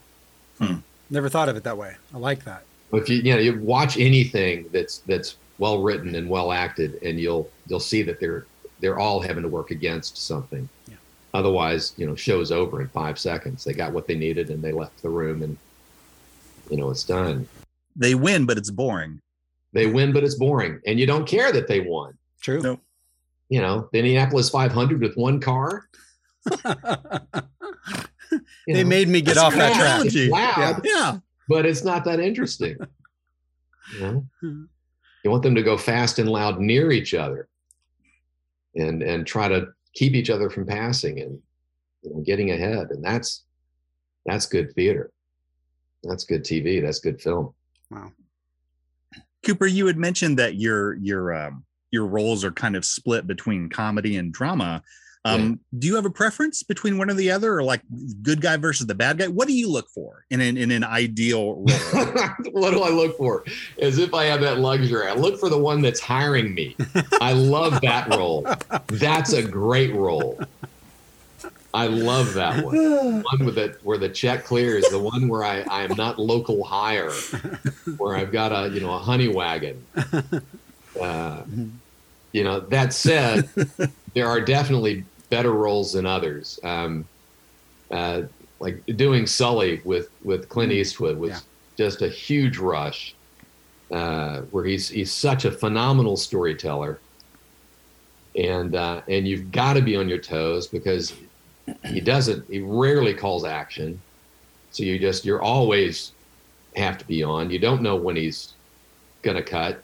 Never 1.10 1.28
thought 1.28 1.48
of 1.48 1.56
it 1.56 1.64
that 1.64 1.76
way. 1.76 1.96
I 2.14 2.18
like 2.18 2.44
that. 2.44 2.64
If 2.92 3.08
you 3.08 3.18
you 3.18 3.34
know 3.34 3.38
you 3.38 3.60
watch 3.60 3.98
anything 3.98 4.66
that's 4.72 4.98
that's 4.98 5.36
well 5.58 5.82
written 5.82 6.14
and 6.14 6.28
well 6.28 6.52
acted, 6.52 7.02
and 7.02 7.18
you'll 7.18 7.50
you'll 7.66 7.80
see 7.80 8.02
that 8.02 8.20
they're 8.20 8.46
they're 8.80 8.98
all 8.98 9.20
having 9.20 9.42
to 9.42 9.48
work 9.48 9.70
against 9.70 10.16
something. 10.18 10.68
Yeah. 10.86 10.94
Otherwise, 11.34 11.92
you 11.96 12.06
know, 12.06 12.14
show's 12.14 12.52
over 12.52 12.80
in 12.80 12.88
five 12.88 13.18
seconds. 13.18 13.64
They 13.64 13.72
got 13.72 13.92
what 13.92 14.06
they 14.06 14.14
needed 14.14 14.50
and 14.50 14.62
they 14.62 14.72
left 14.72 15.02
the 15.02 15.10
room, 15.10 15.42
and 15.42 15.56
you 16.70 16.76
know 16.76 16.90
it's 16.90 17.04
done. 17.04 17.48
They 17.96 18.14
win, 18.14 18.46
but 18.46 18.58
it's 18.58 18.70
boring. 18.70 19.20
They 19.72 19.86
win, 19.86 20.12
but 20.12 20.24
it's 20.24 20.36
boring, 20.36 20.80
and 20.86 20.98
you 20.98 21.06
don't 21.06 21.26
care 21.26 21.52
that 21.52 21.68
they 21.68 21.80
won. 21.80 22.16
True. 22.40 22.60
Nope. 22.62 22.80
You 23.50 23.60
know, 23.60 23.88
the 23.92 23.98
Indianapolis 23.98 24.50
500 24.50 25.00
with 25.00 25.14
one 25.16 25.40
car. 25.40 25.88
they 26.50 26.56
know, 28.68 28.84
made 28.84 29.08
me 29.08 29.20
get 29.20 29.34
That's 29.34 29.38
off 29.38 29.54
that 29.54 29.74
track. 29.74 30.06
It's 30.06 30.30
loud, 30.30 30.80
Yeah. 30.84 31.18
but 31.48 31.66
it's 31.66 31.84
not 31.84 32.04
that 32.04 32.20
interesting. 32.20 32.76
You 33.94 34.00
know, 34.02 34.26
you 35.24 35.30
want 35.30 35.42
them 35.42 35.54
to 35.54 35.62
go 35.62 35.78
fast 35.78 36.18
and 36.18 36.28
loud 36.28 36.60
near 36.60 36.92
each 36.92 37.14
other, 37.14 37.48
and 38.74 39.02
and 39.02 39.26
try 39.26 39.48
to 39.48 39.68
keep 39.94 40.12
each 40.12 40.28
other 40.28 40.50
from 40.50 40.66
passing 40.66 41.20
and 41.20 41.38
you 42.02 42.10
know, 42.10 42.20
getting 42.20 42.50
ahead, 42.50 42.88
and 42.90 43.02
that's 43.02 43.44
that's 44.26 44.44
good 44.44 44.74
theater. 44.74 45.10
That's 46.04 46.24
good 46.24 46.44
TV. 46.44 46.82
That's 46.82 46.98
good 46.98 47.18
film. 47.18 47.54
Wow. 47.90 48.12
Cooper, 49.44 49.66
you 49.66 49.86
had 49.86 49.96
mentioned 49.96 50.38
that 50.38 50.56
your 50.56 50.94
your 50.94 51.34
um, 51.34 51.64
your 51.90 52.06
roles 52.06 52.44
are 52.44 52.52
kind 52.52 52.76
of 52.76 52.84
split 52.84 53.26
between 53.26 53.68
comedy 53.68 54.16
and 54.16 54.32
drama. 54.32 54.82
Um, 55.24 55.60
Do 55.78 55.86
you 55.86 55.96
have 55.96 56.06
a 56.06 56.10
preference 56.10 56.62
between 56.62 56.96
one 56.96 57.10
or 57.10 57.14
the 57.14 57.30
other, 57.30 57.54
or 57.54 57.62
like 57.62 57.82
good 58.22 58.40
guy 58.40 58.56
versus 58.56 58.86
the 58.86 58.94
bad 58.94 59.18
guy? 59.18 59.28
What 59.28 59.48
do 59.48 59.54
you 59.54 59.70
look 59.70 59.88
for 59.90 60.24
in 60.30 60.40
an 60.40 60.56
in 60.56 60.70
an 60.70 60.84
ideal 60.84 61.56
role? 61.56 61.66
what 62.52 62.70
do 62.70 62.82
I 62.82 62.88
look 62.88 63.16
for? 63.16 63.44
As 63.80 63.98
if 63.98 64.14
I 64.14 64.24
have 64.24 64.40
that 64.40 64.58
luxury. 64.58 65.06
I 65.06 65.14
look 65.14 65.38
for 65.38 65.48
the 65.48 65.58
one 65.58 65.82
that's 65.82 66.00
hiring 66.00 66.54
me. 66.54 66.76
I 67.20 67.32
love 67.32 67.80
that 67.82 68.08
role. 68.14 68.46
That's 68.86 69.32
a 69.32 69.42
great 69.42 69.94
role. 69.94 70.38
I 71.74 71.86
love 71.88 72.34
that 72.34 72.58
one. 72.60 72.80
The 73.10 73.18
one 73.38 73.46
with 73.46 73.54
the 73.56 73.76
where 73.82 73.98
the 73.98 74.08
check 74.08 74.44
clears, 74.44 74.88
the 74.88 74.98
one 75.00 75.28
where 75.28 75.44
I, 75.44 75.62
I 75.62 75.82
am 75.84 75.96
not 75.96 76.18
local 76.18 76.64
hire, 76.64 77.26
where 77.96 78.16
I've 78.16 78.32
got 78.32 78.52
a 78.52 78.70
you 78.72 78.80
know 78.80 78.92
a 78.92 78.98
honey 78.98 79.28
wagon. 79.28 79.88
Uh, 81.00 81.44
you 82.32 82.44
know, 82.44 82.60
that 82.70 82.92
said, 82.92 83.50
there 84.14 84.28
are 84.28 84.40
definitely 84.40 85.06
better 85.30 85.52
roles 85.52 85.92
than 85.92 86.06
others. 86.06 86.58
Um, 86.64 87.08
uh, 87.90 88.22
like 88.60 88.84
doing 88.96 89.26
Sully 89.26 89.82
with 89.84 90.08
with 90.22 90.48
Clint 90.48 90.72
Eastwood 90.72 91.18
was 91.18 91.30
Yeah. 91.30 91.40
just 91.86 92.02
a 92.02 92.08
huge 92.08 92.58
rush, 92.58 93.16
uh, 93.92 94.42
where 94.50 94.64
he's 94.64 94.88
he's 94.88 95.14
such 95.14 95.44
a 95.44 95.52
phenomenal 95.52 96.16
storyteller, 96.16 97.02
and 98.36 98.74
uh, 98.74 99.02
and 99.08 99.26
you've 99.26 99.50
got 99.50 99.74
to 99.74 99.82
be 99.82 99.96
on 99.96 100.08
your 100.08 100.18
toes 100.20 100.68
because 100.68 101.16
he 101.84 102.00
doesn't 102.00 102.48
he 102.48 102.60
rarely 102.60 103.14
calls 103.14 103.44
action, 103.44 104.00
so 104.70 104.82
you 104.82 104.98
just 104.98 105.24
you're 105.24 105.42
always 105.42 106.12
have 106.76 106.98
to 106.98 107.06
be 107.06 107.22
on. 107.22 107.50
You 107.50 107.58
don't 107.58 107.82
know 107.82 107.96
when 107.96 108.16
he's 108.16 108.54
gonna 109.22 109.42
cut. 109.42 109.82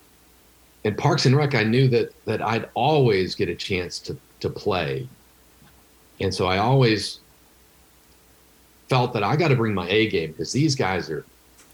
In 0.84 0.94
Parks 0.94 1.24
and 1.24 1.36
Rec, 1.36 1.54
I 1.54 1.64
knew 1.64 1.88
that 1.88 2.12
that 2.24 2.42
I'd 2.42 2.68
always 2.74 3.34
get 3.34 3.48
a 3.48 3.54
chance 3.54 3.98
to 4.00 4.16
to 4.40 4.50
play, 4.50 5.08
and 6.20 6.34
so 6.34 6.46
I 6.46 6.58
always 6.58 7.20
felt 8.88 9.12
that 9.14 9.24
I 9.24 9.36
got 9.36 9.48
to 9.48 9.56
bring 9.56 9.74
my 9.74 9.88
A 9.88 10.08
game 10.08 10.32
because 10.32 10.52
these 10.52 10.74
guys 10.74 11.10
are 11.10 11.24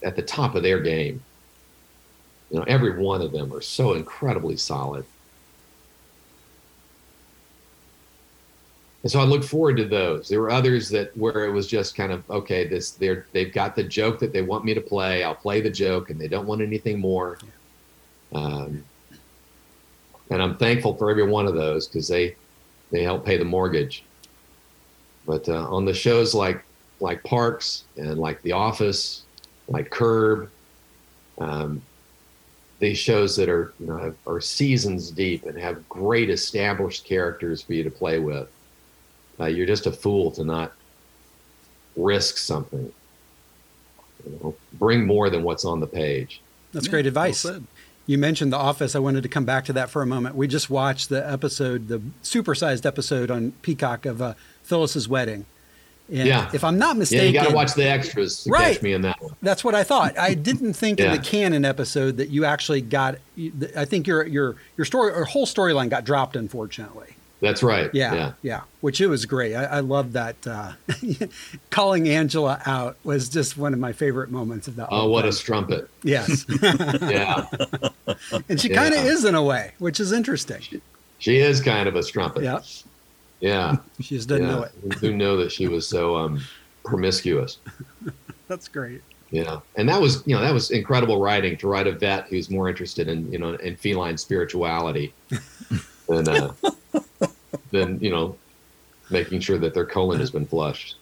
at 0.02 0.16
the 0.16 0.22
top 0.22 0.54
of 0.54 0.62
their 0.62 0.80
game. 0.80 1.22
You 2.50 2.58
know, 2.58 2.64
every 2.66 2.98
one 2.98 3.22
of 3.22 3.32
them 3.32 3.52
are 3.52 3.60
so 3.60 3.94
incredibly 3.94 4.56
solid. 4.56 5.04
And 9.02 9.10
so 9.10 9.18
I 9.18 9.24
look 9.24 9.42
forward 9.42 9.78
to 9.78 9.86
those. 9.86 10.28
There 10.28 10.40
were 10.40 10.50
others 10.50 10.90
that 10.90 11.16
where 11.16 11.46
it 11.46 11.52
was 11.52 11.66
just 11.66 11.94
kind 11.94 12.12
of 12.12 12.28
okay. 12.30 12.66
This 12.66 12.90
they're 12.90 13.26
they've 13.32 13.52
got 13.52 13.74
the 13.74 13.84
joke 13.84 14.18
that 14.18 14.32
they 14.32 14.42
want 14.42 14.64
me 14.64 14.74
to 14.74 14.80
play. 14.80 15.24
I'll 15.24 15.34
play 15.34 15.60
the 15.60 15.70
joke, 15.70 16.10
and 16.10 16.20
they 16.20 16.28
don't 16.28 16.46
want 16.46 16.60
anything 16.60 17.00
more. 17.00 17.38
Um, 18.32 18.84
and 20.30 20.42
I'm 20.42 20.56
thankful 20.56 20.94
for 20.94 21.10
every 21.10 21.26
one 21.26 21.46
of 21.46 21.54
those 21.54 21.88
because 21.88 22.08
they 22.08 22.36
they 22.90 23.02
help 23.02 23.24
pay 23.24 23.38
the 23.38 23.44
mortgage. 23.44 24.04
But 25.26 25.48
uh, 25.48 25.68
on 25.70 25.84
the 25.84 25.94
shows 25.94 26.34
like 26.34 26.62
like 27.00 27.24
Parks 27.24 27.84
and 27.96 28.18
like 28.18 28.42
The 28.42 28.52
Office, 28.52 29.22
like 29.68 29.90
Curb, 29.90 30.50
um, 31.38 31.80
these 32.80 32.98
shows 32.98 33.34
that 33.36 33.48
are 33.48 33.72
you 33.80 33.86
know 33.86 34.14
are 34.26 34.40
seasons 34.40 35.10
deep 35.10 35.46
and 35.46 35.58
have 35.58 35.88
great 35.88 36.28
established 36.28 37.04
characters 37.04 37.62
for 37.62 37.72
you 37.72 37.82
to 37.82 37.90
play 37.90 38.18
with. 38.18 38.48
Uh, 39.40 39.46
you're 39.46 39.66
just 39.66 39.86
a 39.86 39.92
fool 39.92 40.30
to 40.32 40.44
not 40.44 40.72
risk 41.96 42.36
something. 42.36 42.92
You 44.26 44.38
know, 44.42 44.54
bring 44.74 45.06
more 45.06 45.30
than 45.30 45.42
what's 45.42 45.64
on 45.64 45.80
the 45.80 45.86
page. 45.86 46.40
That's 46.72 46.86
Yeah, 46.86 46.90
great 46.90 47.06
advice. 47.06 47.38
said. 47.40 47.64
you 48.06 48.18
mentioned 48.18 48.52
The 48.52 48.56
Office. 48.56 48.96
I 48.96 48.98
wanted 48.98 49.22
to 49.22 49.28
come 49.28 49.44
back 49.44 49.64
to 49.66 49.72
that 49.74 49.88
for 49.88 50.02
a 50.02 50.06
moment. 50.06 50.34
We 50.34 50.48
just 50.48 50.68
watched 50.68 51.08
the 51.10 51.30
episode, 51.30 51.88
the 51.88 52.00
supersized 52.24 52.84
episode 52.84 53.30
on 53.30 53.52
Peacock 53.62 54.04
of 54.04 54.20
uh, 54.20 54.34
Phyllis's 54.64 55.08
wedding. 55.08 55.46
And 56.12 56.26
Yeah. 56.26 56.50
if 56.52 56.64
I'm 56.64 56.76
not 56.76 56.96
mistaken, 56.96 57.26
Yeah, 57.26 57.30
mistaken, 57.30 57.34
you 57.34 57.40
got 57.40 57.50
to 57.50 57.54
watch 57.54 57.74
the 57.74 57.88
extras 57.88 58.42
to 58.44 58.50
Right. 58.50 58.72
catch 58.74 58.82
me 58.82 58.94
in 58.94 59.02
that 59.02 59.22
one. 59.22 59.34
That's 59.42 59.62
what 59.62 59.76
I 59.76 59.84
thought. 59.84 60.18
I 60.18 60.34
didn't 60.34 60.72
think 60.74 60.98
in 60.98 61.12
the 61.12 61.18
canon 61.18 61.64
episode 61.64 62.16
that 62.16 62.30
you 62.30 62.44
actually 62.44 62.80
got. 62.80 63.18
I 63.76 63.84
think 63.84 64.08
your 64.08 64.26
your 64.26 64.56
your 64.76 64.84
story 64.84 65.12
or 65.12 65.24
whole 65.24 65.46
storyline 65.46 65.88
got 65.88 66.04
dropped, 66.04 66.34
unfortunately. 66.34 67.14
That's 67.40 67.62
right. 67.62 67.90
Yeah, 67.94 68.14
yeah. 68.14 68.32
yeah. 68.42 68.60
Which 68.80 69.00
it 69.00 69.06
was 69.06 69.24
great. 69.24 69.54
I, 69.54 69.64
I 69.64 69.80
love 69.80 70.12
that. 70.12 70.36
Uh, 70.46 70.72
calling 71.70 72.08
Angela 72.08 72.60
out 72.66 72.96
was 73.02 73.28
just 73.28 73.56
one 73.56 73.72
of 73.72 73.80
my 73.80 73.92
favorite 73.92 74.30
moments 74.30 74.68
of 74.68 74.76
that. 74.76 74.88
Oh, 74.90 75.08
what 75.08 75.24
a 75.24 75.32
strumpet! 75.32 75.88
yes, 76.02 76.44
Yeah, 77.00 77.46
and 78.48 78.60
she 78.60 78.68
kind 78.68 78.94
of 78.94 79.04
is 79.04 79.24
in 79.24 79.34
a 79.34 79.42
way, 79.42 79.72
which 79.78 80.00
is 80.00 80.12
interesting. 80.12 80.82
she 81.18 81.38
is 81.38 81.60
kind 81.60 81.88
of 81.88 81.96
a 81.96 82.02
strumpet. 82.02 82.42
Yeah, 82.42 82.60
yeah. 83.40 83.76
she 84.00 84.16
just 84.16 84.28
doesn't 84.28 84.44
yeah. 84.44 84.52
know 84.52 84.62
it. 84.64 84.72
We 84.82 84.90
do 84.96 85.16
know 85.16 85.36
that 85.38 85.50
she 85.50 85.66
was 85.66 85.88
so 85.88 86.16
um, 86.16 86.40
promiscuous. 86.84 87.58
That's 88.48 88.68
great. 88.68 89.02
Yeah, 89.30 89.60
and 89.76 89.88
that 89.88 90.00
was 90.00 90.26
you 90.26 90.34
know 90.34 90.42
that 90.42 90.52
was 90.52 90.70
incredible 90.72 91.22
writing 91.22 91.56
to 91.58 91.68
write 91.68 91.86
a 91.86 91.92
vet 91.92 92.26
who's 92.26 92.50
more 92.50 92.68
interested 92.68 93.08
in 93.08 93.32
you 93.32 93.38
know 93.38 93.54
in 93.54 93.76
feline 93.76 94.18
spirituality 94.18 95.14
than 96.08 96.28
uh, 96.28 96.52
than 97.70 97.98
you 98.00 98.10
know 98.10 98.36
making 99.10 99.40
sure 99.40 99.58
that 99.58 99.74
their 99.74 99.86
colon 99.86 100.20
has 100.20 100.30
been 100.30 100.46
flushed. 100.46 100.96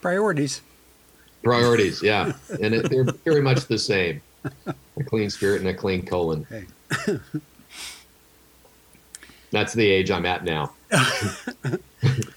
Priorities. 0.00 0.60
Priorities, 1.42 2.02
yeah, 2.02 2.32
and 2.62 2.74
it, 2.74 2.90
they're 2.90 3.04
very 3.04 3.42
much 3.42 3.66
the 3.66 3.78
same. 3.78 4.20
A 4.64 5.04
clean 5.04 5.30
spirit 5.30 5.60
and 5.60 5.68
a 5.68 5.74
clean 5.74 6.04
colon. 6.04 6.46
Hey. 6.48 6.66
That's 9.50 9.74
the 9.74 9.86
age 9.86 10.10
I'm 10.10 10.24
at 10.24 10.44
now. 10.44 10.72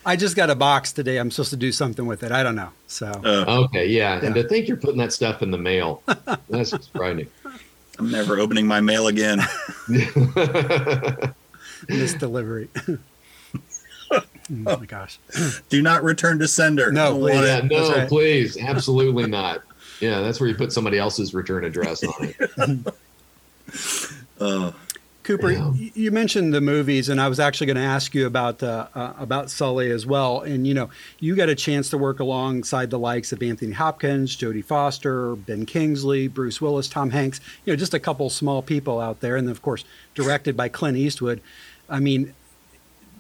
I 0.06 0.16
just 0.18 0.36
got 0.36 0.50
a 0.50 0.56
box 0.56 0.92
today. 0.92 1.18
I'm 1.18 1.32
supposed 1.32 1.52
to 1.52 1.58
do 1.58 1.72
something 1.72 2.06
with 2.06 2.24
it. 2.24 2.32
I 2.32 2.44
don't 2.44 2.56
know. 2.56 2.70
So 2.88 3.22
oh. 3.24 3.64
Okay, 3.66 3.88
yeah, 3.88 4.20
and 4.24 4.36
to 4.36 4.48
think 4.48 4.68
you're 4.68 4.78
putting 4.78 4.98
that 4.98 5.14
stuff 5.14 5.42
in 5.42 5.50
the 5.50 5.58
mail, 5.58 6.04
that's 6.50 6.72
just 6.72 6.92
frightening. 6.92 7.28
I'm 7.98 8.12
never 8.12 8.40
opening 8.40 8.68
my 8.68 8.82
mail 8.82 9.08
again. 9.08 9.42
Missed 11.90 12.20
delivery. 12.20 12.70
oh 14.12 14.22
my 14.52 14.86
gosh. 14.86 15.20
Do 15.70 15.82
not 15.82 16.04
return 16.04 16.40
to 16.40 16.48
sender. 16.48 16.92
No, 16.92 17.18
please. 17.18 17.42
yeah, 17.42 17.62
no, 17.62 17.92
right. 17.92 18.08
please, 18.08 18.58
absolutely 18.58 19.28
not. 19.28 19.64
Yeah, 20.00 20.22
that's 20.22 20.40
where 20.40 20.50
you 20.50 20.56
put 20.56 20.74
somebody 20.74 20.98
else's 20.98 21.34
return 21.34 21.64
address 21.64 22.04
on 22.04 22.14
it. 22.20 22.94
Uh, 24.40 24.72
Cooper, 25.26 25.52
Yeah. 25.52 25.70
y- 25.70 25.92
you 25.96 26.12
mentioned 26.12 26.54
the 26.54 26.62
movies, 26.62 27.10
and 27.10 27.20
I 27.20 27.28
was 27.28 27.40
actually 27.40 27.68
going 27.68 27.78
to 27.78 27.82
ask 27.84 28.14
you 28.16 28.26
about 28.28 28.62
uh, 28.64 28.88
uh, 28.96 29.14
about 29.20 29.50
Sully 29.50 29.90
as 29.92 30.06
well. 30.06 30.42
And 30.42 30.66
you 30.66 30.74
know, 30.74 30.90
you 31.20 31.36
got 31.36 31.50
a 31.50 31.56
chance 31.56 31.90
to 31.90 31.98
work 31.98 32.20
alongside 32.20 32.92
the 32.92 33.00
likes 33.00 33.32
of 33.34 33.42
Anthony 33.42 33.74
Hopkins, 33.74 34.38
Jodie 34.38 34.64
Foster, 34.64 35.36
Ben 35.36 35.66
Kingsley, 35.66 36.28
Bruce 36.28 36.62
Willis, 36.62 36.88
Tom 36.88 37.10
Hanks. 37.10 37.42
You 37.66 37.74
know, 37.74 37.78
just 37.78 37.94
a 37.94 38.00
couple 38.00 38.30
small 38.30 38.62
people 38.62 39.02
out 39.02 39.20
there, 39.20 39.36
and 39.36 39.50
of 39.50 39.62
course, 39.62 39.84
directed 40.14 40.56
by 40.56 40.70
Clint 40.70 40.96
Eastwood. 40.98 41.42
I 41.90 42.00
mean, 42.00 42.34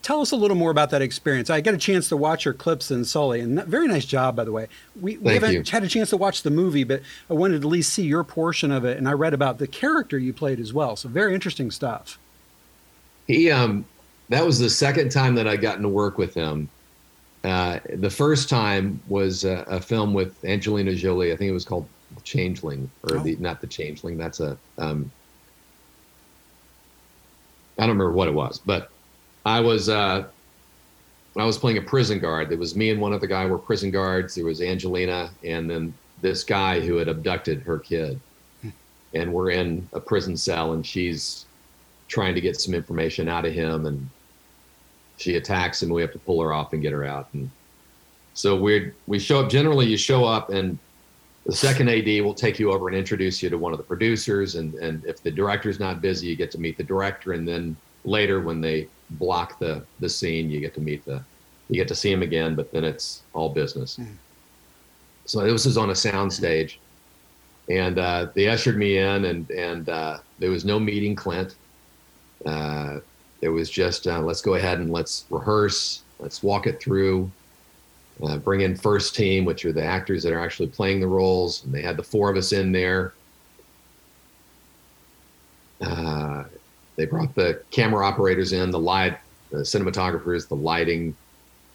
tell 0.06 0.22
us 0.22 0.30
a 0.32 0.36
little 0.36 0.56
more 0.56 0.70
about 0.70 0.92
that 0.92 1.02
experience. 1.02 1.50
I 1.50 1.62
got 1.62 1.74
a 1.74 1.80
chance 1.80 2.10
to 2.10 2.18
watch 2.18 2.46
your 2.46 2.54
clips 2.54 2.92
in 2.92 3.04
Sully, 3.06 3.40
and 3.40 3.64
very 3.64 3.88
nice 3.88 4.06
job, 4.06 4.36
by 4.36 4.44
the 4.44 4.52
way. 4.52 4.68
We, 5.02 5.18
we 5.18 5.34
haven't 5.34 5.52
you. 5.54 5.64
had 5.68 5.84
a 5.84 5.88
chance 5.88 6.12
to 6.12 6.18
watch 6.18 6.44
the 6.44 6.52
movie, 6.52 6.84
but 6.84 7.02
I 7.28 7.34
wanted 7.34 7.62
to 7.62 7.68
at 7.68 7.72
least 7.72 7.92
see 7.92 8.04
your 8.06 8.24
portion 8.24 8.72
of 8.72 8.86
it, 8.86 9.00
and 9.00 9.10
I 9.10 9.14
read 9.14 9.34
about 9.34 9.58
the 9.58 9.66
character 9.66 10.20
you 10.20 10.32
played 10.32 10.60
as 10.60 10.72
well. 10.72 10.96
So 10.96 11.10
very 11.10 11.34
interesting 11.34 11.72
stuff. 11.72 12.20
He 13.26 13.50
um 13.50 13.84
that 14.30 14.46
was 14.46 14.60
the 14.60 14.70
second 14.70 15.10
time 15.10 15.34
that 15.36 15.48
I 15.48 15.56
gotten 15.56 15.82
to 15.82 15.90
work 15.90 16.20
with 16.20 16.36
him. 16.36 16.70
Uh, 17.44 17.80
the 17.96 18.10
first 18.10 18.48
time 18.50 19.00
was 19.08 19.44
a, 19.44 19.64
a 19.68 19.82
film 19.82 20.14
with 20.14 20.44
Angelina 20.46 20.94
Jolie. 20.94 21.32
I 21.34 21.36
think 21.36 21.50
it 21.50 21.54
was 21.54 21.66
called 21.66 21.88
Changeling, 22.24 22.90
or 23.04 23.18
Oh. 23.18 23.20
the 23.24 23.36
not 23.38 23.60
the 23.60 23.68
Changeling. 23.68 24.20
That's 24.20 24.40
a 24.40 24.56
um, 24.78 25.10
I 27.80 27.88
don't 27.88 27.98
remember 27.98 28.12
what 28.12 28.28
it 28.28 28.34
was, 28.36 28.60
but 28.64 28.92
I 29.46 29.60
was 29.60 29.90
uh, 29.90 30.26
I 31.38 31.46
was 31.46 31.58
playing 31.58 31.78
a 31.78 31.82
prison 31.82 32.20
guard. 32.20 32.50
There 32.50 32.58
was 32.58 32.76
me 32.76 32.90
and 32.90 33.00
one 33.00 33.14
other 33.14 33.28
guy 33.28 33.46
were 33.46 33.58
prison 33.58 33.92
guards. 33.92 34.36
There 34.36 34.46
was 34.46 34.62
Angelina, 34.62 35.30
and 35.44 35.70
then 35.70 35.94
this 36.22 36.44
guy 36.44 36.80
who 36.80 36.98
had 36.98 37.08
abducted 37.08 37.62
her 37.62 37.80
kid. 37.80 38.20
And 39.14 39.32
we're 39.32 39.52
in 39.52 39.88
a 39.94 40.00
prison 40.00 40.36
cell, 40.36 40.74
and 40.74 40.86
she's 40.86 41.46
trying 42.08 42.36
to 42.36 42.42
get 42.42 42.60
some 42.60 42.74
information 42.74 43.28
out 43.28 43.46
of 43.46 43.54
him 43.54 43.86
and 43.86 44.10
she 45.18 45.36
attacks 45.36 45.82
him 45.82 45.90
we 45.90 46.02
have 46.02 46.12
to 46.12 46.20
pull 46.20 46.42
her 46.42 46.54
off 46.54 46.74
and 46.74 46.82
get 46.82 46.92
her 46.92 47.04
out 47.04 47.28
and 47.34 47.50
so 48.34 48.56
we 48.56 48.92
we 49.08 49.18
show 49.18 49.42
up 49.42 49.50
generally 49.50 49.86
you 49.86 49.98
show 49.98 50.24
up 50.26 50.50
and 50.50 50.78
the 51.46 51.52
second 51.52 51.90
ad 51.90 52.08
will 52.24 52.34
take 52.34 52.60
you 52.60 52.72
over 52.72 52.88
and 52.88 52.98
introduce 52.98 53.42
you 53.42 53.50
to 53.50 53.58
one 53.58 53.72
of 53.72 53.78
the 53.78 53.84
producers 53.84 54.56
and 54.56 54.74
and 54.76 55.04
if 55.06 55.22
the 55.24 55.32
director's 55.32 55.80
not 55.80 56.02
busy 56.02 56.28
you 56.28 56.36
get 56.36 56.52
to 56.52 56.60
meet 56.60 56.78
the 56.78 56.84
director 56.84 57.34
and 57.34 57.48
then 57.48 57.76
later 58.04 58.42
when 58.42 58.62
they 58.62 58.88
block 59.12 59.60
the 59.60 59.86
the 60.00 60.10
scene. 60.10 60.50
You 60.50 60.60
get 60.60 60.74
to 60.76 60.82
meet 60.82 61.06
the 61.06 61.24
you 61.70 61.76
get 61.76 61.88
to 61.88 61.96
see 61.96 62.12
him 62.12 62.22
again 62.22 62.56
but 62.56 62.72
then 62.72 62.84
it's 62.84 63.24
all 63.34 63.50
business. 63.50 64.00
So 65.26 65.42
this 65.42 65.66
was 65.66 65.78
on 65.78 65.90
a 65.90 65.96
sound 65.96 66.32
stage 66.32 66.80
and 67.70 67.98
uh, 67.98 68.28
they 68.34 68.48
ushered 68.48 68.78
me 68.78 68.98
in 68.98 69.26
and 69.26 69.50
and 69.50 69.90
uh, 69.90 70.20
there 70.40 70.52
was 70.52 70.66
no 70.66 70.80
meeting 70.80 71.16
clint. 71.16 71.56
Uh, 72.46 73.00
it 73.42 73.50
was 73.50 73.70
just 73.70 74.08
uh, 74.08 74.22
let's 74.22 74.42
go 74.42 74.56
ahead 74.56 74.80
and 74.80 74.92
let's 74.92 75.26
rehearse. 75.30 76.04
Let's 76.20 76.44
walk 76.44 76.68
it 76.68 76.80
through. 76.82 77.32
Uh, 78.24 78.38
bring 78.38 78.62
in 78.62 78.76
first 78.76 79.16
team 79.16 79.44
which 79.44 79.66
are 79.66 79.74
the 79.74 79.84
actors 79.84 80.24
that 80.24 80.32
are 80.32 80.40
actually 80.40 80.68
playing 80.68 81.00
the 81.00 81.08
roles. 81.08 81.64
And 81.64 81.74
they 81.74 81.82
had 81.82 81.98
the 81.98 82.04
four 82.04 82.30
of 82.30 82.38
us 82.38 82.54
in 82.54 82.72
there. 82.72 83.14
Uh, 85.82 86.46
they 86.96 87.06
brought 87.06 87.34
the 87.36 87.62
camera 87.72 88.06
operators 88.06 88.54
in 88.54 88.72
the 88.72 88.80
light 88.80 89.18
the 89.52 89.58
cinematographers 89.58 90.48
the 90.48 90.56
lighting 90.56 91.16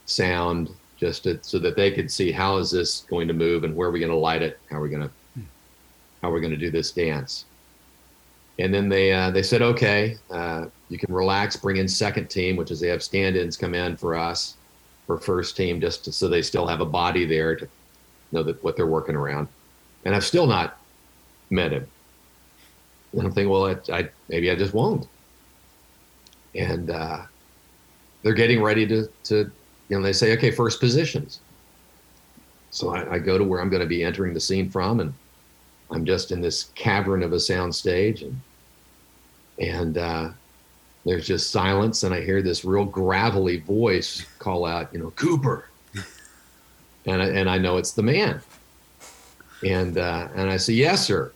sound 0.07 0.71
just 0.97 1.23
to, 1.23 1.39
so 1.43 1.59
that 1.59 1.77
they 1.77 1.91
could 1.91 2.11
see 2.11 2.31
how 2.31 2.57
is 2.59 2.71
this 2.71 3.01
going 3.09 3.27
to 3.29 3.35
move 3.35 3.65
and 3.65 3.75
where 3.75 3.89
are 3.89 3.93
we 3.93 4.01
going 4.01 4.11
to 4.11 4.17
light 4.17 4.43
it 4.43 4.59
how 4.71 4.77
are 4.77 4.83
we 4.83 4.89
going 4.89 5.03
to 5.03 5.11
how 6.23 6.31
are 6.31 6.35
we 6.35 6.41
going 6.41 6.53
to 6.53 6.57
do 6.57 6.71
this 6.71 6.91
dance 6.93 7.45
and 8.61 8.75
then 8.75 8.89
they 8.89 9.13
uh, 9.13 9.31
they 9.31 9.43
said, 9.43 9.63
okay, 9.63 10.19
uh, 10.31 10.67
you 10.91 10.99
can 10.99 11.13
relax, 11.13 11.57
bring 11.57 11.79
in 11.79 11.89
second 11.89 12.29
team, 12.29 12.57
which 12.57 12.71
is 12.71 12.79
they 12.79 12.89
have 12.89 13.03
stand-ins 13.03 13.57
come 13.57 13.75
in 13.75 13.97
for 13.97 14.15
us 14.15 14.57
for 15.07 15.19
first 15.19 15.57
team, 15.57 15.81
just 15.81 16.05
to, 16.05 16.13
so 16.13 16.29
they 16.29 16.43
still 16.43 16.67
have 16.67 16.81
a 16.81 16.87
body 16.87 17.25
there 17.25 17.57
to 17.57 17.67
know 18.33 18.43
that 18.43 18.63
what 18.63 18.77
they're 18.77 18.87
working 18.87 19.17
around. 19.17 19.49
And 20.05 20.15
I've 20.15 20.25
still 20.25 20.47
not 20.47 20.79
met 21.49 21.73
him. 21.73 21.87
And 23.13 23.23
I'm 23.23 23.33
thinking, 23.33 23.51
well, 23.51 23.67
I, 23.67 23.77
I 23.93 24.09
maybe 24.29 24.51
I 24.51 24.55
just 24.55 24.75
won't. 24.75 25.07
And 26.55 26.91
uh, 26.91 27.23
they're 28.23 28.35
getting 28.35 28.63
ready 28.63 28.87
to 28.87 29.09
to 29.25 29.51
you 29.89 29.97
know 29.97 30.03
they 30.03 30.13
say, 30.13 30.33
okay, 30.35 30.51
first 30.51 30.81
positions. 30.81 31.41
So 32.71 32.91
I, 32.91 33.15
I 33.15 33.19
go 33.19 33.37
to 33.37 33.45
where 33.45 33.61
I'm 33.61 33.69
going 33.69 33.83
to 33.83 33.87
be 33.87 34.05
entering 34.05 34.33
the 34.33 34.41
scene 34.41 34.71
from, 34.71 35.01
and 35.01 35.13
I'm 35.91 36.05
just 36.05 36.31
in 36.31 36.41
this 36.41 36.71
cavern 36.75 37.23
of 37.23 37.33
a 37.33 37.41
sound 37.41 37.75
stage, 37.75 38.23
and 38.23 38.41
and 39.59 39.99
uh, 39.99 40.31
there's 41.05 41.27
just 41.27 41.51
silence, 41.51 42.05
and 42.05 42.15
I 42.15 42.23
hear 42.23 42.43
this 42.43 42.65
real 42.65 42.85
gravelly 42.85 43.59
voice 43.61 44.25
call 44.39 44.65
out, 44.65 44.93
you 44.93 45.01
know, 45.01 45.11
Cooper, 45.13 45.69
and 47.07 47.23
I, 47.23 47.27
and 47.27 47.51
I 47.51 47.59
know 47.59 47.77
it's 47.77 47.93
the 47.93 48.03
man, 48.03 48.41
and 49.65 49.99
uh, 49.99 50.29
and 50.35 50.49
I 50.49 50.57
say, 50.57 50.75
yes, 50.75 51.05
sir, 51.05 51.33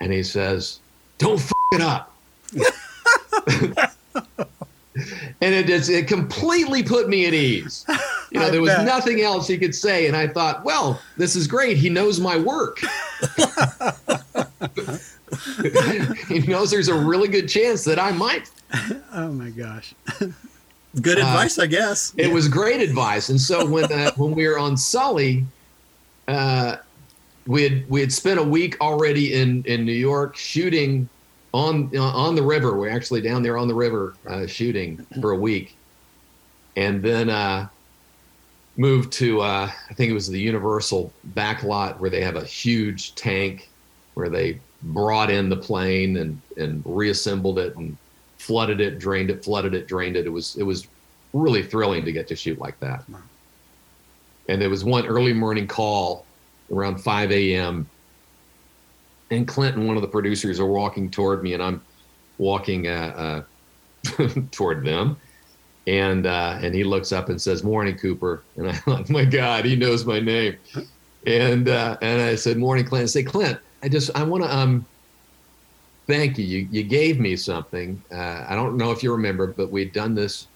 and 0.00 0.12
he 0.12 0.22
says, 0.22 0.80
don't 1.18 1.38
f- 1.38 1.52
it 1.72 1.80
up. 1.80 2.14
and 5.40 5.54
it 5.54 5.66
just, 5.66 5.90
it 5.90 6.08
completely 6.08 6.82
put 6.82 7.08
me 7.08 7.26
at 7.26 7.34
ease. 7.34 7.84
You 8.30 8.40
know, 8.40 8.46
I 8.46 8.50
there 8.50 8.60
was 8.60 8.70
bet. 8.74 8.86
nothing 8.86 9.20
else 9.22 9.46
he 9.48 9.58
could 9.58 9.74
say, 9.74 10.06
and 10.06 10.16
I 10.16 10.28
thought, 10.28 10.64
well, 10.64 11.00
this 11.16 11.34
is 11.36 11.46
great. 11.46 11.76
He 11.76 11.88
knows 11.88 12.20
my 12.20 12.36
work. 12.36 12.80
he 16.28 16.40
knows 16.40 16.70
there's 16.70 16.88
a 16.88 16.94
really 16.94 17.28
good 17.28 17.48
chance 17.48 17.84
that 17.84 17.98
I 17.98 18.12
might. 18.12 18.50
Oh 19.12 19.30
my 19.32 19.50
gosh. 19.50 19.94
good 21.00 21.18
Uh, 21.18 21.22
advice, 21.26 21.58
I 21.58 21.66
guess. 21.66 22.14
It 22.16 22.32
was 22.32 22.48
great 22.48 22.80
advice. 22.80 23.28
And 23.28 23.40
so 23.40 23.66
when 23.66 23.90
uh, 23.92 24.10
when 24.16 24.32
we 24.32 24.46
were 24.46 24.58
on 24.58 24.76
Sully, 24.76 25.44
uh, 26.28 26.76
we 27.48 27.62
had 27.62 27.88
we 27.88 28.00
had 28.00 28.12
spent 28.12 28.38
a 28.38 28.42
week 28.42 28.76
already 28.80 29.32
in 29.32 29.64
in 29.64 29.84
New 29.84 29.92
York 29.92 30.36
shooting 30.36 31.08
on 31.52 31.90
uh, 31.96 32.02
on 32.02 32.34
the 32.34 32.42
river. 32.42 32.76
We're 32.76 32.90
actually 32.90 33.22
down 33.22 33.42
there 33.42 33.56
on 33.56 33.66
the 33.66 33.74
river 33.74 34.14
uh, 34.28 34.46
shooting 34.46 35.04
for 35.20 35.30
a 35.32 35.36
week, 35.36 35.74
and 36.76 37.02
then 37.02 37.30
uh, 37.30 37.68
moved 38.76 39.12
to 39.14 39.40
uh, 39.40 39.70
I 39.90 39.94
think 39.94 40.10
it 40.10 40.14
was 40.14 40.28
the 40.28 40.38
Universal 40.38 41.10
back 41.24 41.62
lot 41.62 41.98
where 41.98 42.10
they 42.10 42.20
have 42.20 42.36
a 42.36 42.44
huge 42.44 43.14
tank 43.14 43.70
where 44.12 44.28
they 44.28 44.60
brought 44.82 45.30
in 45.30 45.48
the 45.48 45.56
plane 45.56 46.18
and 46.18 46.38
and 46.58 46.82
reassembled 46.84 47.58
it 47.58 47.74
and 47.76 47.96
flooded 48.36 48.82
it, 48.82 48.98
drained 48.98 49.30
it, 49.30 49.42
flooded 49.42 49.72
it, 49.72 49.88
drained 49.88 50.16
it. 50.16 50.26
It 50.26 50.30
was 50.30 50.54
it 50.56 50.64
was 50.64 50.86
really 51.32 51.62
thrilling 51.62 52.04
to 52.04 52.12
get 52.12 52.28
to 52.28 52.36
shoot 52.36 52.58
like 52.58 52.78
that. 52.80 53.04
And 54.50 54.60
there 54.60 54.70
was 54.70 54.84
one 54.84 55.06
early 55.06 55.32
morning 55.32 55.66
call 55.66 56.26
around 56.70 56.98
5 56.98 57.32
a.m. 57.32 57.88
And 59.30 59.46
Clinton, 59.46 59.86
one 59.86 59.96
of 59.96 60.02
the 60.02 60.08
producers, 60.08 60.58
are 60.58 60.66
walking 60.66 61.10
toward 61.10 61.42
me, 61.42 61.54
and 61.54 61.62
I'm 61.62 61.82
walking 62.38 62.86
uh, 62.86 63.44
uh, 64.18 64.28
toward 64.50 64.84
them. 64.84 65.18
And 65.86 66.26
uh, 66.26 66.58
and 66.62 66.74
he 66.74 66.84
looks 66.84 67.12
up 67.12 67.28
and 67.28 67.40
says, 67.40 67.64
"Morning, 67.64 67.96
Cooper." 67.96 68.44
And 68.56 68.68
I 68.68 68.72
thought, 68.72 69.08
"My 69.10 69.24
God, 69.24 69.64
he 69.64 69.76
knows 69.76 70.04
my 70.04 70.20
name." 70.20 70.56
And 71.26 71.68
uh, 71.68 71.96
and 72.02 72.22
I 72.22 72.34
said, 72.36 72.58
"Morning, 72.58 72.84
Clint." 72.84 73.04
I 73.04 73.06
say, 73.06 73.22
"Clint, 73.22 73.58
I 73.82 73.88
just 73.88 74.10
I 74.14 74.22
want 74.22 74.44
to 74.44 74.54
um 74.54 74.86
thank 76.06 76.38
you. 76.38 76.44
You 76.44 76.68
you 76.70 76.82
gave 76.84 77.20
me 77.20 77.36
something. 77.36 78.02
Uh, 78.12 78.44
I 78.48 78.54
don't 78.54 78.76
know 78.76 78.90
if 78.92 79.02
you 79.02 79.12
remember, 79.12 79.48
but 79.48 79.70
we'd 79.70 79.92
done 79.92 80.14
this 80.14 80.48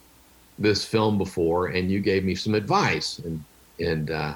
this 0.58 0.84
film 0.84 1.18
before, 1.18 1.68
and 1.68 1.90
you 1.90 2.00
gave 2.00 2.24
me 2.24 2.34
some 2.34 2.54
advice." 2.54 3.18
And 3.18 3.44
and 3.78 4.10
uh, 4.10 4.34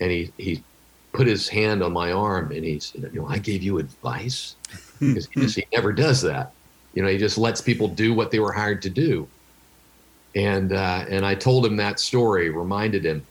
and 0.00 0.10
he 0.10 0.32
he 0.36 0.64
put 1.12 1.26
his 1.26 1.48
hand 1.48 1.82
on 1.82 1.92
my 1.92 2.12
arm, 2.12 2.52
and 2.52 2.64
he 2.64 2.80
said, 2.80 3.10
"You 3.12 3.20
know, 3.22 3.28
I 3.28 3.38
gave 3.38 3.62
you 3.62 3.78
advice 3.78 4.54
because 5.00 5.28
he, 5.34 5.40
just- 5.40 5.56
he 5.56 5.64
never 5.72 5.92
does 5.92 6.22
that. 6.22 6.52
You 6.94 7.02
know, 7.02 7.08
he 7.08 7.18
just 7.18 7.38
lets 7.38 7.60
people 7.60 7.88
do 7.88 8.12
what 8.14 8.30
they 8.30 8.38
were 8.40 8.52
hired 8.52 8.82
to 8.82 8.90
do." 8.90 9.28
And 10.34 10.72
uh, 10.72 11.04
and 11.08 11.24
I 11.24 11.34
told 11.34 11.64
him 11.66 11.76
that 11.76 11.98
story, 12.00 12.50
reminded 12.50 13.04
him, 13.04 13.26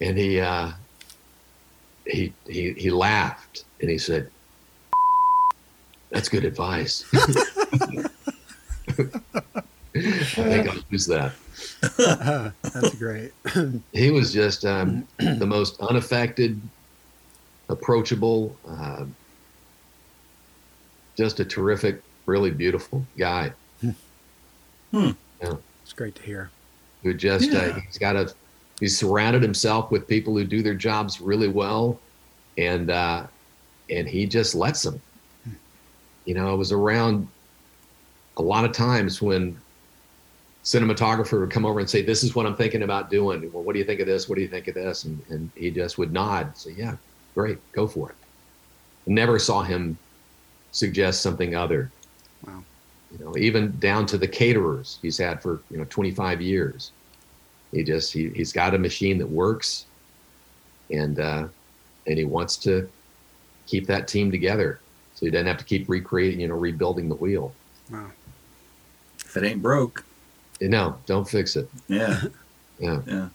and 0.00 0.16
he 0.18 0.40
uh, 0.40 0.70
he 2.06 2.32
he 2.46 2.72
he 2.74 2.90
laughed 2.90 3.64
and 3.80 3.90
he 3.90 3.98
said, 3.98 4.30
"That's 6.10 6.28
good 6.28 6.44
advice." 6.44 7.04
I 9.98 10.12
think 10.34 10.68
I'll 10.68 10.78
use 10.90 11.06
that. 11.06 11.32
That's 12.62 12.94
great. 12.96 13.32
He 13.92 14.10
was 14.10 14.32
just 14.32 14.64
um, 14.64 15.06
the 15.18 15.46
most 15.46 15.80
unaffected, 15.80 16.60
approachable, 17.68 18.56
uh, 18.68 19.04
just 21.16 21.40
a 21.40 21.44
terrific, 21.44 22.02
really 22.26 22.50
beautiful 22.50 23.04
guy. 23.16 23.52
It's 24.92 25.92
great 25.94 26.14
to 26.16 26.22
hear. 26.22 26.50
who 27.02 27.14
just 27.14 27.52
uh, 27.52 27.74
he's 27.74 27.98
got 27.98 28.16
a 28.16 28.32
he's 28.80 28.98
surrounded 28.98 29.42
himself 29.42 29.90
with 29.90 30.06
people 30.06 30.36
who 30.36 30.44
do 30.44 30.62
their 30.62 30.74
jobs 30.74 31.20
really 31.20 31.48
well 31.48 31.98
and 32.56 32.90
uh 32.90 33.26
and 33.90 34.06
he 34.08 34.26
just 34.26 34.54
lets 34.54 34.82
them. 34.82 35.00
You 36.24 36.34
know 36.34 36.50
i 36.50 36.54
was 36.54 36.72
around 36.72 37.26
a 38.36 38.42
lot 38.42 38.64
of 38.64 38.72
times 38.72 39.22
when 39.22 39.58
cinematographer 40.62 41.40
would 41.40 41.50
come 41.50 41.64
over 41.64 41.80
and 41.80 41.88
say 41.88 42.02
this 42.02 42.22
is 42.22 42.34
what 42.34 42.44
i'm 42.46 42.56
thinking 42.56 42.82
about 42.82 43.10
doing. 43.10 43.50
Well 43.52 43.62
what 43.62 43.72
do 43.72 43.78
you 43.78 43.84
think 43.84 44.00
of 44.00 44.06
this? 44.06 44.28
What 44.28 44.36
do 44.36 44.42
you 44.42 44.48
think 44.48 44.68
of 44.68 44.74
this? 44.74 45.04
And, 45.04 45.22
and 45.30 45.50
he 45.54 45.70
just 45.70 45.96
would 45.98 46.12
nod 46.12 46.56
say 46.56 46.72
yeah 46.76 46.96
great 47.38 47.58
go 47.72 47.86
for 47.86 48.10
it. 48.10 48.16
Never 49.06 49.38
saw 49.38 49.62
him 49.62 49.96
suggest 50.72 51.22
something 51.22 51.54
other. 51.54 51.90
Wow. 52.44 52.62
you 53.12 53.24
know 53.24 53.36
even 53.36 53.76
down 53.80 54.06
to 54.06 54.16
the 54.16 54.28
caterers 54.28 54.98
he's 55.02 55.18
had 55.18 55.42
for 55.42 55.60
you 55.70 55.78
know 55.78 55.86
25 55.88 56.40
years. 56.40 56.90
He 57.70 57.84
just 57.84 58.12
he, 58.12 58.30
he's 58.30 58.52
got 58.52 58.74
a 58.74 58.78
machine 58.78 59.18
that 59.18 59.28
works 59.28 59.86
and 60.90 61.20
uh 61.20 61.46
and 62.06 62.18
he 62.18 62.24
wants 62.24 62.56
to 62.58 62.88
keep 63.66 63.86
that 63.86 64.08
team 64.08 64.30
together. 64.32 64.80
So 65.14 65.26
he 65.26 65.30
doesn't 65.30 65.46
have 65.46 65.58
to 65.58 65.64
keep 65.64 65.88
recreating 65.88 66.40
you 66.40 66.48
know 66.48 66.56
rebuilding 66.56 67.08
the 67.08 67.16
wheel. 67.16 67.54
Wow. 67.90 68.10
If 69.20 69.36
it 69.36 69.44
ain't 69.44 69.62
broke, 69.62 70.04
no 70.60 70.96
don't 71.06 71.28
fix 71.28 71.54
it. 71.54 71.68
Yeah, 71.86 72.20
yeah. 72.80 73.00
Yeah. 73.06 73.28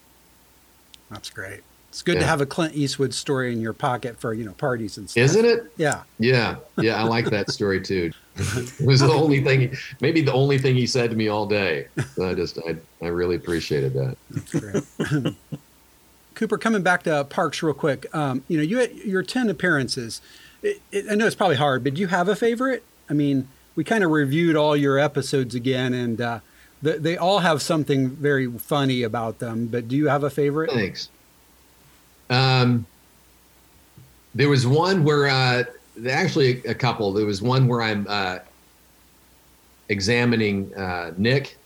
That's 1.09 1.29
great. 1.29 1.61
It's 1.93 2.01
good 2.01 2.19
to 2.19 2.25
have 2.25 2.41
a 2.41 2.47
Clint 2.47 2.73
Eastwood 2.73 3.13
story 3.13 3.53
in 3.53 3.61
your 3.61 3.71
pocket 3.71 4.19
for, 4.19 4.33
you 4.33 4.43
know, 4.43 4.53
parties 4.53 4.97
and 4.97 5.07
stuff. 5.07 5.23
isn't 5.23 5.45
it 5.45 5.71
Yeah. 5.77 6.01
yeah 6.17 6.55
yeah 6.79 6.99
i 6.99 7.03
like 7.03 7.25
that 7.29 7.51
story 7.51 7.79
too 7.79 8.11
it 8.35 8.81
was 8.83 9.01
the 9.01 9.11
only 9.23 9.43
thing 9.43 9.77
maybe 10.01 10.21
the 10.21 10.33
only 10.33 10.57
thing 10.57 10.73
he 10.75 10.87
said 10.87 11.11
to 11.11 11.15
me 11.15 11.27
all 11.27 11.45
day 11.45 11.85
So 12.15 12.27
i 12.27 12.33
just 12.33 12.57
i, 12.67 12.75
I 12.99 13.09
really 13.09 13.35
appreciated 13.35 13.93
that 13.93 14.17
That's. 14.31 15.35
Cooper, 16.35 16.57
coming 16.57 16.81
back 16.81 17.03
to 17.03 17.23
Parks 17.25 17.61
real 17.61 17.75
quick. 17.75 18.07
Um, 18.15 18.43
you 18.47 18.57
know, 18.57 18.63
you 18.63 18.79
had 18.79 18.91
your 18.95 19.21
10 19.21 19.49
appearances. 19.51 20.19
It, 20.63 20.81
it, 20.91 21.05
I 21.09 21.13
know 21.13 21.27
it's 21.27 21.35
probably 21.35 21.57
hard, 21.57 21.83
but 21.83 21.93
do 21.93 22.01
you 22.01 22.07
have 22.07 22.27
a 22.27 22.35
favorite? 22.35 22.83
I 23.07 23.13
mean, 23.13 23.47
we 23.75 23.83
kind 23.83 24.03
of 24.03 24.09
reviewed 24.09 24.55
all 24.55 24.75
your 24.75 24.97
episodes 24.97 25.53
again, 25.53 25.93
and 25.93 26.19
uh, 26.19 26.39
they, 26.81 26.97
they 26.97 27.17
all 27.17 27.39
have 27.39 27.61
something 27.61 28.09
very 28.09 28.47
funny 28.57 29.03
about 29.03 29.37
them, 29.37 29.67
but 29.67 29.87
do 29.87 29.95
you 29.95 30.07
have 30.07 30.23
a 30.23 30.31
favorite? 30.31 30.71
Thanks. 30.71 31.09
Um, 32.33 32.85
there 34.35 34.49
was 34.49 34.65
one 34.65 35.03
where, 35.03 35.27
uh, 35.27 35.63
actually 36.09 36.63
a 36.65 36.73
couple. 36.73 37.13
There 37.13 37.25
was 37.25 37.41
one 37.41 37.67
where 37.67 37.81
I'm 37.81 38.05
uh, 38.09 38.39
examining 39.89 40.73
uh, 40.75 41.13
Nick. 41.17 41.57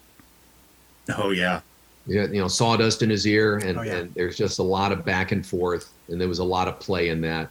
Oh 1.17 1.31
yeah. 1.31 1.61
You 2.07 2.15
know, 2.21 2.33
you 2.33 2.41
know, 2.41 2.47
sawdust 2.47 3.01
in 3.01 3.09
his 3.09 3.25
ear, 3.25 3.57
and, 3.57 3.77
Oh, 3.77 3.81
yeah. 3.81 3.95
and 3.97 4.13
there's 4.13 4.37
just 4.37 4.59
a 4.59 4.63
lot 4.63 4.91
of 4.91 5.03
back 5.05 5.31
and 5.31 5.45
forth, 5.45 5.91
and 6.09 6.19
there 6.19 6.27
was 6.27 6.39
a 6.39 6.43
lot 6.43 6.67
of 6.67 6.79
play 6.79 7.09
in 7.09 7.21
that. 7.21 7.49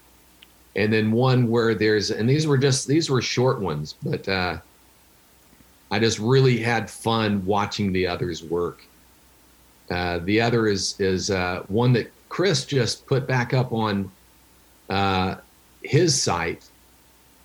And 0.76 0.92
then 0.92 1.10
one 1.12 1.48
where 1.48 1.74
there's, 1.74 2.10
and 2.10 2.28
these 2.28 2.46
were 2.46 2.58
just 2.58 2.86
these 2.86 3.08
were 3.08 3.22
short 3.22 3.60
ones, 3.60 3.94
but 4.02 4.28
uh, 4.28 4.58
I 5.90 5.98
just 5.98 6.18
really 6.18 6.58
had 6.58 6.90
fun 6.90 7.44
watching 7.46 7.92
the 7.92 8.06
others 8.06 8.44
work. 8.44 8.82
Uh, 9.90 10.18
the 10.18 10.40
other 10.40 10.66
is 10.66 10.98
is 11.00 11.30
uh, 11.30 11.62
one 11.68 11.92
that 11.94 12.10
Chris 12.28 12.64
just 12.64 13.06
put 13.06 13.26
back 13.26 13.54
up 13.54 13.72
on 13.72 14.10
uh, 14.90 15.36
his 15.82 16.20
site. 16.20 16.68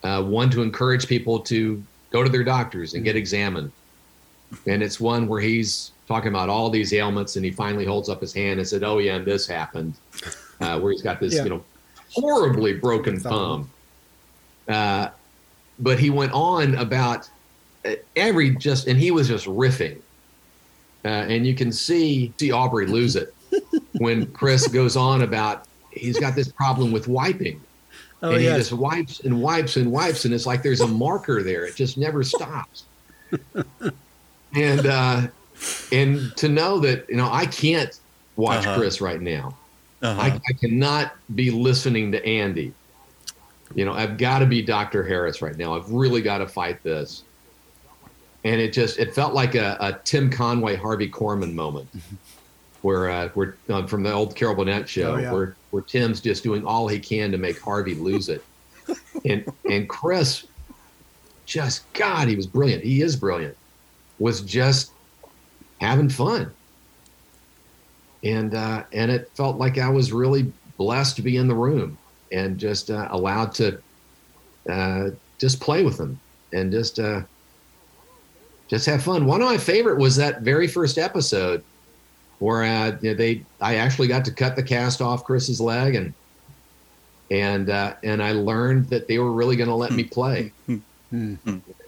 Uh, 0.04 0.24
one 0.24 0.50
to 0.50 0.62
encourage 0.64 1.08
people 1.08 1.40
to 1.40 1.82
go 2.12 2.24
to 2.24 2.30
their 2.30 2.44
doctors 2.44 2.96
and 2.96 3.04
get 3.04 3.16
examined, 3.16 3.72
and 4.66 4.82
it's 4.82 5.00
one 5.00 5.28
where 5.28 5.40
he's 5.40 5.92
talking 6.08 6.30
about 6.30 6.50
all 6.50 6.70
these 6.70 6.92
ailments, 6.94 7.36
and 7.36 7.46
he 7.46 7.52
finally 7.52 7.86
holds 7.86 8.10
up 8.10 8.20
his 8.20 8.34
hand 8.34 8.60
and 8.60 8.68
said, 8.68 8.84
"Oh 8.84 8.98
yeah, 8.98 9.16
and 9.18 9.26
this 9.26 9.46
happened," 9.46 9.94
uh, 10.60 10.80
where 10.80 10.92
he's 10.92 11.04
got 11.04 11.20
this 11.20 11.36
Yeah. 11.36 11.44
you 11.44 11.50
know 11.52 11.64
horribly 12.14 12.74
broken 12.74 13.20
thumb. 13.20 13.70
Uh, 14.68 15.10
but 15.80 16.00
he 16.00 16.10
went 16.10 16.32
on 16.34 16.76
about 16.76 17.30
uh, 17.86 17.92
every 18.16 18.56
just, 18.56 18.88
and 18.88 19.00
he 19.00 19.12
was 19.12 19.28
just 19.28 19.46
riffing. 19.46 20.00
Uh, 21.06 21.08
and 21.08 21.46
you 21.48 21.54
can 21.56 21.72
see 21.72 22.34
see 22.40 22.52
Aubrey 22.52 22.88
lose 22.88 23.16
it 23.16 23.34
when 24.00 24.26
Chris 24.34 24.68
goes 24.68 24.96
on 24.96 25.22
about 25.22 25.66
he's 25.92 26.20
got 26.20 26.36
this 26.36 26.50
problem 26.52 26.92
with 26.92 27.08
wiping, 27.08 27.62
Oh, 28.24 28.30
and 28.32 28.40
he 28.40 28.46
yes. 28.46 28.58
just 28.70 28.74
wipes 28.74 29.20
and 29.22 29.42
wipes 29.42 29.78
and 29.78 29.92
wipes, 29.92 30.26
and 30.26 30.34
it's 30.34 30.46
like 30.46 30.62
there's 30.64 30.82
a 30.82 30.88
marker 30.88 31.42
there; 31.44 31.66
it 31.66 31.76
just 31.76 31.98
never 31.98 32.24
stops. 32.24 32.84
and 34.56 34.86
uh, 34.86 35.28
and 35.92 36.36
to 36.38 36.50
know 36.50 36.80
that 36.80 37.10
you 37.10 37.16
know 37.16 37.30
I 37.32 37.46
can't 37.46 37.98
watch 38.36 38.66
Uh-huh. 38.66 38.78
Chris 38.78 39.02
right 39.02 39.22
now. 39.22 39.58
Uh-huh. 40.02 40.20
I, 40.22 40.28
I 40.50 40.54
cannot 40.60 41.14
be 41.36 41.52
listening 41.52 42.12
to 42.14 42.26
Andy. 42.26 42.74
You 43.76 43.86
know, 43.86 43.94
I've 43.94 44.18
got 44.18 44.40
to 44.40 44.46
be 44.46 44.62
Dr. 44.62 45.04
Harris 45.04 45.42
right 45.42 45.56
now. 45.56 45.76
I've 45.76 45.90
really 45.92 46.22
got 46.22 46.40
to 46.40 46.48
fight 46.48 46.82
this. 46.84 47.24
And 48.44 48.60
it 48.60 48.74
just 48.74 48.98
it 49.00 49.14
felt 49.14 49.34
like 49.34 49.54
a, 49.56 49.78
a 49.80 50.00
Tim 50.04 50.30
Conway 50.30 50.76
Harvey 50.76 51.08
Korman 51.10 51.54
moment, 51.54 51.88
where 52.82 53.10
uh, 53.10 53.30
we're 53.36 53.56
uh, 53.70 53.86
from 53.88 54.04
the 54.04 54.12
old 54.12 54.36
Carol 54.36 54.56
Burnett 54.56 54.88
show, 54.90 55.14
Oh, 55.14 55.18
yeah. 55.18 55.32
where 55.32 55.56
where 55.72 55.82
Tim's 55.84 56.20
just 56.22 56.44
doing 56.44 56.66
all 56.66 56.88
he 56.88 57.00
can 57.00 57.32
to 57.32 57.38
make 57.38 57.60
Harvey 57.60 57.96
lose 57.96 58.30
it, 58.30 58.44
and 59.26 59.46
and 59.70 59.88
Chris, 59.90 60.46
just 61.46 61.92
God, 61.94 62.28
he 62.28 62.36
was 62.36 62.48
brilliant. 62.48 62.84
He 62.84 63.02
is 63.02 63.16
brilliant. 63.16 63.56
Was 64.20 64.42
just 64.42 64.92
having 65.80 66.10
fun 66.10 66.52
and 68.24 68.54
uh, 68.54 68.84
and 68.94 69.12
it 69.12 69.30
felt 69.34 69.58
like 69.58 69.78
I 69.78 69.90
was 69.90 70.12
really 70.14 70.52
blessed 70.78 71.16
to 71.18 71.22
be 71.22 71.38
in 71.38 71.48
the 71.48 71.56
room 71.56 71.98
and 72.32 72.58
just 72.58 72.90
uh, 72.90 73.08
allowed 73.12 73.54
to 73.56 73.82
uh, 74.70 75.10
just 75.40 75.60
play 75.60 75.84
with 75.84 75.98
them 75.98 76.20
and 76.54 76.72
just 76.72 77.00
uh, 77.00 77.22
just 78.68 78.86
have 78.86 79.04
fun. 79.04 79.26
One 79.26 79.42
of 79.42 79.48
my 79.48 79.58
favorite 79.58 79.98
was 79.98 80.16
that 80.18 80.42
very 80.42 80.68
first 80.68 80.98
episode 80.98 81.64
where 82.42 82.64
uh, 82.64 82.98
you 83.02 83.12
know, 83.12 83.16
they 83.16 83.46
I 83.62 83.76
actually 83.76 84.08
got 84.08 84.26
to 84.26 84.32
cut 84.32 84.56
the 84.56 84.64
cast 84.64 85.00
off 85.00 85.24
Chris's 85.24 85.62
leg 85.62 85.94
and 85.94 86.14
and 87.30 87.70
uh, 87.70 87.96
and 88.04 88.22
I 88.22 88.32
learned 88.32 88.90
that 88.90 89.08
they 89.08 89.20
were 89.20 89.32
really 89.32 89.56
going 89.56 89.70
to 89.70 89.76
let 89.76 89.92
me 89.92 90.04
play. 90.04 90.52
Hmm. 90.66 91.36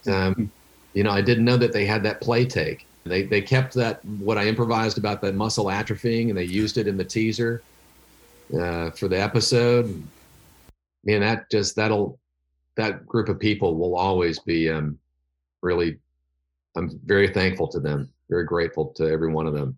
Um, 0.06 0.52
you 0.92 1.02
know, 1.02 1.10
I 1.10 1.22
didn't 1.22 1.44
know 1.44 1.56
that 1.56 1.72
they 1.72 1.86
had 1.86 2.02
that 2.04 2.20
play 2.20 2.44
take. 2.44 2.86
They 3.04 3.22
they 3.22 3.42
kept 3.42 3.74
that 3.74 4.04
what 4.04 4.38
I 4.38 4.46
improvised 4.46 4.96
about 4.96 5.20
the 5.20 5.32
muscle 5.32 5.66
atrophying, 5.66 6.28
and 6.28 6.38
they 6.38 6.44
used 6.44 6.78
it 6.78 6.86
in 6.86 6.96
the 6.96 7.04
teaser 7.04 7.62
uh, 8.58 8.90
for 8.90 9.08
the 9.08 9.20
episode. 9.20 10.02
Man, 11.04 11.20
that 11.20 11.50
just 11.50 11.74
that'll 11.74 12.18
that 12.76 13.06
group 13.06 13.28
of 13.28 13.40
people 13.40 13.76
will 13.76 13.96
always 13.96 14.38
be 14.38 14.70
um, 14.70 14.98
really. 15.62 15.98
I'm 16.76 17.00
very 17.04 17.28
thankful 17.28 17.68
to 17.68 17.80
them. 17.80 18.08
Very 18.30 18.44
grateful 18.44 18.86
to 18.96 19.08
every 19.08 19.30
one 19.30 19.46
of 19.46 19.54
them. 19.54 19.76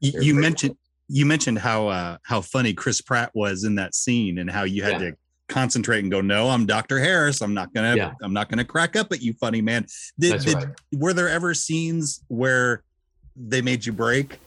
You, 0.00 0.20
you 0.20 0.34
mentioned 0.34 0.76
you 1.08 1.24
mentioned 1.26 1.58
how 1.58 1.88
uh, 1.88 2.18
how 2.22 2.40
funny 2.40 2.74
Chris 2.74 3.00
Pratt 3.00 3.30
was 3.34 3.64
in 3.64 3.74
that 3.76 3.94
scene 3.94 4.38
and 4.38 4.50
how 4.50 4.64
you 4.64 4.82
had 4.82 5.00
Yeah. 5.00 5.10
to 5.10 5.16
concentrate 5.48 6.00
and 6.00 6.10
go, 6.10 6.20
no, 6.20 6.50
I'm 6.50 6.66
Dr. 6.66 6.98
Harris. 6.98 7.40
I'm 7.40 7.54
not 7.54 7.72
gonna 7.72 7.96
Yeah. 7.96 8.12
I'm 8.22 8.32
not 8.32 8.48
gonna 8.50 8.64
crack 8.64 8.96
up 8.96 9.12
at 9.12 9.22
you, 9.22 9.32
funny 9.34 9.60
man. 9.62 9.86
Did, 10.18 10.32
That's 10.34 10.44
did- 10.44 10.54
right. 10.54 10.66
Were 10.92 11.12
there 11.14 11.28
ever 11.28 11.54
scenes 11.54 12.22
where 12.28 12.82
they 13.36 13.62
made 13.62 13.84
you 13.86 13.92
break? 13.92 14.38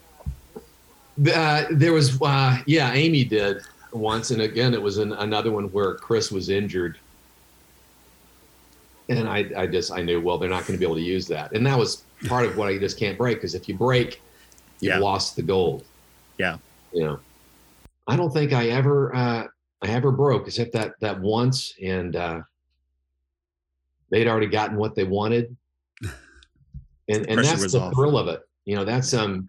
Uh, 1.36 1.66
there 1.72 1.94
was, 1.94 2.20
uh, 2.22 2.58
yeah, 2.66 2.92
Amy 2.94 3.24
did 3.24 3.62
once, 3.92 4.32
and 4.32 4.42
again, 4.42 4.74
it 4.74 4.82
was 4.82 4.98
in 4.98 5.12
another 5.14 5.52
one 5.52 5.66
where 5.66 5.96
Chris 5.96 6.32
was 6.32 6.50
injured, 6.50 6.98
and 9.10 9.28
I, 9.28 9.46
I 9.56 9.68
just, 9.68 9.92
I 9.92 10.02
knew, 10.02 10.22
well, 10.22 10.38
they're 10.38 10.50
not 10.50 10.66
going 10.66 10.74
to 10.74 10.78
be 10.80 10.86
able 10.86 10.96
to 10.96 11.02
use 11.02 11.28
that, 11.28 11.52
and 11.52 11.66
that 11.68 11.78
was 11.78 12.04
part 12.28 12.46
of 12.46 12.58
what 12.58 12.70
I 12.70 12.78
just 12.78 12.98
can't 12.98 13.18
break 13.18 13.38
because 13.38 13.54
if 13.56 13.68
you 13.68 13.76
break, 13.76 14.22
you've 14.82 14.94
Yeah. 14.96 15.00
lost 15.00 15.36
the 15.36 15.42
gold. 15.44 15.86
Yeah. 16.38 16.58
You 16.94 17.04
know, 17.04 17.20
I 18.08 18.16
don't 18.18 18.32
think 18.34 18.52
I 18.52 18.68
ever, 18.70 19.16
uh, 19.16 19.48
I 19.82 19.88
ever 19.88 20.12
broke 20.12 20.48
except 20.48 20.74
that 20.74 21.00
that 21.00 21.20
once, 21.22 21.74
and 21.82 22.16
uh, 22.16 22.42
they'd 24.10 24.28
already 24.28 24.48
gotten 24.48 24.76
what 24.78 24.94
they 24.96 25.04
wanted, 25.06 25.56
and 27.08 27.28
and 27.30 27.40
that's 27.44 27.72
the 27.72 27.80
off. 27.80 27.94
thrill 27.94 28.18
of 28.18 28.28
it. 28.28 28.42
You 28.66 28.76
know, 28.76 28.84
that's 28.86 29.14
um, 29.14 29.48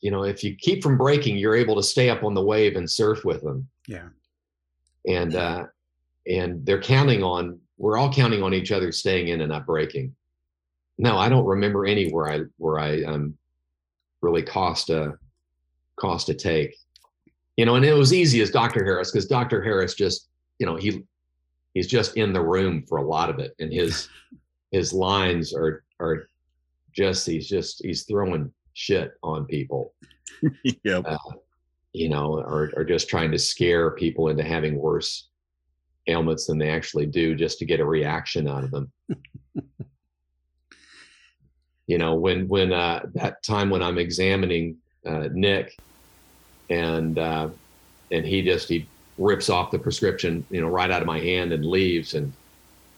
you 0.00 0.10
know, 0.10 0.24
if 0.24 0.42
you 0.42 0.54
keep 0.56 0.82
from 0.82 0.96
breaking, 0.98 1.36
you're 1.36 1.54
able 1.54 1.76
to 1.76 1.82
stay 1.82 2.10
up 2.10 2.22
on 2.24 2.34
the 2.34 2.42
wave 2.42 2.76
and 2.76 2.90
surf 2.90 3.24
with 3.24 3.42
them. 3.42 3.68
Yeah. 3.86 4.08
And 5.06 5.34
uh, 5.36 5.66
and 6.26 6.64
they're 6.64 6.80
counting 6.80 7.22
on. 7.22 7.60
We're 7.76 7.98
all 7.98 8.12
counting 8.12 8.42
on 8.42 8.54
each 8.54 8.72
other 8.72 8.92
staying 8.92 9.28
in 9.28 9.40
and 9.40 9.50
not 9.50 9.66
breaking. 9.66 10.14
No, 10.96 11.18
I 11.18 11.28
don't 11.28 11.44
remember 11.44 11.84
any 11.86 12.10
where 12.10 12.28
I 12.28 12.40
where 12.56 12.78
I 12.78 13.02
um 13.02 13.36
really 14.24 14.42
cost 14.42 14.90
a 14.90 15.14
cost 15.96 16.28
a 16.28 16.34
take. 16.34 16.76
You 17.56 17.66
know, 17.66 17.76
and 17.76 17.84
it 17.84 17.94
was 17.94 18.12
easy 18.12 18.40
as 18.40 18.50
Dr. 18.50 18.84
Harris 18.84 19.12
because 19.12 19.26
Dr. 19.26 19.62
Harris 19.62 19.94
just, 19.94 20.28
you 20.58 20.66
know, 20.66 20.74
he 20.74 21.02
he's 21.74 21.86
just 21.86 22.16
in 22.16 22.32
the 22.32 22.40
room 22.40 22.84
for 22.88 22.98
a 22.98 23.06
lot 23.06 23.30
of 23.30 23.38
it, 23.38 23.54
and 23.60 23.72
his 23.72 24.08
his 24.72 24.92
lines 24.92 25.54
are 25.54 25.84
are 26.00 26.28
just 26.92 27.26
he's 27.26 27.48
just 27.48 27.84
he's 27.84 28.04
throwing 28.04 28.52
shit 28.72 29.12
on 29.22 29.46
people 29.46 29.94
yep. 30.84 31.04
uh, 31.06 31.16
you 31.92 32.08
know, 32.08 32.40
or, 32.40 32.72
or 32.76 32.84
just 32.84 33.08
trying 33.08 33.30
to 33.30 33.38
scare 33.38 33.92
people 33.92 34.28
into 34.28 34.42
having 34.42 34.76
worse 34.76 35.28
ailments 36.06 36.46
than 36.46 36.58
they 36.58 36.68
actually 36.68 37.06
do 37.06 37.34
just 37.34 37.58
to 37.58 37.64
get 37.64 37.80
a 37.80 37.84
reaction 37.84 38.48
out 38.48 38.64
of 38.64 38.70
them. 38.70 38.92
you 41.86 41.98
know, 41.98 42.14
when, 42.14 42.48
when, 42.48 42.72
uh, 42.72 43.00
that 43.14 43.42
time 43.42 43.70
when 43.70 43.82
I'm 43.82 43.98
examining, 43.98 44.76
uh, 45.06 45.28
Nick 45.32 45.76
and, 46.70 47.18
uh, 47.18 47.48
and 48.10 48.24
he 48.24 48.42
just, 48.42 48.68
he 48.68 48.88
rips 49.18 49.50
off 49.50 49.70
the 49.70 49.78
prescription, 49.78 50.44
you 50.50 50.60
know, 50.60 50.68
right 50.68 50.90
out 50.90 51.02
of 51.02 51.06
my 51.06 51.20
hand 51.20 51.52
and 51.52 51.64
leaves. 51.64 52.14
And, 52.14 52.32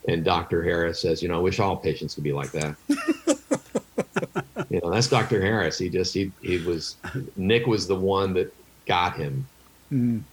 and 0.09 0.25
Dr. 0.25 0.63
Harris 0.63 1.01
says, 1.03 1.23
you 1.23 1.29
know, 1.29 1.37
I 1.37 1.41
wish 1.41 1.59
all 1.59 1.77
patients 1.77 2.15
could 2.15 2.25
be 2.25 2.33
like 2.33 2.53
that. 2.53 2.77
you 4.71 4.81
know, 4.83 4.91
that's 4.91 5.09
Dr. 5.09 5.41
Harris. 5.41 5.79
He 5.79 5.89
just, 5.89 6.15
he, 6.15 6.33
he 6.41 6.59
was, 6.59 6.97
Nick 7.37 7.67
was 7.67 7.87
the 7.87 7.97
one 7.97 8.35
that 8.35 8.55
got 8.87 9.17
him 9.17 9.49
Mm. 9.93 10.25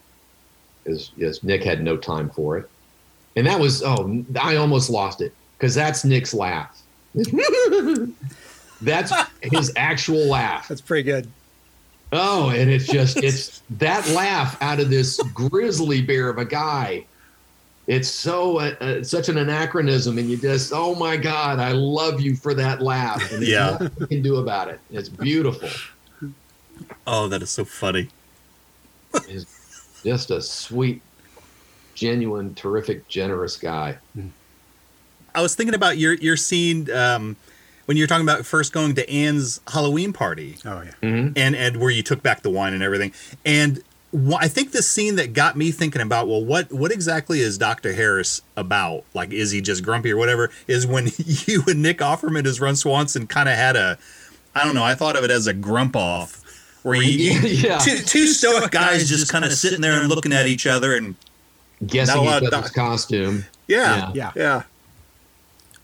is 0.84 1.12
yes 1.16 1.44
nick 1.44 1.62
had 1.62 1.80
no 1.80 1.96
time 1.96 2.28
for 2.28 2.58
it 2.58 2.68
and 3.36 3.46
that 3.46 3.60
was 3.60 3.84
oh 3.84 4.24
i 4.40 4.56
almost 4.56 4.90
lost 4.90 5.20
it 5.20 5.32
because 5.56 5.76
that's 5.76 6.04
nick's 6.04 6.34
laugh 6.34 6.76
that's 8.84 9.12
his 9.42 9.72
actual 9.76 10.26
laugh 10.26 10.68
That's 10.68 10.80
pretty 10.80 11.02
good. 11.02 11.28
oh 12.12 12.50
and 12.50 12.70
it's 12.70 12.86
just 12.86 13.16
it's 13.18 13.62
that 13.78 14.06
laugh 14.10 14.56
out 14.62 14.80
of 14.80 14.90
this 14.90 15.20
grizzly 15.34 16.02
bear 16.02 16.28
of 16.28 16.38
a 16.38 16.44
guy 16.44 17.04
it's 17.86 18.08
so 18.08 18.58
uh, 18.60 18.74
uh, 18.80 19.02
such 19.04 19.28
an 19.28 19.36
anachronism 19.38 20.16
and 20.18 20.30
you 20.30 20.36
just 20.36 20.72
oh 20.74 20.94
my 20.94 21.16
god 21.16 21.58
i 21.58 21.72
love 21.72 22.20
you 22.20 22.34
for 22.36 22.54
that 22.54 22.80
laugh 22.80 23.30
and 23.32 23.42
Yeah. 23.46 23.70
nothing 23.80 23.90
you 24.00 24.06
can 24.06 24.22
do 24.22 24.36
about 24.36 24.68
it 24.68 24.80
it's 24.90 25.08
beautiful 25.08 25.68
Oh, 27.06 27.28
that 27.28 27.40
is 27.42 27.50
so 27.50 27.64
funny. 27.64 28.08
He's 29.28 29.46
just 30.02 30.30
a 30.32 30.40
sweet 30.42 31.00
genuine 31.94 32.52
terrific 32.54 33.06
generous 33.08 33.56
guy 33.56 33.96
I 35.34 35.42
was 35.42 35.54
thinking 35.54 35.74
about 35.74 35.98
your 35.98 36.14
your 36.14 36.36
scene 36.36 36.90
um, 36.90 37.36
when 37.86 37.96
you 37.96 38.02
were 38.02 38.06
talking 38.06 38.24
about 38.26 38.44
first 38.46 38.72
going 38.72 38.94
to 38.94 39.08
Anne's 39.10 39.60
Halloween 39.68 40.12
party 40.12 40.56
Oh 40.64 40.82
yeah. 40.82 40.92
Mm-hmm. 41.02 41.32
and 41.36 41.54
and 41.56 41.76
where 41.78 41.90
you 41.90 42.02
took 42.02 42.22
back 42.22 42.42
the 42.42 42.50
wine 42.50 42.72
and 42.74 42.82
everything. 42.82 43.12
And 43.44 43.82
wh- 44.12 44.36
I 44.40 44.48
think 44.48 44.72
the 44.72 44.82
scene 44.82 45.16
that 45.16 45.32
got 45.32 45.56
me 45.56 45.70
thinking 45.70 46.00
about 46.02 46.28
well, 46.28 46.44
what 46.44 46.72
what 46.72 46.90
exactly 46.92 47.40
is 47.40 47.58
Dr. 47.58 47.92
Harris 47.92 48.42
about? 48.56 49.04
Like, 49.14 49.32
is 49.32 49.50
he 49.50 49.60
just 49.60 49.82
grumpy 49.84 50.12
or 50.12 50.16
whatever? 50.16 50.50
Is 50.66 50.86
when 50.86 51.08
you 51.18 51.62
and 51.66 51.82
Nick 51.82 51.98
Offerman 51.98 52.46
as 52.46 52.60
Ron 52.60 52.76
Swanson 52.76 53.26
kind 53.26 53.48
of 53.48 53.54
had 53.56 53.76
a 53.76 53.98
I 54.54 54.64
don't 54.64 54.74
know. 54.74 54.84
I 54.84 54.94
thought 54.94 55.16
of 55.16 55.24
it 55.24 55.30
as 55.30 55.46
a 55.46 55.52
grump 55.54 55.96
off. 55.96 56.40
Where 56.84 56.94
you, 57.02 57.32
Yeah. 57.40 57.78
two, 57.78 57.96
two 57.98 58.26
stoic 58.26 58.70
guys 58.70 59.08
just 59.08 59.32
kind 59.32 59.44
of 59.44 59.52
sitting 59.54 59.80
there 59.80 59.98
and 59.98 60.08
looking 60.08 60.32
at 60.34 60.46
each 60.46 60.66
other, 60.66 60.94
and 60.94 61.14
guessing 61.86 62.22
Not 62.22 62.42
a 62.42 62.46
each 62.46 62.52
other's 62.52 62.70
doc- 62.70 62.74
costume. 62.74 63.44
yeah, 63.68 63.96
Yeah. 63.96 64.10
yeah. 64.14 64.30
yeah, 64.36 64.62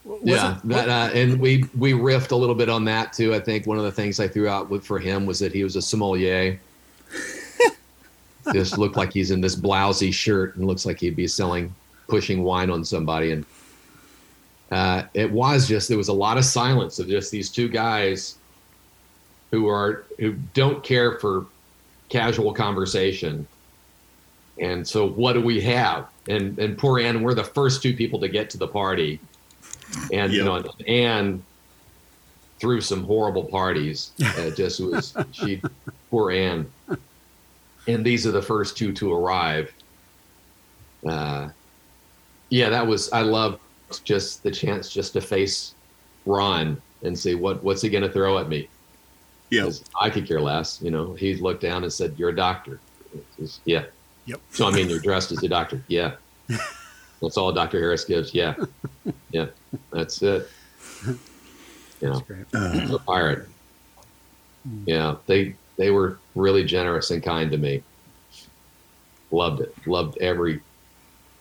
that, 0.04 0.88
uh, 0.88 1.10
and 1.12 1.38
we 1.38 1.64
we 1.76 1.92
riffed 1.92 2.30
a 2.30 2.36
little 2.36 2.54
bit 2.54 2.68
on 2.68 2.84
that 2.86 3.12
too. 3.12 3.34
I 3.34 3.40
think 3.40 3.66
one 3.66 3.78
of 3.78 3.84
the 3.84 3.92
things 3.92 4.18
I 4.18 4.28
threw 4.28 4.48
out 4.48 4.70
with, 4.70 4.84
for 4.84 4.98
him 4.98 5.26
was 5.26 5.38
that 5.40 5.52
he 5.52 5.62
was 5.62 5.76
a 5.76 5.82
sommelier. 5.82 6.58
Just 8.52 8.78
looked 8.78 8.96
like 8.96 9.12
he's 9.12 9.30
in 9.30 9.40
this 9.40 9.54
blousy 9.54 10.12
shirt 10.12 10.56
and 10.56 10.66
looks 10.66 10.86
like 10.86 10.98
he'd 10.98 11.14
be 11.14 11.26
selling, 11.26 11.74
pushing 12.08 12.42
wine 12.42 12.70
on 12.70 12.84
somebody. 12.84 13.32
And 13.32 13.44
uh, 14.70 15.04
it 15.12 15.30
was 15.30 15.68
just 15.68 15.88
there 15.88 15.98
was 15.98 16.08
a 16.08 16.12
lot 16.12 16.38
of 16.38 16.44
silence 16.44 16.98
of 16.98 17.06
just 17.06 17.30
these 17.30 17.50
two 17.50 17.68
guys 17.68 18.36
who 19.50 19.68
are 19.68 20.04
who 20.18 20.32
don't 20.54 20.82
care 20.82 21.18
for 21.18 21.46
casual 22.08 22.54
conversation. 22.54 23.46
And 24.58 24.86
so, 24.88 25.06
what 25.06 25.34
do 25.34 25.42
we 25.42 25.60
have? 25.60 26.08
And 26.26 26.58
and 26.58 26.78
poor 26.78 26.98
Anne, 26.98 27.22
we're 27.22 27.34
the 27.34 27.44
first 27.44 27.82
two 27.82 27.94
people 27.94 28.18
to 28.20 28.28
get 28.28 28.48
to 28.50 28.58
the 28.58 28.68
party 28.68 29.20
and 30.12 30.32
you 30.32 30.44
know 30.44 30.62
Anne 30.86 31.42
threw 32.58 32.80
some 32.80 33.04
horrible 33.04 33.44
parties. 33.44 34.12
Uh, 34.22 34.50
just 34.56 34.80
was 34.80 35.14
she 35.32 35.60
poor 36.10 36.30
Anne, 36.30 36.70
and 37.86 38.04
these 38.04 38.26
are 38.26 38.32
the 38.32 38.42
first 38.42 38.76
two 38.76 38.92
to 38.92 39.12
arrive. 39.12 39.72
Uh, 41.06 41.48
yeah, 42.50 42.68
that 42.68 42.86
was 42.86 43.10
I 43.12 43.22
love 43.22 43.60
just 44.04 44.42
the 44.42 44.50
chance 44.50 44.90
just 44.90 45.12
to 45.14 45.20
face 45.20 45.74
Ron 46.26 46.80
and 47.02 47.18
see 47.18 47.34
what 47.34 47.62
what's 47.62 47.82
he 47.82 47.88
going 47.88 48.04
to 48.04 48.12
throw 48.12 48.38
at 48.38 48.48
me. 48.48 48.68
Yeah. 49.50 49.70
I 50.00 50.10
could 50.10 50.26
care 50.26 50.40
less. 50.40 50.80
You 50.80 50.90
know, 50.90 51.14
he 51.14 51.34
looked 51.34 51.62
down 51.62 51.82
and 51.82 51.92
said, 51.92 52.14
"You're 52.16 52.28
a 52.28 52.36
doctor." 52.36 52.80
Yeah. 53.64 53.84
Yep. 54.26 54.40
So 54.50 54.66
I 54.66 54.70
mean, 54.70 54.88
you're 54.88 55.00
dressed 55.00 55.32
as 55.32 55.42
a 55.42 55.48
doctor. 55.48 55.82
Yeah. 55.88 56.12
That's 57.22 57.36
all 57.36 57.52
Dr. 57.52 57.78
Harris 57.78 58.04
gives. 58.04 58.32
Yeah. 58.34 58.54
Yeah. 59.30 59.46
That's 59.92 60.22
it. 60.22 60.48
You 61.06 61.18
know, 62.02 62.12
That's 62.14 62.20
great. 62.26 62.46
Uh, 62.54 62.94
a 62.94 62.98
pirate. 63.00 63.48
Hmm. 64.68 64.84
Yeah. 64.86 65.16
They 65.26 65.54
they 65.76 65.90
were 65.90 66.18
really 66.34 66.64
generous 66.64 67.10
and 67.10 67.22
kind 67.22 67.50
to 67.50 67.56
me. 67.58 67.82
Loved 69.30 69.60
it. 69.60 69.74
Loved 69.86 70.18
every 70.18 70.60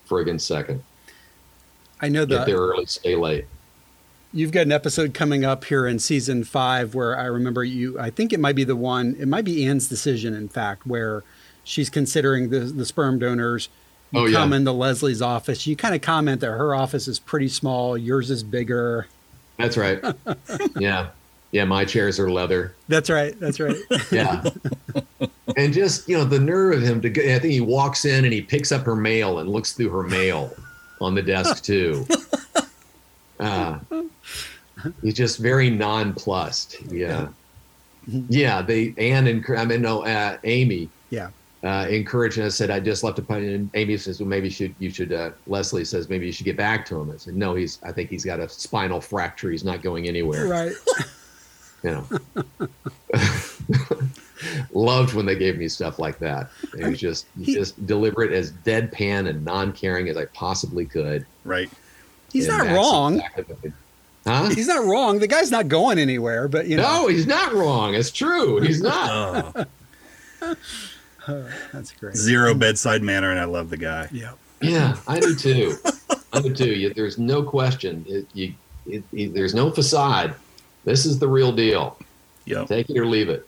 friggin' 0.08 0.40
second. 0.40 0.84
I 2.02 2.08
know 2.08 2.26
Get 2.26 2.46
there 2.46 2.56
that 2.56 2.62
early, 2.62 2.86
stay 2.86 3.16
late. 3.16 3.46
you've 4.32 4.52
got 4.52 4.62
an 4.62 4.72
episode 4.72 5.14
coming 5.14 5.44
up 5.44 5.66
here 5.66 5.86
in 5.88 6.00
season 6.00 6.44
five 6.46 6.96
where 6.96 7.18
I 7.18 7.26
remember 7.26 7.64
you. 7.64 8.00
I 8.00 8.10
think 8.10 8.32
it 8.32 8.40
might 8.40 8.56
be 8.56 8.64
the 8.64 8.76
one. 8.76 9.16
It 9.20 9.28
might 9.28 9.44
be 9.44 9.66
Anne's 9.66 9.90
decision, 9.90 10.34
in 10.34 10.48
fact, 10.48 10.86
where 10.88 11.24
she's 11.64 11.90
considering 11.90 12.50
the 12.50 12.60
the 12.60 12.86
sperm 12.86 13.20
donors. 13.20 13.70
You 14.12 14.20
Oh, 14.22 14.26
yeah. 14.26 14.38
come 14.38 14.54
into 14.54 14.72
Leslie's 14.72 15.22
office. 15.22 15.68
You 15.68 15.76
kind 15.76 15.94
of 15.96 16.02
comment 16.02 16.42
that 16.42 16.48
her 16.52 16.74
office 16.74 17.08
is 17.08 17.20
pretty 17.20 17.48
small. 17.48 17.98
Yours 17.98 18.32
is 18.32 18.44
bigger. 18.44 19.08
That's 19.58 19.78
right. 19.78 20.04
yeah. 20.80 21.10
Yeah. 21.52 21.66
My 21.66 21.86
chairs 21.86 22.20
are 22.20 22.30
leather. 22.32 22.74
That's 22.88 23.10
right. 23.10 23.40
That's 23.40 23.60
right. 23.60 23.76
Yeah. 24.12 24.44
and 25.58 25.74
just, 25.74 26.08
you 26.10 26.18
know, 26.18 26.24
the 26.26 26.40
nerve 26.40 26.78
of 26.78 26.82
him 26.84 27.02
to 27.02 27.10
go, 27.10 27.22
I 27.22 27.40
think 27.40 27.54
he 27.54 27.62
walks 27.62 28.06
in 28.06 28.24
and 28.26 28.34
he 28.34 28.42
picks 28.42 28.72
up 28.72 28.84
her 28.86 28.96
mail 28.96 29.40
and 29.40 29.50
looks 29.50 29.74
through 29.74 29.90
her 29.90 30.04
mail 30.04 30.56
on 31.02 31.14
the 31.16 31.22
desk 31.22 31.64
too. 31.70 32.08
Uh, 33.40 33.80
he's 35.02 35.14
just 35.14 35.38
very 35.40 35.70
nonplussed. 35.70 36.82
Yeah. 36.92 37.28
Yeah. 38.08 38.62
They, 38.62 38.94
Anne 38.98 39.28
and, 39.28 39.46
I 39.58 39.66
mean, 39.66 39.82
no, 39.82 40.04
uh, 40.06 40.38
Amy, 40.44 40.90
yeah. 41.10 41.30
Uh, 41.64 41.88
encouraged 41.90 42.38
and 42.38 42.46
I 42.46 42.50
said, 42.50 42.70
I 42.70 42.80
just 42.80 43.04
left 43.04 43.20
a 43.20 43.22
pun. 43.22 43.44
And 43.44 43.70
Amy 43.74 43.98
says, 43.98 44.20
well, 44.20 44.30
maybe 44.30 44.48
you 44.48 44.52
should, 44.54 44.76
you 44.80 44.90
should, 44.90 45.12
uh, 45.12 45.32
Leslie 45.48 45.84
says, 45.86 46.08
maybe 46.10 46.26
you 46.26 46.32
should 46.32 46.46
get 46.46 46.56
back 46.58 46.86
to 46.88 47.00
him. 47.00 47.12
I 47.12 47.18
said, 47.18 47.36
no, 47.36 47.54
he's, 47.56 47.80
I 47.84 47.92
think 47.92 48.10
he's 48.10 48.24
got 48.26 48.40
a 48.40 48.48
spinal 48.48 49.02
fracture. 49.02 49.52
He's 49.52 49.64
not 49.66 49.82
going 49.82 50.08
anywhere. 50.08 50.48
Right. 50.48 50.74
You 51.82 51.92
know, 51.92 52.06
loved 54.74 55.14
when 55.14 55.26
they 55.26 55.38
gave 55.38 55.58
me 55.58 55.70
stuff 55.70 55.98
like 55.98 56.20
that. 56.20 56.50
It 56.78 56.86
was 56.88 57.00
just, 57.00 57.26
He- 57.42 57.54
just 57.54 57.86
deliver 57.88 58.22
it 58.24 58.34
as 58.34 58.52
deadpan 58.52 59.30
and 59.30 59.46
non-caring 59.46 60.10
as 60.10 60.18
I 60.18 60.26
possibly 60.26 60.86
could. 60.86 61.26
Right. 61.46 61.70
He's 62.34 62.50
And 62.50 62.58
not 62.58 62.76
wrong. 62.76 63.16
exactly 63.22 63.74
Huh? 64.28 64.50
He's 64.50 64.68
not 64.68 64.84
wrong. 64.84 65.20
The 65.20 65.28
guy's 65.28 65.52
not 65.52 65.70
going 65.70 65.98
anywhere. 65.98 66.50
But 66.50 66.68
you 66.68 66.76
know, 66.76 66.84
No, 67.04 67.08
he's 67.08 67.26
not 67.26 67.54
wrong. 67.54 67.96
It's 67.96 68.12
true. 68.12 68.60
He's 68.60 68.82
not. 68.82 69.68
Oh, 70.42 70.56
that's 71.74 71.92
great. 71.94 72.16
zero 72.16 72.54
bedside 72.54 73.02
manner, 73.04 73.32
and 73.32 73.40
I 73.40 73.46
love 73.46 73.70
the 73.70 73.78
guy. 73.78 74.08
Yeah. 74.12 74.32
Yeah, 74.62 74.98
I 75.08 75.20
do 75.22 75.36
too. 75.36 75.76
I 76.34 76.42
do 76.42 76.54
too. 76.54 76.74
You, 76.74 76.94
there's 76.94 77.18
no 77.18 77.44
question. 77.44 78.06
It, 78.08 78.28
you, 78.34 78.54
it, 78.86 79.04
it- 79.14 79.34
there's 79.34 79.54
no 79.54 79.72
facade. 79.72 80.36
This 80.86 81.06
is 81.06 81.18
the 81.20 81.28
real 81.28 81.52
deal. 81.52 81.98
Yep. 82.46 82.68
Take 82.68 82.90
it 82.90 82.98
or 82.98 83.06
leave 83.06 83.30
it. 83.30 83.48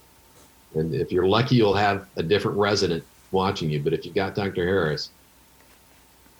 And 0.75 0.93
if 0.95 1.11
you're 1.11 1.25
lucky, 1.27 1.55
you'll 1.55 1.73
have 1.73 2.07
a 2.15 2.23
different 2.23 2.57
resident 2.57 3.03
watching 3.32 3.69
you. 3.69 3.82
But 3.82 3.93
if 3.93 4.05
you 4.05 4.11
got 4.13 4.36
Dr. 4.36 4.63
Harris, 4.65 5.09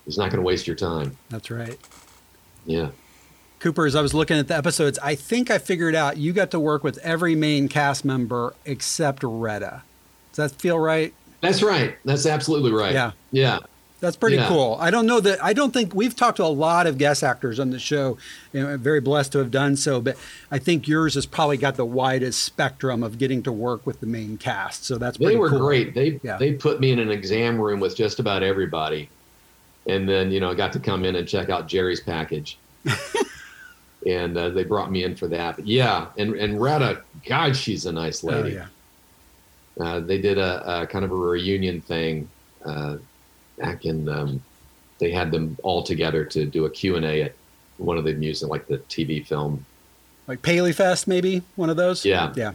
he's 0.06 0.18
not 0.18 0.30
going 0.30 0.38
to 0.42 0.46
waste 0.46 0.68
your 0.68 0.76
time. 0.76 1.18
That's 1.30 1.50
right. 1.52 1.78
Yeah. 2.66 2.90
Cooper, 3.60 3.86
as 3.86 3.96
I 3.96 4.02
was 4.02 4.14
looking 4.14 4.38
at 4.38 4.48
the 4.48 4.56
episodes, 4.56 4.98
I 5.00 5.16
think 5.16 5.52
I 5.52 5.58
figured 5.58 5.96
out 5.96 6.18
you 6.18 6.34
got 6.34 6.52
to 6.52 6.60
work 6.60 6.84
with 6.84 6.98
every 7.00 7.36
main 7.36 7.68
cast 7.68 8.04
member 8.06 8.54
except 8.66 9.22
Retta. 9.24 9.84
Does 10.34 10.52
that 10.52 10.60
feel 10.62 10.80
right? 10.80 11.14
That's 11.42 11.62
right. 11.64 11.96
That's 12.06 12.26
absolutely 12.26 12.72
right. 12.72 12.94
Yeah. 12.94 13.12
Yeah. 13.32 13.60
That's 14.00 14.16
pretty 14.16 14.38
Yeah. 14.38 14.48
cool. 14.48 14.78
I 14.80 14.90
don't 14.90 15.06
know 15.06 15.20
that 15.20 15.44
I 15.44 15.54
don't 15.54 15.72
think 15.72 15.94
we've 15.94 16.16
talked 16.16 16.38
to 16.38 16.44
a 16.44 16.48
lot 16.48 16.88
of 16.88 16.98
guest 16.98 17.24
actors 17.24 17.60
on 17.60 17.70
the 17.70 17.78
show. 17.78 18.18
You 18.52 18.62
know, 18.64 18.70
I'm 18.70 18.80
very 18.80 19.00
blessed 19.00 19.32
to 19.34 19.38
have 19.40 19.52
done 19.52 19.76
so, 19.76 20.02
but 20.02 20.18
I 20.50 20.58
think 20.58 20.88
yours 20.88 21.14
has 21.14 21.28
probably 21.28 21.58
got 21.58 21.76
the 21.76 21.86
widest 21.86 22.42
spectrum 22.42 23.04
of 23.04 23.20
getting 23.20 23.44
to 23.44 23.52
work 23.52 23.86
with 23.86 24.00
the 24.00 24.08
main 24.08 24.38
cast. 24.38 24.86
So 24.86 24.98
that's 24.98 25.18
pretty 25.18 25.34
They 25.34 25.40
were 25.40 25.50
cool. 25.50 25.60
great. 25.60 25.94
They 25.94 26.20
Yeah. 26.24 26.38
they 26.38 26.54
put 26.54 26.80
me 26.80 26.92
in 26.92 26.98
an 27.00 27.12
exam 27.12 27.60
room 27.62 27.80
with 27.80 27.96
just 27.96 28.20
about 28.20 28.42
everybody, 28.42 29.08
and 29.86 30.10
then 30.10 30.32
you 30.32 30.40
know 30.40 30.50
I 30.50 30.56
got 30.56 30.74
to 30.74 30.80
come 30.80 31.06
in 31.06 31.16
and 31.16 31.28
check 31.28 31.50
out 31.52 31.68
Jerry's 31.68 32.02
package, 32.02 32.58
and 34.08 34.36
uh, 34.36 34.50
they 34.50 34.64
brought 34.64 34.92
me 34.92 35.04
in 35.04 35.16
for 35.16 35.28
that. 35.28 35.58
But 35.58 35.68
yeah, 35.68 36.08
and 36.18 36.34
and 36.36 36.60
Retta, 36.60 37.02
God, 37.28 37.56
she's 37.56 37.86
a 37.86 37.92
nice 37.92 38.24
Oh, 38.24 38.28
lady. 38.30 38.56
yeah. 38.56 38.66
Uh, 39.80 40.00
they 40.00 40.18
did 40.20 40.38
a, 40.38 40.82
a 40.84 40.88
kind 40.88 41.06
of 41.06 41.12
a 41.12 41.16
reunion 41.16 41.82
thing 41.82 42.28
uh, 42.66 42.98
back 43.58 43.86
in 43.86 44.08
um, 44.10 44.42
they 45.00 45.12
had 45.12 45.32
them 45.32 45.58
all 45.64 45.82
together 45.84 46.24
to 46.26 46.46
do 46.46 46.66
a 46.66 46.70
q&a 46.70 47.22
at 47.24 47.34
one 47.78 47.98
of 47.98 48.04
the 48.04 48.14
music 48.14 48.50
like 48.50 48.68
the 48.68 48.78
tv 48.80 49.26
film 49.26 49.66
Like 50.28 50.42
Paley 50.42 50.72
Fest, 50.74 51.08
maybe 51.08 51.42
one 51.56 51.70
of 51.70 51.78
those. 51.78 52.06
Yeah. 52.06 52.32
Yeah. 52.36 52.54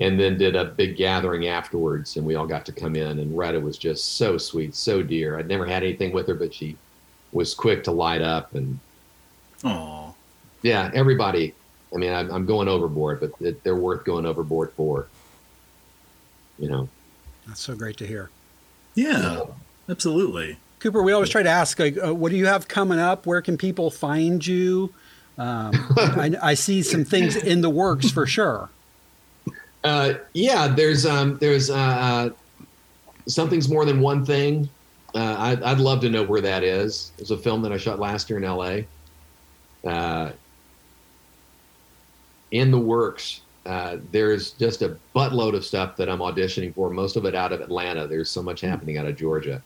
and 0.00 0.18
then 0.18 0.36
did 0.38 0.56
a 0.56 0.64
big 0.64 0.96
gathering 0.96 1.46
afterwards 1.46 2.16
and 2.16 2.24
we 2.26 2.34
all 2.34 2.46
got 2.46 2.64
to 2.66 2.72
come 2.72 2.96
in 2.96 3.18
and 3.20 3.36
Retta 3.36 3.60
was 3.60 3.76
just 3.78 4.16
so 4.16 4.38
sweet 4.38 4.74
so 4.74 5.02
dear 5.02 5.38
i'd 5.38 5.46
never 5.48 5.66
had 5.66 5.82
anything 5.84 6.10
with 6.12 6.26
her 6.26 6.34
but 6.34 6.52
she 6.54 6.76
was 7.32 7.54
quick 7.54 7.84
to 7.84 7.92
light 7.92 8.22
up 8.22 8.54
and 8.54 8.78
Aw. 9.64 10.12
yeah 10.62 10.90
everybody 10.94 11.54
i 11.94 11.96
mean 11.98 12.12
i'm, 12.12 12.30
I'm 12.32 12.46
going 12.46 12.66
overboard 12.66 13.20
but 13.20 13.32
it, 13.40 13.62
they're 13.62 13.76
worth 13.76 14.04
going 14.04 14.24
overboard 14.26 14.72
for 14.72 15.06
you 16.60 16.68
know 16.68 16.88
That's 17.46 17.60
so 17.60 17.74
great 17.74 17.96
to 17.96 18.06
hear. 18.06 18.30
Yeah, 18.94 19.44
absolutely. 19.88 20.58
Cooper, 20.78 21.02
we 21.02 21.12
always 21.12 21.28
try 21.28 21.42
to 21.42 21.48
ask, 21.48 21.78
like, 21.78 21.96
uh, 22.02 22.14
what 22.14 22.30
do 22.30 22.36
you 22.36 22.46
have 22.46 22.68
coming 22.68 22.98
up? 22.98 23.26
Where 23.26 23.42
can 23.42 23.58
people 23.58 23.90
find 23.90 24.44
you? 24.46 24.92
Um, 25.36 25.72
I, 25.96 26.36
I 26.42 26.54
see 26.54 26.82
some 26.82 27.04
things 27.04 27.36
in 27.36 27.60
the 27.60 27.70
works 27.70 28.10
for 28.10 28.26
sure. 28.26 28.70
Uh, 29.82 30.14
yeah, 30.34 30.68
there's 30.68 31.06
um, 31.06 31.38
there's 31.38 31.70
uh, 31.70 31.74
uh, 31.74 32.30
something's 33.26 33.68
more 33.68 33.84
than 33.84 34.00
one 34.00 34.24
thing. 34.24 34.68
Uh, 35.14 35.36
I'd, 35.38 35.62
I'd 35.62 35.78
love 35.80 36.00
to 36.02 36.10
know 36.10 36.22
where 36.22 36.40
that 36.40 36.62
is. 36.62 37.12
It's 37.18 37.30
a 37.30 37.36
film 37.36 37.62
that 37.62 37.72
I 37.72 37.78
shot 37.78 37.98
last 37.98 38.30
year 38.30 38.38
in 38.38 38.44
L.A. 38.44 38.86
Uh, 39.84 40.30
in 42.50 42.70
the 42.70 42.78
works. 42.78 43.40
Uh, 43.66 43.98
there's 44.10 44.52
just 44.52 44.82
a 44.82 44.96
buttload 45.14 45.54
of 45.54 45.64
stuff 45.64 45.96
that 45.96 46.08
I'm 46.08 46.20
auditioning 46.20 46.74
for. 46.74 46.88
Most 46.90 47.16
of 47.16 47.24
it 47.26 47.34
out 47.34 47.52
of 47.52 47.60
Atlanta. 47.60 48.06
There's 48.06 48.30
so 48.30 48.42
much 48.42 48.60
happening 48.62 48.96
out 48.96 49.06
of 49.06 49.16
Georgia, 49.16 49.62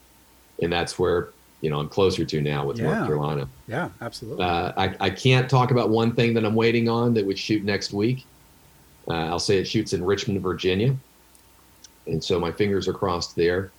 and 0.63 0.73
that's 0.73 0.99
where 0.99 1.29
you 1.61 1.71
know 1.71 1.79
I'm 1.79 1.89
closer 1.89 2.25
to 2.25 2.41
now 2.41 2.67
with 2.67 2.79
Yeah. 2.79 2.93
North 2.93 3.07
Carolina. 3.07 3.49
Yeah, 3.69 3.91
absolutely. 4.01 4.45
Uh, 4.45 4.73
I, 4.77 4.97
I 5.01 5.11
can't 5.11 5.49
talk 5.49 5.71
about 5.71 5.91
one 5.91 6.13
thing 6.15 6.35
that 6.35 6.45
I'm 6.45 6.55
waiting 6.57 6.89
on 6.89 7.15
that 7.15 7.25
would 7.25 7.39
shoot 7.39 7.63
next 7.65 7.93
week. 7.93 8.27
Uh, 9.07 9.13
I'll 9.13 9.39
say 9.39 9.59
it 9.59 9.67
shoots 9.67 9.93
in 9.93 10.05
Richmond, 10.05 10.41
Virginia. 10.41 10.97
And 12.07 12.23
so 12.23 12.39
my 12.41 12.51
fingers 12.53 12.89
are 12.89 12.93
crossed 12.93 13.37
there. 13.37 13.71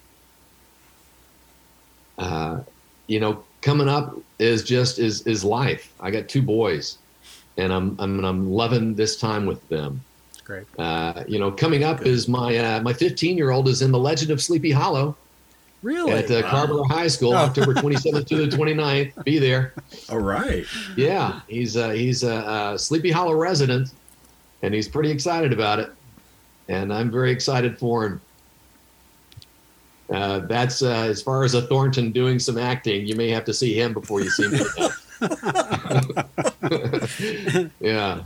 Uh, 2.17 2.61
you 3.07 3.19
know, 3.19 3.43
coming 3.61 3.87
up 3.89 4.17
is 4.39 4.63
just 4.63 4.97
is 4.99 5.21
is 5.27 5.43
life. 5.43 5.93
I 5.99 6.09
got 6.11 6.29
two 6.29 6.41
boys, 6.41 6.97
and 7.57 7.71
I'm 7.73 7.95
I'm 7.99 8.23
I'm 8.25 8.51
loving 8.51 8.95
this 8.95 9.17
time 9.19 9.45
with 9.45 9.67
them. 9.69 10.01
It's 10.31 10.41
great. 10.41 10.65
Uh, 10.77 11.23
you 11.27 11.39
know, 11.39 11.51
coming 11.51 11.83
up 11.83 12.05
is 12.05 12.27
my 12.27 12.57
uh, 12.57 12.81
my 12.81 12.93
15 12.93 13.37
year 13.37 13.51
old 13.51 13.67
is 13.67 13.81
in 13.81 13.91
the 13.91 13.99
Legend 13.99 14.31
of 14.31 14.41
Sleepy 14.41 14.71
Hollow 14.71 15.15
Really? 15.81 16.13
at 16.13 16.31
uh, 16.31 16.41
Carver 16.49 16.81
High 16.89 17.07
School, 17.07 17.33
Oh. 17.33 17.37
October 17.37 17.73
27th 17.75 18.25
to 18.27 18.45
the 18.47 18.57
29th. 18.57 19.23
Be 19.23 19.37
there. 19.37 19.73
All 20.09 20.17
right. 20.19 20.65
Yeah, 20.97 21.41
he's 21.47 21.77
uh, 21.77 21.89
he's 21.91 22.23
a, 22.23 22.73
a 22.73 22.79
Sleepy 22.79 23.11
Hollow 23.11 23.35
resident, 23.35 23.89
and 24.63 24.73
he's 24.73 24.87
pretty 24.87 25.11
excited 25.11 25.53
about 25.53 25.79
it, 25.79 25.91
and 26.69 26.91
I'm 26.93 27.11
very 27.11 27.31
excited 27.31 27.77
for 27.77 28.05
him. 28.05 28.21
Uh, 30.11 30.39
that's 30.39 30.83
uh, 30.83 30.89
as 30.91 31.21
far 31.21 31.43
as 31.43 31.55
a 31.55 31.63
Thornton 31.63 32.11
doing 32.11 32.37
some 32.37 32.57
acting. 32.59 33.07
You 33.07 33.15
may 33.15 33.29
have 33.29 33.43
to 33.45 33.53
see 33.53 33.73
him 33.79 33.91
before 33.93 34.21
you 34.21 34.29
see 34.29 34.47
me. 34.49 34.59
yeah, 37.79 38.23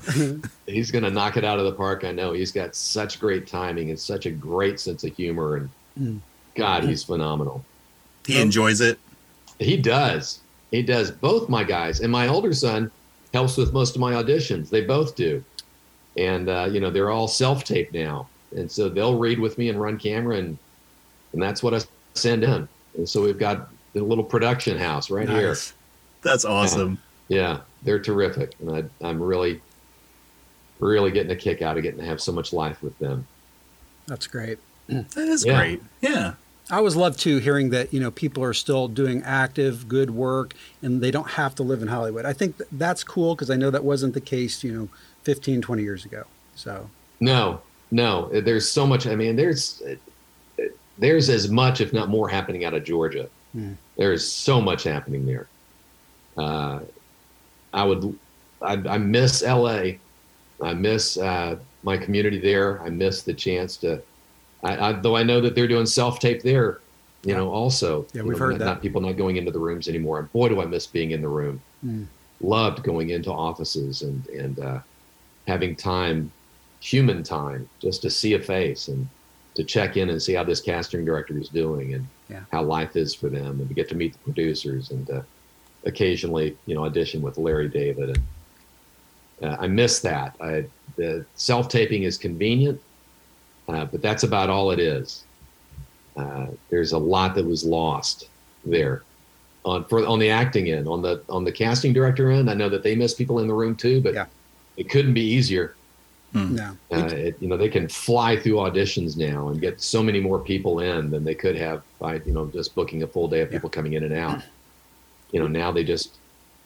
he's 0.66 0.92
gonna 0.92 1.10
knock 1.10 1.38
it 1.38 1.44
out 1.44 1.60
of 1.60 1.66
the 1.66 1.74
park. 1.74 2.04
I 2.04 2.12
know 2.12 2.34
he's 2.34 2.52
got 2.52 2.76
such 2.76 3.20
great 3.20 3.48
timing 3.48 3.90
and 3.90 4.00
such 4.00 4.26
a 4.26 4.32
great 4.32 4.80
sense 4.80 5.04
of 5.04 5.16
humor, 5.16 5.56
and 5.58 5.70
Mm. 6.00 6.20
God, 6.56 6.84
he's 6.86 7.04
phenomenal. 7.04 7.64
He 8.26 8.40
enjoys 8.40 8.80
it. 8.80 9.00
He 9.60 9.76
does. 9.76 10.40
He 10.72 10.82
does. 10.82 11.12
Both 11.12 11.50
my 11.50 11.64
guys 11.64 12.00
and 12.00 12.12
my 12.12 12.28
older 12.28 12.54
son 12.54 12.90
helps 13.34 13.58
with 13.58 13.74
most 13.74 13.96
of 13.96 14.02
my 14.02 14.14
auditions. 14.14 14.70
They 14.70 14.82
both 14.86 15.16
do, 15.16 15.44
and 16.16 16.48
uh, 16.48 16.70
you 16.72 16.80
know 16.80 16.90
they're 16.90 17.10
all 17.10 17.28
self 17.28 17.64
taped 17.64 17.94
now, 17.94 18.30
and 18.56 18.72
so 18.72 18.88
they'll 18.88 19.18
read 19.18 19.40
with 19.40 19.58
me 19.58 19.70
and 19.70 19.82
run 19.82 19.98
camera, 19.98 20.38
and 20.38 20.58
and 21.34 21.42
that's 21.42 21.62
what 21.62 21.74
I 21.74 21.82
send 22.14 22.44
in. 22.44 22.68
And 22.96 23.08
so 23.10 23.22
we've 23.24 23.40
got 23.40 23.70
the 23.94 24.02
little 24.04 24.24
production 24.24 24.78
house 24.78 25.10
right 25.10 25.28
here. 25.28 25.56
That's 26.22 26.46
awesome. 26.46 26.92
Yeah, 26.92 27.09
they're 27.30 28.00
terrific, 28.00 28.54
and 28.60 28.72
I, 29.02 29.06
I'm 29.08 29.22
really, 29.22 29.62
really 30.80 31.12
getting 31.12 31.32
a 31.32 31.36
kick 31.36 31.62
out 31.62 31.78
of 31.78 31.84
getting 31.84 32.00
to 32.00 32.06
have 32.06 32.22
so 32.22 32.32
much 32.32 32.52
life 32.54 32.82
with 32.84 32.98
them. 33.00 33.26
That's 34.08 34.28
great. 34.28 34.60
That 34.88 35.28
is 35.28 35.46
Yeah. 35.46 35.58
great. 35.58 35.82
Yeah. 36.02 36.34
I 36.72 36.78
always 36.78 36.96
love 36.96 37.18
too 37.18 37.38
hearing 37.40 37.70
that 37.72 37.92
you 37.94 38.00
know 38.00 38.12
people 38.12 38.44
are 38.44 38.54
still 38.54 38.88
doing 38.88 39.24
active, 39.24 39.88
good 39.88 40.12
work, 40.12 40.54
and 40.84 41.02
they 41.02 41.10
don't 41.12 41.30
have 41.30 41.56
to 41.56 41.64
live 41.64 41.82
in 41.82 41.88
Hollywood. 41.88 42.26
I 42.26 42.34
think 42.34 42.58
th- 42.58 42.70
that's 42.74 43.04
cool 43.04 43.34
because 43.36 43.50
I 43.50 43.56
know 43.56 43.72
that 43.72 43.84
wasn't 43.84 44.14
the 44.14 44.22
case, 44.22 44.64
you 44.64 44.72
know, 44.72 44.90
15, 45.24 45.62
20 45.62 45.82
years 45.84 46.06
ago. 46.06 46.26
So 46.56 46.90
No, 47.20 47.62
no. 47.92 48.30
There's 48.42 48.70
so 48.70 48.86
much. 48.86 49.08
I 49.08 49.16
mean, 49.16 49.36
there's 49.36 49.82
there's 51.00 51.30
as 51.30 51.50
much, 51.50 51.82
if 51.82 51.92
not 51.94 52.10
more, 52.10 52.28
happening 52.30 52.66
out 52.66 52.74
of 52.76 52.84
Georgia. 52.84 53.30
Hmm. 53.54 53.74
There 53.98 54.12
is 54.14 54.30
so 54.32 54.60
much 54.62 54.84
happening 54.84 55.26
there. 55.26 55.48
Uh, 56.38 56.80
I 57.74 57.84
would, 57.84 58.18
I, 58.62 58.74
I 58.74 58.98
miss 58.98 59.44
LA. 59.44 59.84
I 60.62 60.74
miss 60.74 61.18
uh, 61.18 61.58
my 61.84 61.98
community 61.98 62.40
there. 62.40 62.82
I 62.82 62.90
miss 62.90 63.24
the 63.24 63.34
chance 63.34 63.78
to, 63.78 64.02
I, 64.64 64.90
I, 64.90 64.92
though 64.94 65.16
I 65.16 65.24
know 65.24 65.40
that 65.42 65.56
they're 65.56 65.68
doing 65.68 65.86
self 65.86 66.20
tape 66.20 66.42
there, 66.42 66.80
you 67.24 67.34
know, 67.34 67.50
also. 67.50 68.06
Yeah, 68.14 68.24
we've 68.24 68.34
know, 68.34 68.46
heard 68.46 68.52
not, 68.54 68.60
that. 68.60 68.66
Not 68.66 68.82
people 68.82 69.02
not 69.02 69.18
going 69.18 69.38
into 69.38 69.52
the 69.52 69.60
rooms 69.60 69.88
anymore. 69.88 70.20
And 70.20 70.32
boy, 70.32 70.50
do 70.50 70.62
I 70.62 70.66
miss 70.66 70.88
being 70.88 71.12
in 71.12 71.22
the 71.22 71.30
room. 71.30 71.62
Hmm. 71.82 72.04
Loved 72.42 72.84
going 72.84 73.10
into 73.10 73.32
offices 73.32 74.02
and 74.02 74.26
and 74.28 74.60
uh, 74.60 74.80
having 75.48 75.76
time, 75.76 76.32
human 76.80 77.22
time, 77.24 77.68
just 77.82 78.02
to 78.04 78.10
see 78.10 78.34
a 78.34 78.40
face 78.40 78.88
and 78.88 79.08
to 79.56 79.64
check 79.64 79.98
in 79.98 80.10
and 80.10 80.22
see 80.22 80.34
how 80.34 80.44
this 80.46 80.62
casting 80.62 81.04
director 81.04 81.38
is 81.38 81.50
doing 81.50 81.94
and 81.96 82.08
Yeah. 82.30 82.44
how 82.52 82.64
life 82.64 82.96
is 82.96 83.14
for 83.14 83.28
them, 83.30 83.60
and 83.60 83.68
to 83.68 83.74
get 83.74 83.90
to 83.90 83.96
meet 83.96 84.14
the 84.14 84.20
producers 84.20 84.92
and 84.92 85.06
to 85.08 85.26
occasionally, 85.86 86.58
you 86.66 86.76
know, 86.76 86.86
audition 86.86 87.22
with 87.22 87.38
Larry 87.38 87.70
David. 87.70 88.18
And 89.42 89.52
uh, 89.52 89.58
I 89.60 89.68
miss 89.68 90.00
that. 90.02 90.36
I, 90.42 90.66
the 90.98 91.26
self 91.36 91.70
taping 91.70 92.04
is 92.04 92.18
convenient, 92.18 92.82
uh, 93.68 93.86
but 93.86 94.02
that's 94.02 94.24
about 94.24 94.50
all 94.50 94.72
it 94.72 94.80
is. 94.80 95.24
Uh, 96.18 96.48
there's 96.70 96.92
a 96.92 96.98
lot 96.98 97.36
that 97.36 97.46
was 97.46 97.64
lost 97.64 98.30
there 98.66 99.04
on 99.64 99.86
for 99.86 100.06
on 100.06 100.20
the 100.20 100.30
acting 100.30 100.70
end, 100.70 100.88
on 100.88 101.02
the 101.02 101.24
on 101.30 101.44
the 101.46 101.52
casting 101.52 101.94
director 101.94 102.30
end. 102.32 102.50
I 102.50 102.54
know 102.54 102.70
that 102.70 102.84
they 102.84 102.96
miss 102.96 103.14
people 103.14 103.40
in 103.40 103.48
the 103.48 103.54
room 103.54 103.76
too, 103.76 104.02
but 104.02 104.14
Yeah. 104.14 104.26
it 104.76 104.90
couldn't 104.90 105.14
be 105.14 105.22
easier. 105.22 105.76
no, 106.34 106.78
Uh, 106.92 107.08
it, 107.12 107.38
you 107.40 107.48
know, 107.48 107.58
they 107.58 107.70
can 107.70 107.88
fly 107.88 108.38
through 108.40 108.56
auditions 108.56 109.18
now 109.18 109.50
and 109.50 109.60
get 109.60 109.82
so 109.82 110.04
many 110.04 110.20
more 110.20 110.40
people 110.40 110.80
in 110.82 111.10
than 111.10 111.24
they 111.24 111.34
could 111.34 111.56
have 111.56 111.82
by, 112.00 112.16
you 112.26 112.34
know, 112.34 112.46
just 112.54 112.76
booking 112.76 113.02
a 113.02 113.08
full 113.08 113.28
day 113.28 113.40
of 113.42 113.50
people 113.50 113.68
coming 113.70 113.94
in 113.94 114.04
and 114.04 114.14
out. 114.14 114.40
You 115.32 115.40
know, 115.40 115.48
now 115.48 115.72
they 115.72 115.84
just 115.84 116.12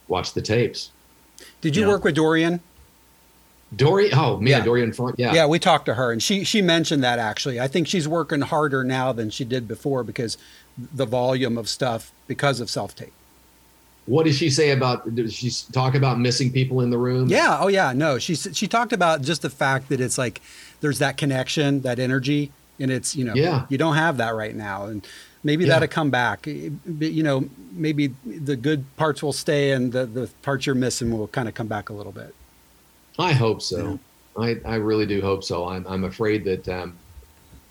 watch 0.07 0.33
the 0.33 0.41
tapes. 0.41 0.91
did 1.61 1.75
you 1.75 1.83
Yeah. 1.83 1.87
work 1.89 2.03
with 2.03 2.15
Dorian? 2.15 2.61
Dory, 3.75 4.13
oh 4.13 4.37
man, 4.37 4.47
Yeah. 4.47 4.59
Dorian 4.63 4.93
Front, 4.93 5.15
yeah. 5.17 5.33
Yeah, 5.33 5.47
we 5.47 5.57
talked 5.57 5.85
to 5.87 5.95
her, 5.95 6.11
and 6.11 6.21
she 6.21 6.43
she 6.43 6.61
mentioned 6.61 7.03
that 7.03 7.17
actually. 7.17 7.59
I 7.59 7.67
think 7.67 7.87
she's 7.87 8.07
working 8.07 8.41
harder 8.41 8.83
now 8.83 9.11
than 9.11 9.29
she 9.31 9.43
did 9.43 9.67
before 9.67 10.03
because 10.03 10.37
the 10.77 11.05
volume 11.07 11.57
of 11.57 11.67
stuff 11.67 12.11
because 12.27 12.59
of 12.59 12.69
self 12.69 12.95
tape. 12.95 13.13
What 14.05 14.25
did 14.25 14.35
she 14.35 14.49
say 14.51 14.69
about? 14.71 15.15
Did 15.15 15.31
she 15.33 15.49
talk 15.71 15.95
about 15.95 16.19
missing 16.19 16.51
people 16.51 16.81
in 16.81 16.91
the 16.91 16.97
room? 16.99 17.29
Yeah. 17.29 17.57
Oh, 17.59 17.67
yeah. 17.67 17.93
No, 17.93 18.19
she 18.19 18.35
she 18.35 18.67
talked 18.67 18.93
about 18.93 19.21
just 19.23 19.41
the 19.41 19.49
fact 19.49 19.89
that 19.89 19.99
it's 19.99 20.17
like 20.19 20.39
there's 20.81 20.99
that 20.99 21.17
connection, 21.17 21.81
that 21.81 21.97
energy, 21.97 22.51
and 22.79 22.91
it's 22.91 23.15
you 23.15 23.25
know 23.25 23.33
Yeah. 23.33 23.65
you 23.69 23.77
don't 23.79 23.95
have 23.95 24.17
that 24.17 24.35
right 24.35 24.55
now, 24.55 24.85
and 24.85 25.07
maybe 25.43 25.63
Yeah. 25.65 25.73
that'll 25.73 25.87
come 25.87 26.09
back. 26.09 26.45
You 26.47 27.23
know, 27.23 27.47
maybe 27.71 28.13
the 28.25 28.55
good 28.55 28.83
parts 28.97 29.21
will 29.23 29.33
stay, 29.33 29.71
and 29.71 29.91
the 29.91 30.05
the 30.05 30.29
parts 30.41 30.65
you're 30.65 30.75
missing 30.75 31.17
will 31.17 31.27
kind 31.27 31.47
of 31.47 31.53
come 31.53 31.67
back 31.67 31.89
a 31.89 31.93
little 31.93 32.11
bit. 32.11 32.33
I 33.19 33.31
hope 33.33 33.61
so. 33.61 33.99
I, 34.37 34.57
I 34.65 34.75
really 34.75 35.05
do 35.05 35.21
hope 35.21 35.43
so. 35.43 35.67
I'm, 35.67 35.85
I'm 35.87 36.05
afraid 36.05 36.43
that 36.45 36.67
um, 36.67 36.97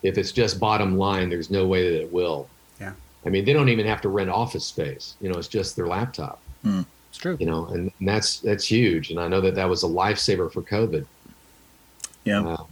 if 0.05 0.17
it's 0.17 0.31
just 0.31 0.61
bottom 0.61 0.97
line, 0.97 1.29
there's 1.29 1.51
no 1.51 1.67
way 1.67 1.91
that 1.91 2.01
it 2.03 2.13
will. 2.13 2.49
Yeah. 2.81 2.93
I 3.27 3.29
mean, 3.31 3.45
they 3.45 3.53
don't 3.53 3.69
even 3.69 3.85
have 3.87 4.01
to 4.03 4.09
rent 4.09 4.31
office 4.31 4.65
space. 4.65 5.17
You 5.21 5.29
know, 5.33 5.39
it's 5.39 5.49
just 5.49 5.75
their 5.75 5.89
laptop. 5.89 6.41
It's 6.65 7.19
true. 7.19 7.37
You 7.41 7.47
know, 7.47 7.67
and, 7.67 7.91
and 7.99 8.09
that's 8.09 8.39
that's 8.39 8.65
huge. 8.65 9.11
And 9.11 9.19
I 9.19 9.27
know 9.27 9.41
that 9.41 9.57
that 9.57 9.69
was 9.69 9.83
a 9.83 9.89
lifesaver 9.89 10.53
for 10.53 10.63
COVID. 10.63 11.05
Yeah. 12.25 12.39
Um, 12.47 12.67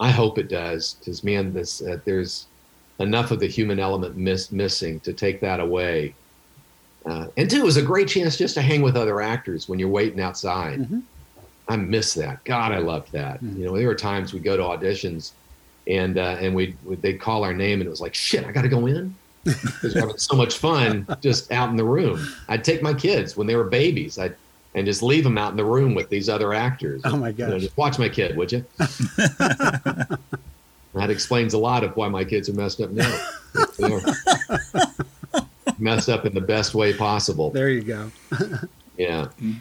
I 0.00 0.10
hope 0.10 0.38
it 0.38 0.48
does, 0.48 0.94
because 0.98 1.22
man, 1.22 1.52
this 1.52 1.82
uh, 1.82 1.98
there's 2.06 2.46
enough 2.98 3.30
of 3.30 3.40
the 3.40 3.46
human 3.46 3.78
element 3.80 4.16
miss, 4.16 4.52
missing 4.52 5.00
to 5.00 5.12
take 5.12 5.40
that 5.40 5.60
away. 5.60 6.14
Uh, 7.06 7.26
and 7.36 7.50
two, 7.50 7.58
it 7.58 7.64
was 7.64 7.76
a 7.76 7.82
great 7.82 8.08
chance 8.08 8.36
just 8.36 8.54
to 8.54 8.62
hang 8.62 8.80
with 8.82 8.96
other 8.96 9.20
actors 9.20 9.68
when 9.68 9.78
you're 9.78 9.88
waiting 9.88 10.20
outside. 10.20 10.80
Mhm. 10.80 11.02
I 11.68 11.76
miss 11.76 12.14
that. 12.14 12.42
God, 12.44 12.72
I 12.72 12.78
loved 12.78 13.12
that. 13.12 13.42
Mhm. 13.42 13.58
You 13.58 13.64
know, 13.66 13.76
there 13.76 13.86
were 13.86 13.94
times 13.94 14.32
we'd 14.32 14.44
go 14.44 14.56
to 14.56 14.62
auditions, 14.62 15.32
and 15.86 16.16
uh, 16.18 16.36
and 16.40 16.54
we 16.54 16.76
they'd 17.02 17.20
call 17.20 17.44
our 17.44 17.52
name, 17.54 17.80
and 17.80 17.86
it 17.86 17.90
was 17.90 18.00
like, 18.00 18.14
shit, 18.14 18.44
I 18.46 18.52
got 18.52 18.62
to 18.62 18.68
go 18.68 18.86
in 18.86 19.14
because 19.44 19.94
we're 19.94 20.00
having 20.00 20.16
so 20.18 20.36
much 20.36 20.56
fun 20.58 21.06
just 21.20 21.50
out 21.52 21.68
in 21.70 21.76
the 21.76 21.84
room. 21.84 22.26
I'd 22.48 22.64
take 22.64 22.80
my 22.82 22.94
kids 22.94 23.36
when 23.36 23.46
they 23.46 23.56
were 23.56 23.64
babies. 23.64 24.18
I'd 24.18 24.34
and 24.76 24.84
just 24.86 25.02
leave 25.04 25.22
them 25.22 25.38
out 25.38 25.52
in 25.52 25.56
the 25.56 25.64
room 25.64 25.94
with 25.94 26.08
these 26.08 26.28
other 26.28 26.52
actors. 26.52 27.00
Oh 27.04 27.16
my 27.16 27.28
You 27.28 27.46
know, 27.46 27.58
just 27.60 27.76
watch 27.76 27.96
my 27.98 28.08
kid, 28.08 28.36
would 28.36 28.50
you? 28.50 28.64
that 30.94 31.10
explains 31.10 31.54
a 31.54 31.58
lot 31.58 31.84
of 31.84 31.96
why 31.96 32.08
my 32.08 32.24
kids 32.24 32.48
are 32.48 32.54
messed 32.54 32.80
up 32.80 32.90
now. 32.90 33.26
Messed 35.78 36.08
up 36.08 36.24
in 36.24 36.32
the 36.32 36.40
best 36.40 36.72
way 36.74 36.94
possible. 36.94 37.50
There 37.50 37.68
you 37.68 37.82
go. 37.82 38.10
Yeah. 38.96 39.22
Mm-hmm. 39.22 39.54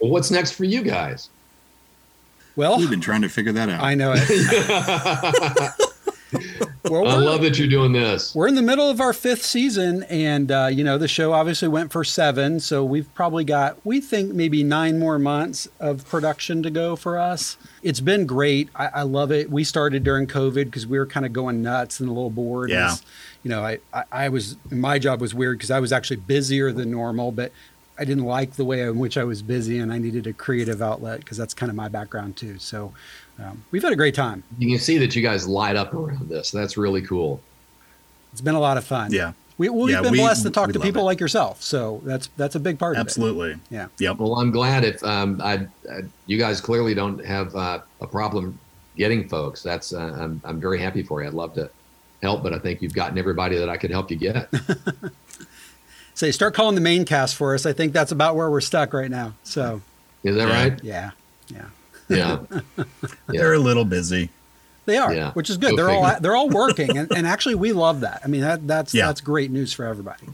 Well, 0.00 0.10
what's 0.10 0.32
next 0.32 0.52
for 0.52 0.64
you 0.64 0.82
guys? 0.82 1.28
Well, 2.56 2.76
We've 2.78 2.90
been 2.90 3.00
trying 3.00 3.22
to 3.22 3.28
figure 3.28 3.52
that 3.52 3.68
out. 3.68 3.82
I 3.82 3.94
know 3.94 4.14
it. 4.16 5.72
Well, 6.84 7.06
I 7.06 7.14
love 7.16 7.42
that 7.42 7.58
you're 7.58 7.68
doing 7.68 7.92
this. 7.92 8.34
We're 8.34 8.48
in 8.48 8.56
the 8.56 8.62
middle 8.62 8.90
of 8.90 9.00
our 9.00 9.12
fifth 9.12 9.44
season, 9.44 10.02
and 10.04 10.50
uh, 10.50 10.68
you 10.72 10.82
know 10.82 10.98
the 10.98 11.06
show 11.06 11.32
obviously 11.32 11.68
went 11.68 11.92
for 11.92 12.02
seven, 12.02 12.58
so 12.58 12.84
we've 12.84 13.12
probably 13.14 13.44
got 13.44 13.78
we 13.84 14.00
think 14.00 14.32
maybe 14.34 14.64
nine 14.64 14.98
more 14.98 15.18
months 15.18 15.68
of 15.78 16.04
production 16.08 16.62
to 16.64 16.70
go 16.70 16.96
for 16.96 17.18
us. 17.18 17.56
It's 17.84 18.00
been 18.00 18.26
great. 18.26 18.68
I, 18.74 18.86
I 18.86 19.02
love 19.02 19.30
it. 19.30 19.50
We 19.50 19.62
started 19.64 20.02
during 20.02 20.26
COVID 20.26 20.64
because 20.64 20.86
we 20.86 20.98
were 20.98 21.06
kind 21.06 21.24
of 21.24 21.32
going 21.32 21.62
nuts 21.62 22.00
and 22.00 22.08
a 22.08 22.12
little 22.12 22.30
bored. 22.30 22.70
Yeah. 22.70 22.86
It's- 22.92 23.02
you 23.44 23.48
know, 23.50 23.64
I, 23.64 23.78
I, 23.92 24.04
I 24.12 24.28
was 24.28 24.56
my 24.70 25.00
job 25.00 25.20
was 25.20 25.34
weird 25.34 25.58
because 25.58 25.72
I 25.72 25.80
was 25.80 25.90
actually 25.92 26.18
busier 26.18 26.70
than 26.70 26.92
normal, 26.92 27.32
but 27.32 27.50
I 27.98 28.04
didn't 28.04 28.24
like 28.24 28.52
the 28.52 28.64
way 28.64 28.82
in 28.82 28.98
which 29.00 29.18
I 29.18 29.24
was 29.24 29.42
busy, 29.42 29.78
and 29.80 29.92
I 29.92 29.98
needed 29.98 30.28
a 30.28 30.32
creative 30.32 30.80
outlet 30.80 31.18
because 31.20 31.38
that's 31.38 31.52
kind 31.52 31.68
of 31.68 31.74
my 31.74 31.88
background 31.88 32.36
too. 32.36 32.58
So 32.60 32.94
um, 33.38 33.62
we've 33.70 33.82
had 33.82 33.92
a 33.92 33.96
great 33.96 34.14
time. 34.14 34.42
You 34.58 34.68
can 34.68 34.78
see 34.78 34.98
that 34.98 35.14
you 35.16 35.22
guys 35.22 35.46
light 35.46 35.76
up 35.76 35.94
around 35.94 36.28
this. 36.28 36.50
That's 36.50 36.76
really 36.76 37.02
cool. 37.02 37.40
It's 38.32 38.40
been 38.40 38.54
a 38.54 38.60
lot 38.60 38.76
of 38.76 38.84
fun. 38.84 39.12
Yeah. 39.12 39.32
We, 39.58 39.68
we've 39.68 39.90
Yeah, 39.94 40.00
been 40.02 40.12
we- 40.12 40.18
blessed 40.18 40.42
to 40.44 40.50
talk 40.50 40.72
to 40.72 40.80
people 40.80 41.02
it. 41.02 41.04
like 41.04 41.20
yourself, 41.20 41.62
so 41.62 42.00
that's 42.04 42.28
that's 42.36 42.54
a 42.54 42.60
big 42.60 42.78
part 42.78 42.96
of 42.96 42.98
it. 42.98 43.00
Absolutely. 43.00 43.56
Yeah. 43.70 43.86
Yep. 43.98 44.16
Well, 44.18 44.36
I'm 44.36 44.50
glad 44.50 44.84
if 44.84 45.02
um, 45.04 45.40
I, 45.42 45.66
I, 45.90 46.00
you 46.26 46.38
guys 46.38 46.60
clearly 46.60 46.94
don't 46.94 47.24
have 47.24 47.54
uh, 47.54 47.80
a 48.00 48.06
problem 48.06 48.58
getting 48.96 49.28
folks. 49.28 49.62
That's 49.62 49.92
uh, 49.92 50.16
I'm 50.18 50.40
I'm 50.44 50.60
very 50.60 50.80
happy 50.80 51.02
for 51.02 51.20
you. 51.22 51.28
I'd 51.28 51.34
love 51.34 51.54
to 51.54 51.70
help, 52.22 52.42
but 52.42 52.52
I 52.54 52.58
think 52.58 52.80
you've 52.82 52.94
gotten 52.94 53.18
everybody 53.18 53.58
that 53.58 53.68
I 53.68 53.76
could 53.76 53.90
help 53.90 54.10
you 54.10 54.16
get. 54.16 54.48
Say, 56.14 56.30
start 56.30 56.54
calling 56.54 56.74
the 56.74 56.80
main 56.80 57.04
cast 57.04 57.36
for 57.36 57.54
us. 57.54 57.64
I 57.66 57.72
think 57.72 57.92
that's 57.92 58.12
about 58.12 58.36
where 58.36 58.50
we're 58.50 58.60
stuck 58.60 58.92
right 58.92 59.10
now. 59.10 59.34
So, 59.44 59.80
Is 60.22 60.36
that 60.36 60.48
Yeah. 60.48 60.62
right? 60.62 60.80
yeah, 60.84 61.10
yeah, 61.48 61.64
Yeah. 62.08 62.40
They're 63.28 63.54
a 63.54 63.58
little 63.58 63.84
busy. 63.84 64.30
they 64.86 64.96
are, 64.96 65.14
Yeah. 65.14 65.32
which 65.32 65.48
is 65.50 65.56
good. 65.56 65.70
Go 65.70 65.76
they're 65.76 65.90
all 65.90 66.20
they're 66.20 66.36
all 66.36 66.48
working, 66.48 66.96
and, 66.98 67.10
and 67.16 67.26
actually, 67.26 67.54
we 67.54 67.72
love 67.72 68.00
that. 68.00 68.20
I 68.24 68.28
mean, 68.28 68.40
that 68.42 68.66
that's 68.66 68.92
Yeah. 68.94 69.06
that's 69.06 69.20
great 69.20 69.50
news 69.50 69.72
for 69.72 69.84
everybody. 69.86 70.26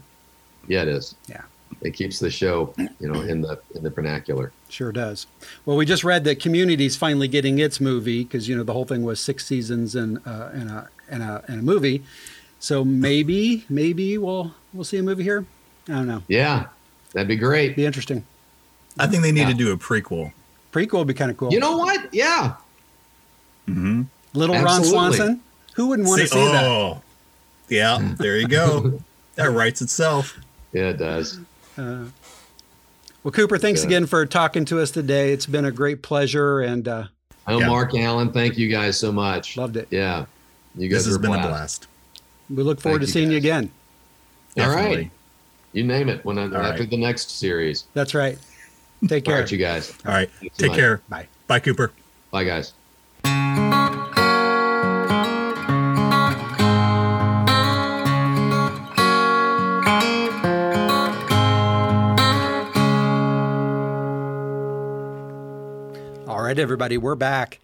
Yeah, 0.67 0.81
it 0.83 0.87
is. 0.89 1.15
Yeah. 1.27 1.41
It 1.81 1.91
keeps 1.93 2.19
the 2.19 2.29
show, 2.31 2.73
you 2.77 3.07
know, 3.11 3.21
in 3.21 3.41
the 3.41 3.59
in 3.75 3.83
the 3.83 3.89
vernacular. 3.89 4.51
Sure 4.69 4.91
does. 4.91 5.27
Well, 5.65 5.77
we 5.77 5.85
just 5.85 6.03
read 6.03 6.23
that 6.25 6.39
Community's 6.39 6.97
finally 6.97 7.27
getting 7.27 7.59
its 7.59 7.79
movie 7.79 8.23
because 8.23 8.49
you 8.49 8.57
know 8.57 8.63
the 8.63 8.73
whole 8.73 8.85
thing 8.85 9.03
was 9.03 9.19
six 9.19 9.45
seasons 9.45 9.95
and 9.95 10.17
uh, 10.25 10.49
and 10.51 10.69
a 10.69 10.89
and 11.09 11.23
a 11.23 11.43
and 11.47 11.59
a 11.59 11.63
movie. 11.63 12.03
So 12.59 12.83
maybe 12.83 13.65
maybe 13.69 14.17
we'll 14.17 14.53
we'll 14.73 14.83
see 14.83 14.97
a 14.97 15.03
movie 15.03 15.23
here. 15.23 15.45
I 15.87 15.93
don't 15.93 16.07
know. 16.07 16.23
Yeah, 16.27 16.65
that'd 17.13 17.27
be 17.29 17.37
great. 17.37 17.75
Be 17.77 17.85
interesting. 17.85 18.25
I 18.97 19.07
think 19.07 19.23
they 19.23 19.31
need 19.31 19.41
Yeah. 19.41 19.49
to 19.51 19.53
do 19.53 19.71
a 19.71 19.77
prequel. 19.77 20.33
Prequel 20.71 20.99
would 20.99 21.07
be 21.07 21.13
kind 21.13 21.31
of 21.31 21.37
cool. 21.37 21.51
You 21.51 21.59
know 21.59 21.77
what? 21.77 22.13
Yeah. 22.13 22.55
Mm-hmm. 23.67 24.03
Little 24.33 24.55
Ron 24.61 24.83
Swanson. 24.83 25.41
Who 25.75 25.87
wouldn't 25.87 26.07
want 26.07 26.21
to 26.21 26.27
see 26.27 26.35
that? 26.39 26.65
oh, 26.65 27.01
yeah. 27.69 28.13
There 28.17 28.37
you 28.37 28.47
go. 28.47 29.01
that 29.35 29.51
writes 29.51 29.81
itself. 29.81 30.37
Yeah, 30.73 30.89
it 30.89 30.97
does. 30.97 31.39
Uh, 31.77 32.05
well, 33.23 33.31
Cooper, 33.31 33.57
thanks 33.57 33.81
Good. 33.81 33.87
again 33.87 34.05
for 34.05 34.25
talking 34.25 34.65
to 34.65 34.79
us 34.79 34.91
today. 34.91 35.31
It's 35.33 35.45
been 35.45 35.65
a 35.65 35.71
great 35.71 36.01
pleasure 36.01 36.61
and 36.61 36.87
uh, 36.87 37.03
Oh, 37.47 37.59
Yeah. 37.59 37.67
Mark 37.67 37.95
Allen, 37.95 38.31
thank 38.31 38.57
you 38.57 38.69
guys 38.69 38.97
so 38.99 39.11
much. 39.11 39.57
loved 39.57 39.77
it. 39.77 39.87
Yeah. 39.89 40.25
You 40.75 40.87
guys 40.87 40.99
This 40.99 41.05
has 41.07 41.15
are 41.15 41.19
been 41.19 41.31
a 41.31 41.35
blast. 41.35 41.49
blast. 41.49 41.87
We 42.49 42.63
look 42.63 42.79
forward 42.79 42.99
Thank 42.99 43.11
to 43.13 43.19
you, 43.19 43.23
seeing 43.25 43.31
you 43.31 43.37
again. 43.37 43.71
All 44.57 44.65
Definitely. 44.67 44.95
right. 44.97 45.11
You 45.73 45.83
name 45.83 46.09
it 46.09 46.23
when 46.25 46.37
I, 46.37 46.43
All 46.43 46.57
after 46.57 46.81
right. 46.81 46.89
the 46.89 46.97
next 46.97 47.31
series. 47.39 47.85
That's 47.93 48.13
right. 48.15 48.37
Take 49.07 49.25
care. 49.25 49.39
right, 49.39 49.51
you 49.51 49.57
guys. 49.57 49.93
All 50.05 50.13
right. 50.13 50.29
Thanks 50.39 50.57
Take 50.57 50.73
care. 50.73 51.01
Bye. 51.09 51.27
Bye, 51.47 51.59
Cooper. 51.59 51.91
Bye, 52.31 52.43
guys. 52.43 52.73
All 66.27 66.41
right, 66.43 66.59
everybody, 66.59 66.97
we're 66.97 67.15
back. 67.15 67.59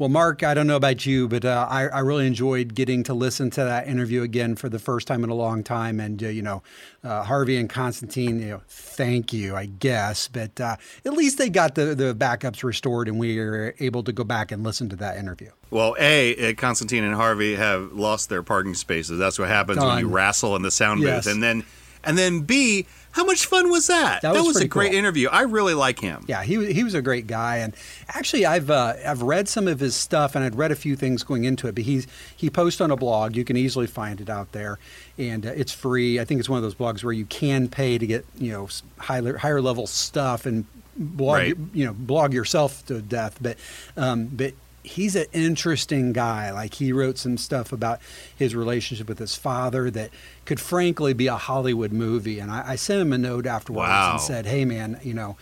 Well, 0.00 0.08
Mark, 0.08 0.42
I 0.42 0.54
don't 0.54 0.66
know 0.66 0.76
about 0.76 1.04
you, 1.04 1.28
but 1.28 1.44
uh, 1.44 1.66
I, 1.68 1.82
I 1.88 1.98
really 1.98 2.26
enjoyed 2.26 2.74
getting 2.74 3.02
to 3.02 3.12
listen 3.12 3.50
to 3.50 3.64
that 3.64 3.86
interview 3.86 4.22
again 4.22 4.56
for 4.56 4.70
the 4.70 4.78
first 4.78 5.06
time 5.06 5.22
in 5.24 5.28
a 5.28 5.34
long 5.34 5.62
time. 5.62 6.00
And, 6.00 6.22
uh, 6.22 6.28
you 6.28 6.40
know, 6.40 6.62
uh, 7.04 7.22
Harvey 7.22 7.58
and 7.58 7.68
Constantine, 7.68 8.40
you 8.40 8.48
know, 8.48 8.62
thank 8.66 9.34
you, 9.34 9.54
I 9.54 9.66
guess. 9.66 10.26
But 10.26 10.58
uh, 10.58 10.76
at 11.04 11.12
least 11.12 11.36
they 11.36 11.50
got 11.50 11.74
the, 11.74 11.94
the 11.94 12.14
backups 12.14 12.64
restored 12.64 13.08
and 13.08 13.18
we 13.18 13.38
were 13.38 13.74
able 13.78 14.02
to 14.04 14.12
go 14.12 14.24
back 14.24 14.52
and 14.52 14.64
listen 14.64 14.88
to 14.88 14.96
that 14.96 15.18
interview. 15.18 15.50
Well, 15.68 15.94
A, 16.00 16.48
uh, 16.48 16.54
Constantine 16.54 17.04
and 17.04 17.14
Harvey 17.14 17.56
have 17.56 17.92
lost 17.92 18.30
their 18.30 18.42
parking 18.42 18.72
spaces. 18.72 19.18
That's 19.18 19.38
what 19.38 19.48
happens 19.48 19.84
when 19.84 19.98
you 19.98 20.04
Done. 20.04 20.12
wrestle 20.12 20.56
in 20.56 20.62
the 20.62 20.70
sound 20.70 21.02
Yes. 21.02 21.26
booth. 21.26 21.34
And 21.34 21.42
then 21.42 21.64
and 22.04 22.16
then 22.16 22.40
B, 22.40 22.86
how 23.12 23.24
much 23.24 23.46
fun 23.46 23.70
was 23.70 23.88
that? 23.88 24.22
That 24.22 24.34
was 24.34 24.56
a 24.60 24.68
great 24.68 24.90
cool. 24.90 24.98
interview. 24.98 25.28
I 25.28 25.42
really 25.42 25.74
like 25.74 25.98
him. 25.98 26.24
Yeah, 26.28 26.42
he 26.42 26.72
he 26.72 26.84
was 26.84 26.94
a 26.94 27.02
great 27.02 27.26
guy, 27.26 27.56
and 27.58 27.74
actually, 28.08 28.46
I've 28.46 28.70
uh, 28.70 28.94
I've 29.06 29.22
read 29.22 29.48
some 29.48 29.66
of 29.66 29.80
his 29.80 29.96
stuff, 29.96 30.34
and 30.36 30.44
I'd 30.44 30.54
read 30.54 30.70
a 30.70 30.76
few 30.76 30.94
things 30.96 31.22
going 31.22 31.44
into 31.44 31.66
it. 31.66 31.74
But 31.74 31.84
he's 31.84 32.06
he 32.36 32.50
posts 32.50 32.80
on 32.80 32.90
a 32.90 32.96
blog. 32.96 33.34
You 33.36 33.44
can 33.44 33.56
easily 33.56 33.86
find 33.88 34.20
it 34.20 34.30
out 34.30 34.52
there, 34.52 34.78
and 35.18 35.44
uh, 35.44 35.50
it's 35.50 35.72
free. 35.72 36.20
I 36.20 36.24
think 36.24 36.38
it's 36.40 36.48
one 36.48 36.56
of 36.58 36.62
those 36.62 36.74
blogs 36.76 37.02
where 37.02 37.12
you 37.12 37.26
can 37.26 37.68
pay 37.68 37.98
to 37.98 38.06
get 38.06 38.24
you 38.38 38.52
know 38.52 38.68
higher 38.98 39.36
higher 39.36 39.60
level 39.60 39.86
stuff 39.86 40.46
and 40.46 40.64
blog 40.96 41.36
Right. 41.36 41.56
you 41.72 41.86
know 41.86 41.92
blog 41.92 42.32
yourself 42.32 42.86
to 42.86 43.02
death. 43.02 43.38
But 43.40 43.56
um, 43.96 44.26
but 44.26 44.54
he's 44.82 45.14
an 45.16 45.26
interesting 45.32 46.12
guy. 46.12 46.50
Like 46.52 46.74
he 46.74 46.92
wrote 46.92 47.18
some 47.18 47.36
stuff 47.36 47.72
about 47.72 48.00
his 48.36 48.54
relationship 48.54 49.08
with 49.08 49.18
his 49.18 49.34
father 49.36 49.90
that 49.90 50.10
could 50.44 50.58
frankly 50.60 51.12
be 51.12 51.26
a 51.26 51.36
Hollywood 51.36 51.92
movie. 51.92 52.38
And 52.40 52.50
I, 52.50 52.70
I 52.70 52.76
sent 52.76 53.00
him 53.02 53.12
a 53.12 53.18
note 53.18 53.46
afterwards 53.46 53.88
Wow. 53.88 54.12
and 54.12 54.20
said, 54.20 54.46
"Hey 54.46 54.64
man, 54.64 54.98
you 55.02 55.14
know." 55.14 55.36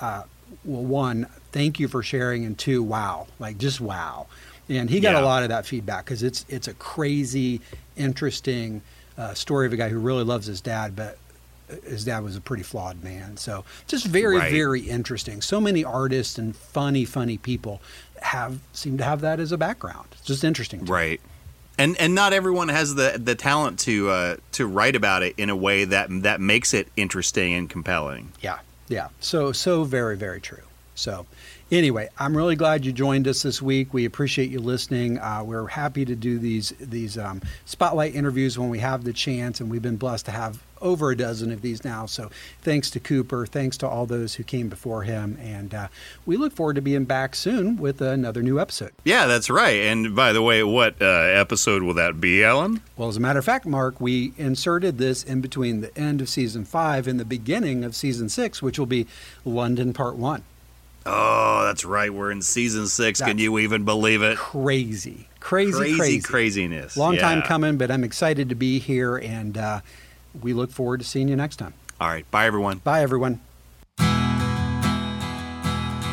Uh, 0.00 0.24
well, 0.64 0.82
one, 0.82 1.26
thank 1.52 1.80
you 1.80 1.88
for 1.88 2.02
sharing, 2.02 2.44
and 2.44 2.58
two, 2.58 2.82
wow, 2.82 3.26
like 3.38 3.56
just 3.58 3.80
wow. 3.80 4.26
And 4.68 4.90
he 4.90 5.00
got 5.00 5.12
Yeah. 5.14 5.22
a 5.22 5.24
lot 5.24 5.42
of 5.42 5.48
that 5.48 5.64
feedback 5.66 6.04
because 6.04 6.22
it's 6.22 6.44
it's 6.48 6.68
a 6.68 6.74
crazy, 6.74 7.60
interesting 7.96 8.82
uh, 9.18 9.34
story 9.34 9.66
of 9.66 9.72
a 9.72 9.76
guy 9.76 9.88
who 9.88 9.98
really 9.98 10.24
loves 10.24 10.46
his 10.46 10.60
dad, 10.60 10.94
but 10.96 11.18
his 11.84 12.04
dad 12.04 12.22
was 12.22 12.36
a 12.36 12.40
pretty 12.40 12.62
flawed 12.62 13.02
man. 13.02 13.36
So 13.36 13.64
just 13.86 14.04
very, 14.06 14.36
Right. 14.38 14.50
very 14.52 14.80
interesting. 14.82 15.40
So 15.40 15.60
many 15.60 15.84
artists 15.84 16.36
and 16.38 16.54
funny, 16.54 17.04
funny 17.06 17.38
people 17.38 17.80
have 18.22 18.58
seem 18.72 18.98
to 18.98 19.04
have 19.04 19.20
that 19.20 19.40
as 19.40 19.52
a 19.52 19.58
background. 19.58 20.08
It's 20.12 20.22
just 20.22 20.44
interesting. 20.44 20.80
to 20.80 20.84
me. 20.84 20.90
Right. 20.90 21.20
And 21.78 21.96
and 21.98 22.14
not 22.14 22.32
everyone 22.32 22.68
has 22.68 22.94
the 22.94 23.20
the 23.22 23.34
talent 23.34 23.78
to 23.80 24.10
uh, 24.10 24.36
to 24.52 24.66
write 24.66 24.96
about 24.96 25.22
it 25.22 25.34
in 25.38 25.50
a 25.50 25.56
way 25.56 25.84
that 25.84 26.08
that 26.22 26.40
makes 26.40 26.74
it 26.74 26.88
interesting 26.96 27.54
and 27.54 27.68
compelling. 27.68 28.32
Yeah, 28.40 28.58
yeah. 28.88 29.08
So 29.20 29.52
so 29.52 29.84
very 29.84 30.16
very 30.16 30.40
true. 30.40 30.62
So 30.94 31.26
Anyway, 31.72 32.06
I'm 32.18 32.36
really 32.36 32.54
glad 32.54 32.84
you 32.84 32.92
joined 32.92 33.26
us 33.26 33.42
this 33.42 33.62
week. 33.62 33.94
We 33.94 34.04
appreciate 34.04 34.50
you 34.50 34.60
listening. 34.60 35.18
Uh, 35.18 35.42
we're 35.42 35.66
happy 35.66 36.04
to 36.04 36.14
do 36.14 36.38
these 36.38 36.74
these 36.78 37.16
um, 37.16 37.40
spotlight 37.64 38.14
interviews 38.14 38.58
when 38.58 38.68
we 38.68 38.78
have 38.80 39.04
the 39.04 39.14
chance, 39.14 39.58
and 39.58 39.70
we've 39.70 39.80
been 39.80 39.96
blessed 39.96 40.26
to 40.26 40.32
have 40.32 40.62
over 40.82 41.10
a 41.10 41.16
dozen 41.16 41.50
of 41.52 41.62
these 41.62 41.84
now. 41.84 42.04
So 42.06 42.30
thanks 42.60 42.90
to 42.90 43.00
Cooper, 43.00 43.46
thanks 43.46 43.76
to 43.78 43.88
all 43.88 44.04
those 44.04 44.34
who 44.34 44.42
came 44.42 44.68
before 44.68 45.04
him, 45.04 45.38
and 45.40 45.72
uh, 45.72 45.88
we 46.26 46.36
look 46.36 46.52
forward 46.52 46.74
to 46.74 46.82
being 46.82 47.04
back 47.04 47.34
soon 47.34 47.76
with 47.76 48.00
another 48.00 48.42
new 48.42 48.60
episode. 48.60 48.90
Yeah, 49.04 49.26
that's 49.26 49.48
right. 49.48 49.80
And 49.82 50.14
by 50.14 50.32
the 50.32 50.42
way, 50.42 50.62
what 50.62 51.00
uh, 51.00 51.06
episode 51.06 51.82
will 51.82 51.94
that 51.94 52.20
be, 52.20 52.44
Allen? 52.44 52.82
Well, 52.96 53.08
as 53.08 53.16
a 53.16 53.20
matter 53.20 53.38
of 53.38 53.44
fact, 53.44 53.64
Mark, 53.64 54.00
we 54.00 54.32
inserted 54.36 54.98
this 54.98 55.22
in 55.24 55.40
between 55.40 55.80
the 55.80 55.96
end 55.96 56.20
of 56.20 56.28
season 56.28 56.64
five 56.64 57.06
and 57.06 57.18
the 57.18 57.24
beginning 57.24 57.84
of 57.84 57.94
season 57.96 58.28
six, 58.28 58.60
which 58.60 58.78
will 58.78 58.86
be 58.86 59.06
London 59.44 59.92
Part 59.92 60.16
One. 60.16 60.42
Oh, 61.04 61.64
that's 61.64 61.84
right. 61.84 62.12
We're 62.14 62.30
in 62.30 62.42
season 62.42 62.86
six. 62.86 63.20
Can 63.20 63.38
you 63.38 63.58
even 63.58 63.84
believe 63.84 64.22
it? 64.22 64.36
Crazy, 64.36 65.26
crazy, 65.40 65.72
Crazy 65.72 65.96
crazy. 65.98 66.20
craziness. 66.20 66.96
Long 66.96 67.16
time 67.16 67.42
coming, 67.42 67.76
but 67.76 67.90
I'm 67.90 68.04
excited 68.04 68.48
to 68.50 68.54
be 68.54 68.78
here, 68.78 69.16
and 69.16 69.58
uh, 69.58 69.80
we 70.40 70.52
look 70.52 70.70
forward 70.70 71.00
to 71.00 71.06
seeing 71.06 71.28
you 71.28 71.36
next 71.36 71.56
time. 71.56 71.74
All 72.00 72.08
right. 72.08 72.28
Bye, 72.30 72.46
everyone. 72.46 72.78
Bye, 72.78 73.02
everyone. 73.02 73.40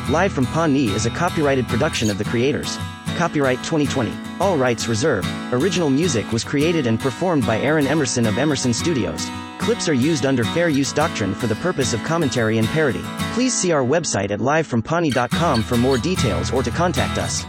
Live 0.09 0.33
from 0.33 0.47
Pawnee 0.47 0.87
is 0.87 1.05
a 1.05 1.11
copyrighted 1.11 1.67
production 1.67 2.09
of 2.09 2.17
the 2.17 2.23
creators. 2.23 2.77
Copyright 3.15 3.57
2020. 3.59 4.11
All 4.39 4.57
rights 4.57 4.87
reserved. 4.87 5.27
Original 5.51 5.89
music 5.89 6.31
was 6.31 6.43
created 6.43 6.87
and 6.87 6.99
performed 6.99 7.45
by 7.45 7.59
Aaron 7.59 7.85
Emerson 7.85 8.25
of 8.25 8.37
Emerson 8.37 8.73
Studios. 8.73 9.27
Clips 9.59 9.87
are 9.87 9.93
used 9.93 10.25
under 10.25 10.43
fair 10.43 10.69
use 10.69 10.93
doctrine 10.93 11.35
for 11.35 11.47
the 11.47 11.55
purpose 11.55 11.93
of 11.93 12.01
commentary 12.03 12.57
and 12.57 12.67
parody. 12.69 13.03
Please 13.33 13.53
see 13.53 13.71
our 13.71 13.83
website 13.83 14.31
at 14.31 14.39
livefrompawnee.com 14.39 15.61
for 15.61 15.77
more 15.77 15.97
details 15.97 16.51
or 16.51 16.63
to 16.63 16.71
contact 16.71 17.17
us. 17.19 17.43